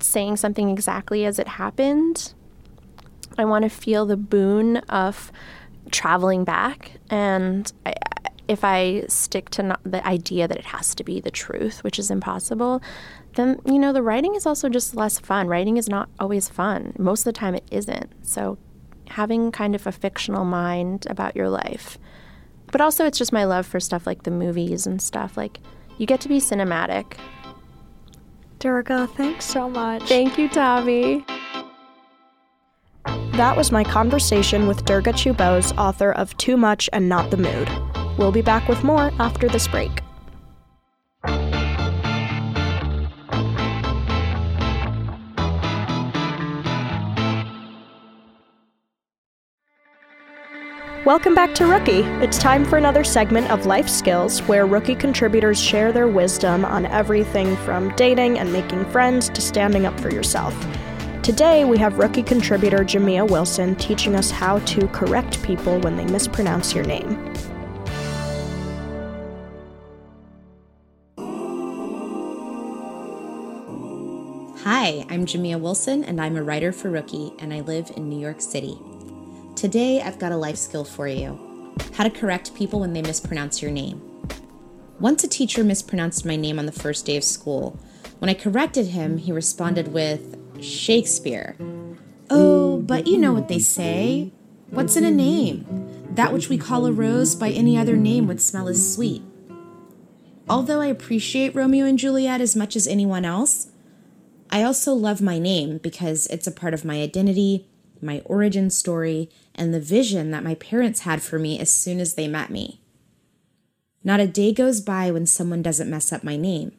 saying 0.00 0.36
something 0.36 0.70
exactly 0.70 1.24
as 1.24 1.40
it 1.40 1.48
happened. 1.48 2.32
I 3.36 3.44
want 3.44 3.64
to 3.64 3.68
feel 3.68 4.06
the 4.06 4.16
boon 4.16 4.76
of 4.88 5.30
traveling 5.90 6.44
back. 6.44 6.92
And 7.10 7.72
I, 7.84 7.94
if 8.48 8.64
I 8.64 9.04
stick 9.08 9.50
to 9.50 9.62
not 9.62 9.80
the 9.84 10.06
idea 10.06 10.48
that 10.48 10.56
it 10.56 10.64
has 10.66 10.94
to 10.94 11.04
be 11.04 11.20
the 11.20 11.30
truth, 11.30 11.84
which 11.84 11.98
is 11.98 12.10
impossible, 12.10 12.82
then, 13.34 13.60
you 13.66 13.78
know, 13.78 13.92
the 13.92 14.02
writing 14.02 14.34
is 14.34 14.46
also 14.46 14.68
just 14.68 14.94
less 14.94 15.18
fun. 15.18 15.48
Writing 15.48 15.76
is 15.76 15.88
not 15.88 16.08
always 16.18 16.48
fun. 16.48 16.94
Most 16.98 17.20
of 17.20 17.24
the 17.26 17.32
time, 17.32 17.54
it 17.54 17.64
isn't. 17.70 18.10
So 18.26 18.56
having 19.08 19.52
kind 19.52 19.74
of 19.74 19.86
a 19.86 19.92
fictional 19.92 20.44
mind 20.44 21.06
about 21.10 21.36
your 21.36 21.48
life. 21.48 21.98
But 22.72 22.80
also, 22.80 23.06
it's 23.06 23.18
just 23.18 23.32
my 23.32 23.44
love 23.44 23.66
for 23.66 23.80
stuff 23.80 24.06
like 24.06 24.24
the 24.24 24.30
movies 24.30 24.86
and 24.86 25.00
stuff. 25.00 25.36
Like, 25.36 25.60
you 25.98 26.06
get 26.06 26.20
to 26.22 26.28
be 26.28 26.38
cinematic. 26.38 27.16
Durga, 28.58 29.06
thanks 29.08 29.44
so 29.44 29.68
much. 29.68 30.02
Thank 30.08 30.36
you, 30.36 30.48
Tavi. 30.48 31.24
That 33.38 33.56
was 33.56 33.70
my 33.70 33.84
conversation 33.84 34.66
with 34.66 34.84
Durga 34.84 35.12
Chew-Bose, 35.12 35.70
author 35.78 36.10
of 36.10 36.36
Too 36.38 36.56
Much 36.56 36.90
and 36.92 37.08
Not 37.08 37.30
the 37.30 37.36
Mood. 37.36 37.70
We'll 38.18 38.32
be 38.32 38.42
back 38.42 38.66
with 38.66 38.82
more 38.82 39.12
after 39.20 39.46
this 39.46 39.68
break. 39.68 40.00
Welcome 51.06 51.36
back 51.36 51.54
to 51.54 51.66
Rookie. 51.66 52.02
It's 52.20 52.38
time 52.38 52.64
for 52.64 52.76
another 52.76 53.04
segment 53.04 53.52
of 53.52 53.66
Life 53.66 53.88
Skills 53.88 54.40
where 54.48 54.66
rookie 54.66 54.96
contributors 54.96 55.62
share 55.62 55.92
their 55.92 56.08
wisdom 56.08 56.64
on 56.64 56.86
everything 56.86 57.54
from 57.58 57.94
dating 57.94 58.40
and 58.40 58.52
making 58.52 58.84
friends 58.86 59.28
to 59.28 59.40
standing 59.40 59.86
up 59.86 59.98
for 60.00 60.10
yourself. 60.10 60.52
Today, 61.28 61.66
we 61.66 61.76
have 61.76 61.98
rookie 61.98 62.22
contributor 62.22 62.78
Jamia 62.78 63.28
Wilson 63.28 63.76
teaching 63.76 64.16
us 64.16 64.30
how 64.30 64.60
to 64.60 64.88
correct 64.88 65.42
people 65.42 65.78
when 65.80 65.94
they 65.94 66.06
mispronounce 66.06 66.74
your 66.74 66.86
name. 66.86 67.34
Hi, 74.62 75.04
I'm 75.10 75.26
Jamia 75.26 75.60
Wilson, 75.60 76.02
and 76.02 76.18
I'm 76.18 76.34
a 76.38 76.42
writer 76.42 76.72
for 76.72 76.88
Rookie, 76.88 77.34
and 77.40 77.52
I 77.52 77.60
live 77.60 77.92
in 77.94 78.08
New 78.08 78.18
York 78.18 78.40
City. 78.40 78.78
Today, 79.54 80.00
I've 80.00 80.18
got 80.18 80.32
a 80.32 80.36
life 80.36 80.56
skill 80.56 80.86
for 80.86 81.08
you 81.08 81.74
how 81.92 82.04
to 82.04 82.10
correct 82.10 82.54
people 82.54 82.80
when 82.80 82.94
they 82.94 83.02
mispronounce 83.02 83.60
your 83.60 83.70
name. 83.70 84.00
Once 84.98 85.22
a 85.24 85.28
teacher 85.28 85.62
mispronounced 85.62 86.24
my 86.24 86.36
name 86.36 86.58
on 86.58 86.64
the 86.64 86.72
first 86.72 87.04
day 87.04 87.18
of 87.18 87.22
school. 87.22 87.78
When 88.18 88.30
I 88.30 88.34
corrected 88.34 88.86
him, 88.86 89.18
he 89.18 89.30
responded 89.30 89.88
with 89.88 90.37
Shakespeare. 90.60 91.56
Oh, 92.30 92.78
but 92.78 93.06
you 93.06 93.18
know 93.18 93.32
what 93.32 93.48
they 93.48 93.58
say. 93.58 94.32
What's 94.70 94.96
in 94.96 95.04
a 95.04 95.10
name? 95.10 95.64
That 96.10 96.32
which 96.32 96.48
we 96.48 96.58
call 96.58 96.86
a 96.86 96.92
rose 96.92 97.34
by 97.34 97.50
any 97.50 97.78
other 97.78 97.96
name 97.96 98.26
would 98.26 98.40
smell 98.40 98.68
as 98.68 98.94
sweet. 98.94 99.22
Although 100.48 100.80
I 100.80 100.86
appreciate 100.86 101.54
Romeo 101.54 101.84
and 101.84 101.98
Juliet 101.98 102.40
as 102.40 102.56
much 102.56 102.74
as 102.74 102.86
anyone 102.86 103.24
else, 103.24 103.68
I 104.50 104.62
also 104.62 104.94
love 104.94 105.20
my 105.20 105.38
name 105.38 105.78
because 105.78 106.26
it's 106.28 106.46
a 106.46 106.52
part 106.52 106.72
of 106.74 106.84
my 106.84 107.02
identity, 107.02 107.68
my 108.00 108.22
origin 108.24 108.70
story, 108.70 109.30
and 109.54 109.74
the 109.74 109.80
vision 109.80 110.30
that 110.30 110.44
my 110.44 110.54
parents 110.54 111.00
had 111.00 111.22
for 111.22 111.38
me 111.38 111.58
as 111.58 111.70
soon 111.70 112.00
as 112.00 112.14
they 112.14 112.28
met 112.28 112.50
me. 112.50 112.80
Not 114.02 114.20
a 114.20 114.26
day 114.26 114.52
goes 114.52 114.80
by 114.80 115.10
when 115.10 115.26
someone 115.26 115.60
doesn't 115.60 115.90
mess 115.90 116.12
up 116.12 116.24
my 116.24 116.36
name. 116.36 116.72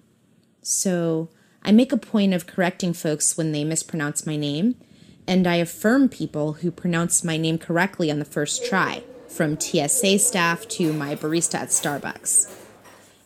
So 0.63 1.29
I 1.63 1.71
make 1.71 1.91
a 1.91 1.97
point 1.97 2.33
of 2.33 2.47
correcting 2.47 2.93
folks 2.93 3.37
when 3.37 3.51
they 3.51 3.63
mispronounce 3.63 4.25
my 4.25 4.35
name, 4.35 4.75
and 5.27 5.45
I 5.45 5.55
affirm 5.55 6.09
people 6.09 6.53
who 6.53 6.71
pronounce 6.71 7.23
my 7.23 7.37
name 7.37 7.57
correctly 7.57 8.09
on 8.09 8.19
the 8.19 8.25
first 8.25 8.65
try, 8.65 9.03
from 9.27 9.59
TSA 9.59 10.19
staff 10.19 10.67
to 10.69 10.93
my 10.93 11.15
barista 11.15 11.55
at 11.55 11.69
Starbucks. 11.69 12.55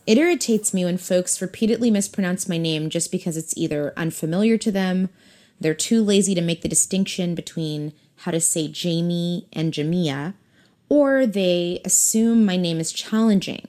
It 0.06 0.18
irritates 0.18 0.74
me 0.74 0.84
when 0.84 0.98
folks 0.98 1.40
repeatedly 1.40 1.90
mispronounce 1.90 2.48
my 2.48 2.58
name 2.58 2.90
just 2.90 3.10
because 3.10 3.36
it's 3.36 3.56
either 3.56 3.94
unfamiliar 3.96 4.58
to 4.58 4.70
them, 4.70 5.08
they're 5.58 5.72
too 5.72 6.02
lazy 6.02 6.34
to 6.34 6.42
make 6.42 6.60
the 6.62 6.68
distinction 6.68 7.34
between 7.34 7.92
how 8.16 8.32
to 8.32 8.40
say 8.40 8.68
Jamie 8.68 9.46
and 9.52 9.72
Jamia, 9.72 10.34
or 10.88 11.26
they 11.26 11.80
assume 11.84 12.44
my 12.44 12.56
name 12.56 12.80
is 12.80 12.92
challenging 12.92 13.66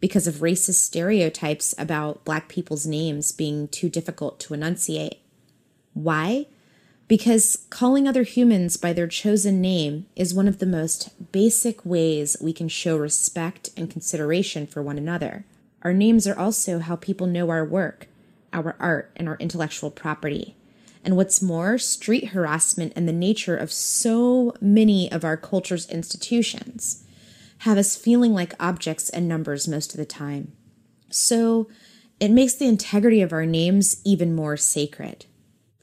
because 0.00 0.26
of 0.26 0.36
racist 0.36 0.74
stereotypes 0.74 1.74
about 1.78 2.24
black 2.24 2.48
people's 2.48 2.86
names 2.86 3.32
being 3.32 3.68
too 3.68 3.88
difficult 3.88 4.38
to 4.40 4.54
enunciate. 4.54 5.18
Why? 5.94 6.46
Because 7.08 7.64
calling 7.70 8.06
other 8.06 8.24
humans 8.24 8.76
by 8.76 8.92
their 8.92 9.06
chosen 9.06 9.60
name 9.60 10.06
is 10.16 10.34
one 10.34 10.48
of 10.48 10.58
the 10.58 10.66
most 10.66 11.32
basic 11.32 11.86
ways 11.86 12.36
we 12.40 12.52
can 12.52 12.68
show 12.68 12.96
respect 12.96 13.70
and 13.76 13.90
consideration 13.90 14.66
for 14.66 14.82
one 14.82 14.98
another. 14.98 15.44
Our 15.82 15.92
names 15.92 16.26
are 16.26 16.38
also 16.38 16.80
how 16.80 16.96
people 16.96 17.28
know 17.28 17.48
our 17.48 17.64
work, 17.64 18.08
our 18.52 18.74
art, 18.80 19.12
and 19.16 19.28
our 19.28 19.36
intellectual 19.38 19.90
property. 19.90 20.56
And 21.04 21.16
what's 21.16 21.40
more, 21.40 21.78
street 21.78 22.28
harassment 22.28 22.92
and 22.96 23.08
the 23.08 23.12
nature 23.12 23.56
of 23.56 23.70
so 23.72 24.52
many 24.60 25.10
of 25.12 25.24
our 25.24 25.36
culture's 25.36 25.88
institutions 25.88 27.05
have 27.58 27.78
us 27.78 27.96
feeling 27.96 28.32
like 28.32 28.54
objects 28.60 29.08
and 29.08 29.28
numbers 29.28 29.68
most 29.68 29.92
of 29.92 29.98
the 29.98 30.06
time. 30.06 30.52
So 31.10 31.68
it 32.20 32.30
makes 32.30 32.54
the 32.54 32.66
integrity 32.66 33.20
of 33.22 33.32
our 33.32 33.46
names 33.46 34.00
even 34.04 34.34
more 34.34 34.56
sacred. 34.56 35.26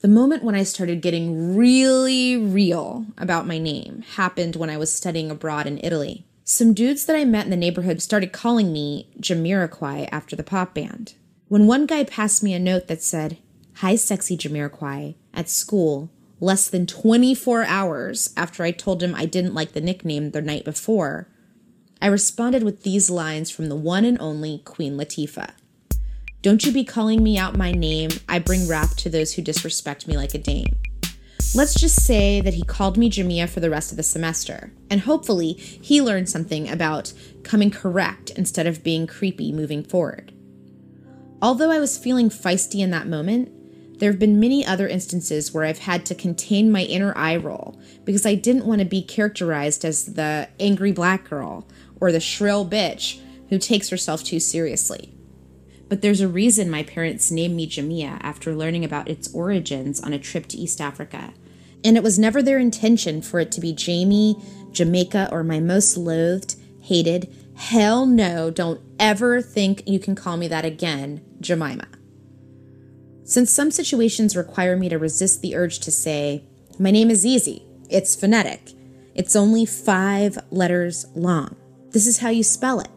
The 0.01 0.07
moment 0.07 0.43
when 0.43 0.55
I 0.55 0.63
started 0.63 1.01
getting 1.01 1.55
really 1.55 2.35
real 2.35 3.05
about 3.17 3.47
my 3.47 3.57
name 3.57 4.03
happened 4.15 4.55
when 4.55 4.69
I 4.69 4.77
was 4.77 4.91
studying 4.91 5.31
abroad 5.31 5.65
in 5.65 5.79
Italy. 5.81 6.25
Some 6.43 6.73
dudes 6.73 7.05
that 7.05 7.15
I 7.15 7.23
met 7.23 7.45
in 7.45 7.51
the 7.51 7.55
neighborhood 7.55 8.01
started 8.01 8.33
calling 8.33 8.73
me 8.73 9.09
Jamiroquai 9.19 10.09
after 10.11 10.35
the 10.35 10.43
pop 10.43 10.73
band. 10.73 11.13
When 11.47 11.67
one 11.67 11.85
guy 11.85 12.03
passed 12.03 12.43
me 12.43 12.53
a 12.53 12.59
note 12.59 12.87
that 12.87 13.01
said, 13.01 13.37
Hi, 13.75 13.95
sexy 13.95 14.35
Jamiroquai, 14.35 15.15
at 15.33 15.49
school, 15.49 16.11
less 16.41 16.67
than 16.67 16.85
24 16.85 17.63
hours 17.63 18.33
after 18.35 18.63
I 18.63 18.71
told 18.71 19.01
him 19.01 19.15
I 19.15 19.25
didn't 19.25 19.53
like 19.53 19.71
the 19.71 19.81
nickname 19.81 20.31
the 20.31 20.41
night 20.41 20.65
before, 20.65 21.29
I 22.03 22.07
responded 22.07 22.63
with 22.63 22.83
these 22.83 23.09
lines 23.09 23.49
from 23.49 23.69
the 23.69 23.77
one 23.77 24.03
and 24.03 24.19
only 24.19 24.57
Queen 24.65 24.97
Latifah. 24.97 25.51
Don't 26.41 26.65
you 26.65 26.73
be 26.73 26.83
calling 26.83 27.23
me 27.23 27.37
out 27.37 27.55
my 27.55 27.71
name. 27.71 28.09
I 28.27 28.39
bring 28.39 28.67
wrath 28.67 28.97
to 28.97 29.09
those 29.09 29.33
who 29.33 29.41
disrespect 29.41 30.05
me 30.05 30.17
like 30.17 30.33
a 30.33 30.37
dame. 30.37 30.75
Let's 31.55 31.79
just 31.79 32.03
say 32.03 32.41
that 32.41 32.55
he 32.55 32.63
called 32.63 32.97
me 32.97 33.09
Jamia 33.09 33.47
for 33.47 33.61
the 33.61 33.69
rest 33.69 33.91
of 33.91 33.95
the 33.95 34.03
semester, 34.03 34.73
and 34.89 34.99
hopefully 34.99 35.53
he 35.53 36.01
learned 36.01 36.27
something 36.27 36.69
about 36.69 37.13
coming 37.43 37.71
correct 37.71 38.31
instead 38.31 38.67
of 38.67 38.83
being 38.83 39.07
creepy 39.07 39.53
moving 39.53 39.81
forward. 39.81 40.33
Although 41.41 41.71
I 41.71 41.79
was 41.79 41.97
feeling 41.97 42.27
feisty 42.29 42.81
in 42.81 42.91
that 42.91 43.07
moment, 43.07 43.49
there 43.99 44.11
have 44.11 44.19
been 44.19 44.41
many 44.41 44.65
other 44.65 44.89
instances 44.89 45.53
where 45.53 45.63
I've 45.63 45.79
had 45.79 46.05
to 46.07 46.15
contain 46.15 46.69
my 46.69 46.81
inner 46.81 47.17
eye 47.17 47.37
roll 47.37 47.79
because 48.03 48.25
I 48.25 48.35
didn't 48.35 48.65
want 48.65 48.79
to 48.79 48.85
be 48.85 49.01
characterized 49.01 49.85
as 49.85 50.15
the 50.15 50.49
angry 50.59 50.91
black 50.91 51.29
girl 51.29 51.65
or 52.03 52.11
the 52.11 52.19
shrill 52.19 52.65
bitch 52.65 53.21
who 53.47 53.57
takes 53.57 53.87
herself 53.87 54.25
too 54.25 54.37
seriously. 54.37 55.13
But 55.87 56.01
there's 56.01 56.19
a 56.19 56.27
reason 56.27 56.69
my 56.69 56.83
parents 56.83 57.31
named 57.31 57.55
me 57.55 57.65
Jamia 57.65 58.17
after 58.19 58.53
learning 58.53 58.83
about 58.83 59.07
its 59.07 59.33
origins 59.33 60.01
on 60.01 60.11
a 60.11 60.19
trip 60.19 60.47
to 60.47 60.57
East 60.57 60.81
Africa. 60.81 61.33
And 61.81 61.95
it 61.95 62.03
was 62.03 62.19
never 62.19 62.43
their 62.43 62.59
intention 62.59 63.21
for 63.21 63.39
it 63.39 63.53
to 63.53 63.61
be 63.61 63.71
Jamie, 63.71 64.35
Jamaica, 64.73 65.29
or 65.31 65.45
my 65.45 65.61
most 65.61 65.95
loathed, 65.95 66.57
hated, 66.81 67.33
hell 67.55 68.05
no, 68.05 68.51
don't 68.51 68.81
ever 68.99 69.41
think 69.41 69.87
you 69.87 69.97
can 69.97 70.13
call 70.13 70.35
me 70.35 70.49
that 70.49 70.65
again, 70.65 71.23
Jemima. 71.39 71.87
Since 73.23 73.53
some 73.53 73.71
situations 73.71 74.35
require 74.35 74.75
me 74.75 74.89
to 74.89 74.99
resist 74.99 75.41
the 75.41 75.55
urge 75.55 75.79
to 75.79 75.91
say, 75.91 76.43
my 76.77 76.91
name 76.91 77.09
is 77.09 77.25
easy, 77.25 77.65
it's 77.89 78.13
phonetic, 78.13 78.73
it's 79.15 79.37
only 79.37 79.65
five 79.65 80.37
letters 80.51 81.05
long. 81.15 81.55
This 81.93 82.07
is 82.07 82.17
how 82.17 82.29
you 82.29 82.41
spell 82.41 82.79
it. 82.79 82.89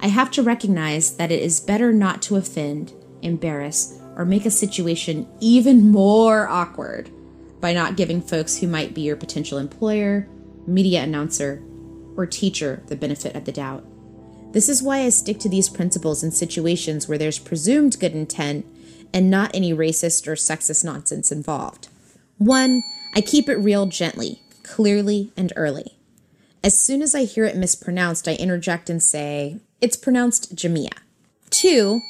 I 0.00 0.08
have 0.08 0.32
to 0.32 0.42
recognize 0.42 1.16
that 1.16 1.30
it 1.30 1.40
is 1.40 1.60
better 1.60 1.92
not 1.92 2.20
to 2.22 2.36
offend, 2.36 2.92
embarrass, 3.22 4.00
or 4.16 4.24
make 4.24 4.44
a 4.44 4.50
situation 4.50 5.28
even 5.40 5.92
more 5.92 6.48
awkward 6.48 7.08
by 7.60 7.72
not 7.72 7.96
giving 7.96 8.20
folks 8.20 8.58
who 8.58 8.66
might 8.66 8.94
be 8.94 9.02
your 9.02 9.14
potential 9.14 9.58
employer, 9.58 10.28
media 10.66 11.04
announcer, 11.04 11.62
or 12.16 12.26
teacher 12.26 12.82
the 12.88 12.96
benefit 12.96 13.36
of 13.36 13.44
the 13.44 13.52
doubt. 13.52 13.86
This 14.50 14.68
is 14.68 14.82
why 14.82 15.02
I 15.02 15.10
stick 15.10 15.38
to 15.40 15.48
these 15.48 15.68
principles 15.68 16.24
in 16.24 16.32
situations 16.32 17.06
where 17.06 17.18
there's 17.18 17.38
presumed 17.38 18.00
good 18.00 18.12
intent 18.12 18.66
and 19.14 19.30
not 19.30 19.54
any 19.54 19.72
racist 19.72 20.26
or 20.26 20.34
sexist 20.34 20.84
nonsense 20.84 21.30
involved. 21.30 21.88
One, 22.38 22.82
I 23.14 23.20
keep 23.20 23.48
it 23.48 23.56
real 23.56 23.86
gently, 23.86 24.42
clearly, 24.64 25.32
and 25.36 25.52
early. 25.54 25.95
As 26.66 26.76
soon 26.76 27.00
as 27.00 27.14
I 27.14 27.22
hear 27.22 27.44
it 27.44 27.56
mispronounced, 27.56 28.26
I 28.26 28.34
interject 28.34 28.90
and 28.90 29.00
say, 29.00 29.60
it's 29.80 29.96
pronounced 29.96 30.56
Jamia. 30.56 30.94
Two, 31.48 32.00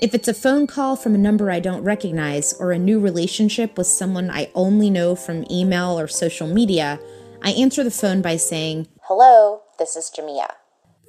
if 0.00 0.14
it's 0.14 0.28
a 0.28 0.34
phone 0.34 0.66
call 0.66 0.96
from 0.96 1.14
a 1.14 1.18
number 1.18 1.50
I 1.50 1.60
don't 1.60 1.82
recognize 1.82 2.52
or 2.52 2.72
a 2.72 2.78
new 2.78 3.00
relationship 3.00 3.78
with 3.78 3.86
someone 3.86 4.28
I 4.28 4.50
only 4.54 4.90
know 4.90 5.14
from 5.16 5.50
email 5.50 5.98
or 5.98 6.08
social 6.08 6.46
media, 6.46 7.00
I 7.40 7.52
answer 7.52 7.82
the 7.82 7.90
phone 7.90 8.20
by 8.20 8.36
saying, 8.36 8.86
Hello, 9.04 9.62
this 9.78 9.96
is 9.96 10.12
Jamia. 10.14 10.52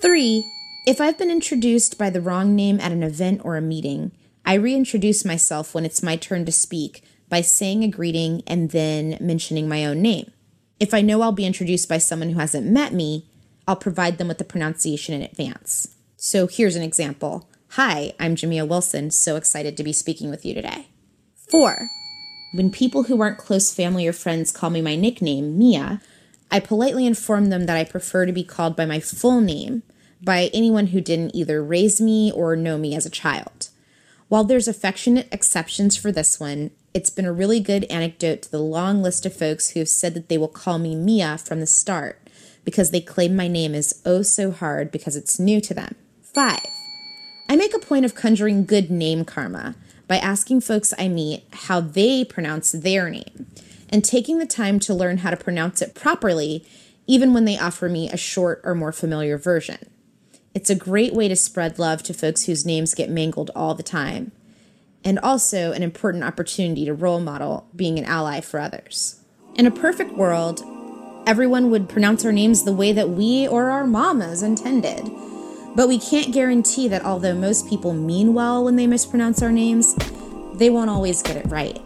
Three, 0.01 0.49
if 0.87 1.01
I've 1.01 1.17
been 1.17 1.29
introduced 1.29 1.97
by 1.97 2.09
the 2.09 2.21
wrong 2.21 2.55
name 2.55 2.79
at 2.79 2.93
an 2.93 3.03
event 3.03 3.41
or 3.43 3.57
a 3.57 3.61
meeting, 3.61 4.13
I 4.45 4.53
reintroduce 4.53 5.25
myself 5.25 5.75
when 5.75 5.83
it's 5.83 6.01
my 6.01 6.15
turn 6.15 6.45
to 6.45 6.53
speak 6.53 7.03
by 7.27 7.41
saying 7.41 7.83
a 7.83 7.89
greeting 7.89 8.43
and 8.47 8.71
then 8.71 9.17
mentioning 9.19 9.67
my 9.67 9.83
own 9.85 10.01
name. 10.01 10.31
If 10.83 10.93
I 10.93 10.99
know 10.99 11.21
I'll 11.21 11.31
be 11.31 11.45
introduced 11.45 11.87
by 11.87 11.97
someone 11.97 12.31
who 12.31 12.39
hasn't 12.39 12.67
met 12.67 12.91
me, 12.91 13.25
I'll 13.65 13.77
provide 13.77 14.17
them 14.17 14.27
with 14.27 14.37
the 14.37 14.43
pronunciation 14.43 15.15
in 15.15 15.21
advance. 15.21 15.95
So 16.17 16.45
here's 16.45 16.75
an 16.75 16.83
example 16.83 17.47
Hi, 17.69 18.11
I'm 18.19 18.35
Jamia 18.35 18.67
Wilson, 18.67 19.09
so 19.09 19.37
excited 19.37 19.77
to 19.77 19.83
be 19.85 19.93
speaking 19.93 20.29
with 20.29 20.43
you 20.43 20.53
today. 20.53 20.87
Four, 21.49 21.87
when 22.53 22.69
people 22.69 23.03
who 23.03 23.21
aren't 23.21 23.37
close 23.37 23.73
family 23.73 24.05
or 24.05 24.11
friends 24.11 24.51
call 24.51 24.71
me 24.71 24.81
my 24.81 24.97
nickname, 24.97 25.57
Mia, 25.57 26.01
I 26.51 26.59
politely 26.59 27.05
inform 27.05 27.45
them 27.45 27.65
that 27.65 27.77
I 27.77 27.85
prefer 27.85 28.25
to 28.25 28.33
be 28.33 28.43
called 28.43 28.75
by 28.75 28.85
my 28.85 28.99
full 28.99 29.39
name 29.39 29.83
by 30.21 30.49
anyone 30.53 30.87
who 30.87 30.99
didn't 30.99 31.33
either 31.33 31.63
raise 31.63 32.01
me 32.01 32.29
or 32.29 32.57
know 32.57 32.77
me 32.77 32.93
as 32.93 33.05
a 33.05 33.09
child. 33.09 33.62
While 34.33 34.45
there's 34.45 34.67
affectionate 34.67 35.27
exceptions 35.31 35.95
for 35.95 36.11
this 36.11 36.39
one, 36.39 36.71
it's 36.91 37.11
been 37.11 37.25
a 37.25 37.31
really 37.31 37.59
good 37.59 37.83
anecdote 37.83 38.41
to 38.41 38.51
the 38.51 38.57
long 38.57 39.03
list 39.03 39.27
of 39.27 39.35
folks 39.35 39.69
who 39.69 39.79
have 39.79 39.87
said 39.87 40.15
that 40.15 40.27
they 40.27 40.39
will 40.39 40.47
call 40.47 40.79
me 40.79 40.95
Mia 40.95 41.37
from 41.37 41.59
the 41.59 41.67
start 41.67 42.19
because 42.65 42.89
they 42.89 42.99
claim 42.99 43.35
my 43.35 43.47
name 43.47 43.75
is 43.75 44.01
oh 44.07 44.23
so 44.23 44.49
hard 44.49 44.89
because 44.89 45.15
it's 45.15 45.39
new 45.39 45.61
to 45.61 45.75
them. 45.75 45.93
Five, 46.23 46.65
I 47.47 47.55
make 47.55 47.75
a 47.75 47.79
point 47.79 48.05
of 48.05 48.15
conjuring 48.15 48.65
good 48.65 48.89
name 48.89 49.23
karma 49.23 49.75
by 50.07 50.17
asking 50.17 50.61
folks 50.61 50.95
I 50.97 51.09
meet 51.09 51.43
how 51.51 51.79
they 51.79 52.25
pronounce 52.25 52.71
their 52.71 53.11
name 53.11 53.45
and 53.89 54.03
taking 54.03 54.39
the 54.39 54.47
time 54.47 54.79
to 54.79 54.95
learn 54.95 55.17
how 55.17 55.29
to 55.29 55.37
pronounce 55.37 55.79
it 55.79 55.93
properly, 55.93 56.65
even 57.05 57.35
when 57.35 57.45
they 57.45 57.59
offer 57.59 57.87
me 57.87 58.09
a 58.09 58.17
short 58.17 58.61
or 58.63 58.73
more 58.73 58.91
familiar 58.91 59.37
version. 59.37 59.92
It's 60.53 60.69
a 60.69 60.75
great 60.75 61.13
way 61.13 61.27
to 61.27 61.35
spread 61.35 61.79
love 61.79 62.03
to 62.03 62.13
folks 62.13 62.45
whose 62.45 62.65
names 62.65 62.93
get 62.93 63.09
mangled 63.09 63.49
all 63.55 63.73
the 63.73 63.81
time, 63.81 64.31
and 65.03 65.17
also 65.17 65.71
an 65.71 65.81
important 65.81 66.23
opportunity 66.23 66.85
to 66.85 66.93
role 66.93 67.19
model 67.19 67.67
being 67.75 67.97
an 67.97 68.05
ally 68.05 68.39
for 68.39 68.59
others. 68.59 69.19
In 69.55 69.65
a 69.65 69.71
perfect 69.71 70.11
world, 70.11 70.63
everyone 71.25 71.71
would 71.71 71.89
pronounce 71.89 72.23
our 72.23 72.31
names 72.31 72.63
the 72.63 72.73
way 72.73 72.91
that 72.91 73.09
we 73.09 73.47
or 73.47 73.71
our 73.71 73.87
mamas 73.87 74.43
intended. 74.43 75.09
But 75.75 75.87
we 75.87 75.97
can't 75.97 76.31
guarantee 76.31 76.87
that 76.87 77.03
although 77.03 77.33
most 77.33 77.67
people 77.67 77.95
mean 77.95 78.35
well 78.35 78.63
when 78.63 78.75
they 78.75 78.85
mispronounce 78.85 79.41
our 79.41 79.51
names, 79.51 79.95
they 80.53 80.69
won't 80.69 80.91
always 80.91 81.23
get 81.23 81.35
it 81.35 81.49
right. 81.49 81.79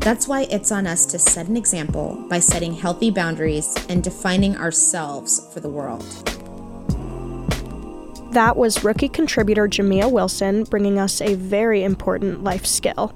That's 0.00 0.28
why 0.28 0.42
it's 0.50 0.70
on 0.70 0.86
us 0.86 1.06
to 1.06 1.18
set 1.18 1.48
an 1.48 1.56
example 1.56 2.26
by 2.28 2.40
setting 2.40 2.74
healthy 2.74 3.10
boundaries 3.10 3.74
and 3.88 4.04
defining 4.04 4.58
ourselves 4.58 5.48
for 5.54 5.60
the 5.60 5.70
world. 5.70 6.33
That 8.34 8.56
was 8.56 8.82
rookie 8.82 9.08
contributor 9.08 9.68
Jamia 9.68 10.10
Wilson 10.10 10.64
bringing 10.64 10.98
us 10.98 11.20
a 11.20 11.36
very 11.36 11.84
important 11.84 12.42
life 12.42 12.66
skill. 12.66 13.12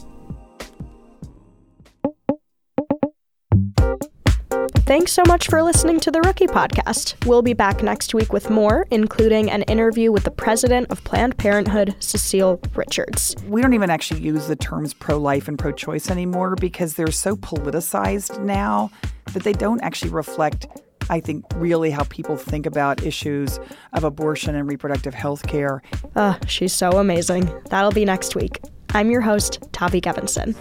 Thanks 4.87 5.13
so 5.13 5.25
much 5.27 5.49
for 5.49 5.61
listening 5.61 5.99
to 6.01 6.13
the 6.13 6.21
Rookie 6.21 6.47
Podcast. 6.47 7.27
We'll 7.27 7.43
be 7.43 7.53
back 7.53 7.83
next 7.83 8.15
week 8.15 8.33
with 8.33 8.49
more, 8.49 8.87
including 8.93 9.51
an 9.51 9.63
interview 9.63 10.13
with 10.13 10.23
the 10.23 10.31
president 10.31 10.89
of 10.91 11.03
Planned 11.03 11.37
Parenthood, 11.37 11.97
Cecile 11.99 12.61
Richards. 12.77 13.35
We 13.49 13.61
don't 13.61 13.75
even 13.75 13.91
actually 13.91 14.21
use 14.21 14.47
the 14.47 14.55
terms 14.55 14.95
pro 14.95 15.19
life 15.19 15.49
and 15.49 15.59
pro 15.59 15.73
choice 15.73 16.13
anymore 16.13 16.55
because 16.55 16.95
they're 16.95 17.11
so 17.11 17.35
politicized 17.35 18.41
now 18.45 18.93
that 19.33 19.43
they 19.43 19.53
don't 19.53 19.81
actually 19.83 20.13
reflect 20.13 20.69
I 21.11 21.21
think, 21.21 21.45
really 21.55 21.91
how 21.91 22.05
people 22.05 22.37
think 22.37 22.67
about 22.67 23.03
issues 23.03 23.59
of 23.93 24.05
abortion 24.05 24.55
and 24.55 24.69
reproductive 24.69 25.15
health 25.15 25.47
care. 25.47 25.83
Uh, 26.15 26.39
she's 26.47 26.73
so 26.73 26.91
amazing. 26.93 27.51
That'll 27.71 27.93
be 27.93 28.05
next 28.05 28.35
week. 28.35 28.61
I'm 28.91 29.11
your 29.11 29.21
host, 29.21 29.59
Tavi 29.73 30.01
Gevinson. 30.01 30.55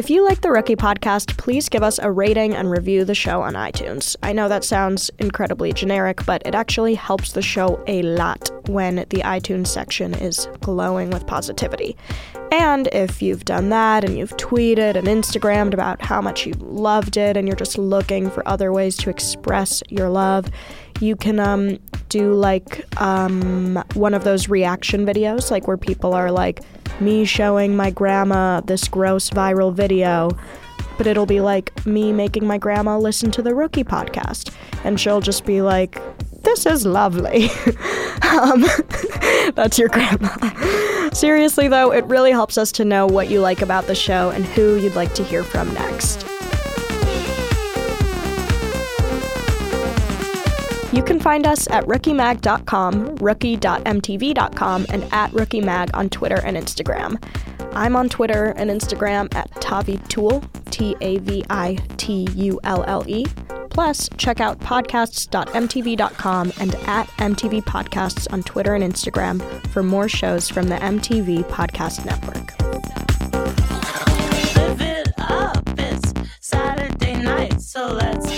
If 0.00 0.08
you 0.08 0.24
like 0.24 0.40
the 0.40 0.50
Rookie 0.50 0.76
podcast, 0.76 1.36
please 1.36 1.68
give 1.68 1.82
us 1.82 1.98
a 1.98 2.10
rating 2.10 2.54
and 2.54 2.70
review 2.70 3.04
the 3.04 3.14
show 3.14 3.42
on 3.42 3.52
iTunes. 3.52 4.16
I 4.22 4.32
know 4.32 4.48
that 4.48 4.64
sounds 4.64 5.10
incredibly 5.18 5.74
generic, 5.74 6.24
but 6.24 6.40
it 6.46 6.54
actually 6.54 6.94
helps 6.94 7.32
the 7.32 7.42
show 7.42 7.84
a 7.86 8.00
lot 8.00 8.50
when 8.66 9.04
the 9.10 9.20
iTunes 9.24 9.66
section 9.66 10.14
is 10.14 10.48
glowing 10.62 11.10
with 11.10 11.26
positivity. 11.26 11.98
And 12.50 12.88
if 12.94 13.20
you've 13.20 13.44
done 13.44 13.68
that 13.68 14.02
and 14.02 14.16
you've 14.16 14.34
tweeted 14.38 14.96
and 14.96 15.06
Instagrammed 15.06 15.74
about 15.74 16.00
how 16.00 16.22
much 16.22 16.46
you 16.46 16.54
loved 16.54 17.18
it 17.18 17.36
and 17.36 17.46
you're 17.46 17.54
just 17.54 17.76
looking 17.76 18.30
for 18.30 18.48
other 18.48 18.72
ways 18.72 18.96
to 18.98 19.10
express 19.10 19.82
your 19.90 20.08
love, 20.08 20.46
you 21.00 21.16
can 21.16 21.40
um, 21.40 21.78
do 22.08 22.34
like 22.34 22.84
um, 23.00 23.82
one 23.94 24.14
of 24.14 24.24
those 24.24 24.48
reaction 24.48 25.06
videos, 25.06 25.50
like 25.50 25.66
where 25.66 25.76
people 25.76 26.14
are 26.14 26.30
like, 26.30 26.60
me 27.00 27.24
showing 27.24 27.76
my 27.76 27.90
grandma 27.90 28.60
this 28.60 28.86
gross 28.88 29.30
viral 29.30 29.72
video, 29.72 30.30
but 30.98 31.06
it'll 31.06 31.26
be 31.26 31.40
like 31.40 31.86
me 31.86 32.12
making 32.12 32.46
my 32.46 32.58
grandma 32.58 32.98
listen 32.98 33.30
to 33.30 33.42
the 33.42 33.54
Rookie 33.54 33.84
podcast. 33.84 34.54
And 34.84 35.00
she'll 35.00 35.20
just 35.20 35.46
be 35.46 35.62
like, 35.62 36.00
this 36.42 36.66
is 36.66 36.84
lovely. 36.84 37.44
um, 38.30 38.64
that's 39.54 39.78
your 39.78 39.88
grandma. 39.88 41.10
Seriously, 41.12 41.68
though, 41.68 41.92
it 41.92 42.04
really 42.04 42.30
helps 42.30 42.58
us 42.58 42.70
to 42.72 42.84
know 42.84 43.06
what 43.06 43.28
you 43.30 43.40
like 43.40 43.62
about 43.62 43.86
the 43.86 43.94
show 43.94 44.30
and 44.30 44.44
who 44.44 44.76
you'd 44.76 44.94
like 44.94 45.14
to 45.14 45.24
hear 45.24 45.42
from 45.42 45.72
next. 45.74 46.29
You 50.92 51.04
can 51.04 51.20
find 51.20 51.46
us 51.46 51.68
at 51.70 51.84
rookiemag.com, 51.84 53.16
rookie.mtv.com, 53.16 54.86
and 54.88 55.04
at 55.12 55.30
rookiemag 55.30 55.90
on 55.94 56.08
Twitter 56.08 56.40
and 56.44 56.56
Instagram. 56.56 57.22
I'm 57.72 57.94
on 57.94 58.08
Twitter 58.08 58.46
and 58.56 58.70
Instagram 58.70 59.32
at 59.34 59.48
Tavitulle, 59.52 60.44
T 60.70 60.96
A 61.00 61.18
V 61.18 61.44
I 61.48 61.76
T 61.96 62.28
U 62.34 62.58
L 62.64 62.84
L 62.88 63.04
E. 63.06 63.24
Plus, 63.70 64.08
check 64.16 64.40
out 64.40 64.58
podcasts.mtv.com 64.58 66.52
and 66.58 66.74
at 66.74 67.06
MTV 67.18 67.62
Podcasts 67.62 68.30
on 68.32 68.42
Twitter 68.42 68.74
and 68.74 68.82
Instagram 68.82 69.40
for 69.68 69.84
more 69.84 70.08
shows 70.08 70.48
from 70.48 70.68
the 70.68 70.74
MTV 70.76 71.44
Podcast 71.44 72.04
Network. 72.04 72.58
Live 74.56 74.80
it 74.80 75.14
up, 75.18 75.62
it's 75.78 76.12
Saturday 76.40 77.22
night, 77.22 77.60
so 77.60 77.92
let's 77.92 78.29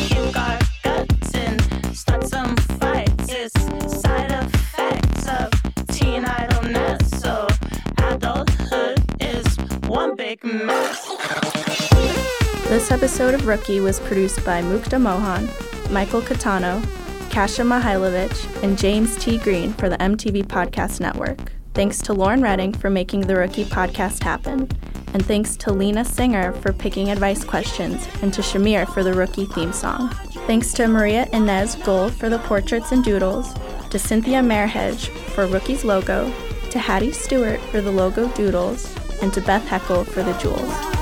This 12.82 12.90
episode 12.90 13.34
of 13.34 13.46
Rookie 13.46 13.78
was 13.78 14.00
produced 14.00 14.44
by 14.44 14.60
Mukta 14.60 15.00
Mohan, 15.00 15.48
Michael 15.92 16.20
Catano, 16.20 16.82
Kasia 17.30 17.62
Mihailovich, 17.62 18.64
and 18.64 18.76
James 18.76 19.14
T. 19.18 19.38
Green 19.38 19.72
for 19.74 19.88
the 19.88 19.96
MTV 19.98 20.46
Podcast 20.46 20.98
Network. 20.98 21.52
Thanks 21.74 21.98
to 21.98 22.12
Lauren 22.12 22.42
Redding 22.42 22.72
for 22.72 22.90
making 22.90 23.20
the 23.20 23.36
Rookie 23.36 23.66
podcast 23.66 24.24
happen. 24.24 24.68
And 25.14 25.24
thanks 25.24 25.54
to 25.58 25.72
Lena 25.72 26.04
Singer 26.04 26.54
for 26.54 26.72
picking 26.72 27.10
advice 27.10 27.44
questions, 27.44 28.04
and 28.20 28.34
to 28.34 28.42
Shamir 28.42 28.92
for 28.92 29.04
the 29.04 29.14
Rookie 29.14 29.46
theme 29.46 29.72
song. 29.72 30.08
Thanks 30.48 30.72
to 30.72 30.88
Maria 30.88 31.28
Ines 31.32 31.76
Gul 31.76 32.10
for 32.10 32.28
the 32.28 32.40
portraits 32.40 32.90
and 32.90 33.04
doodles, 33.04 33.54
to 33.90 33.98
Cynthia 34.00 34.40
Merhej 34.40 35.06
for 35.34 35.46
Rookie's 35.46 35.84
logo, 35.84 36.34
to 36.70 36.80
Hattie 36.80 37.12
Stewart 37.12 37.60
for 37.60 37.80
the 37.80 37.92
logo 37.92 38.26
doodles, 38.30 38.92
and 39.22 39.32
to 39.34 39.40
Beth 39.40 39.68
Hoeckel 39.68 40.04
for 40.04 40.24
the 40.24 40.32
jewels. 40.38 41.01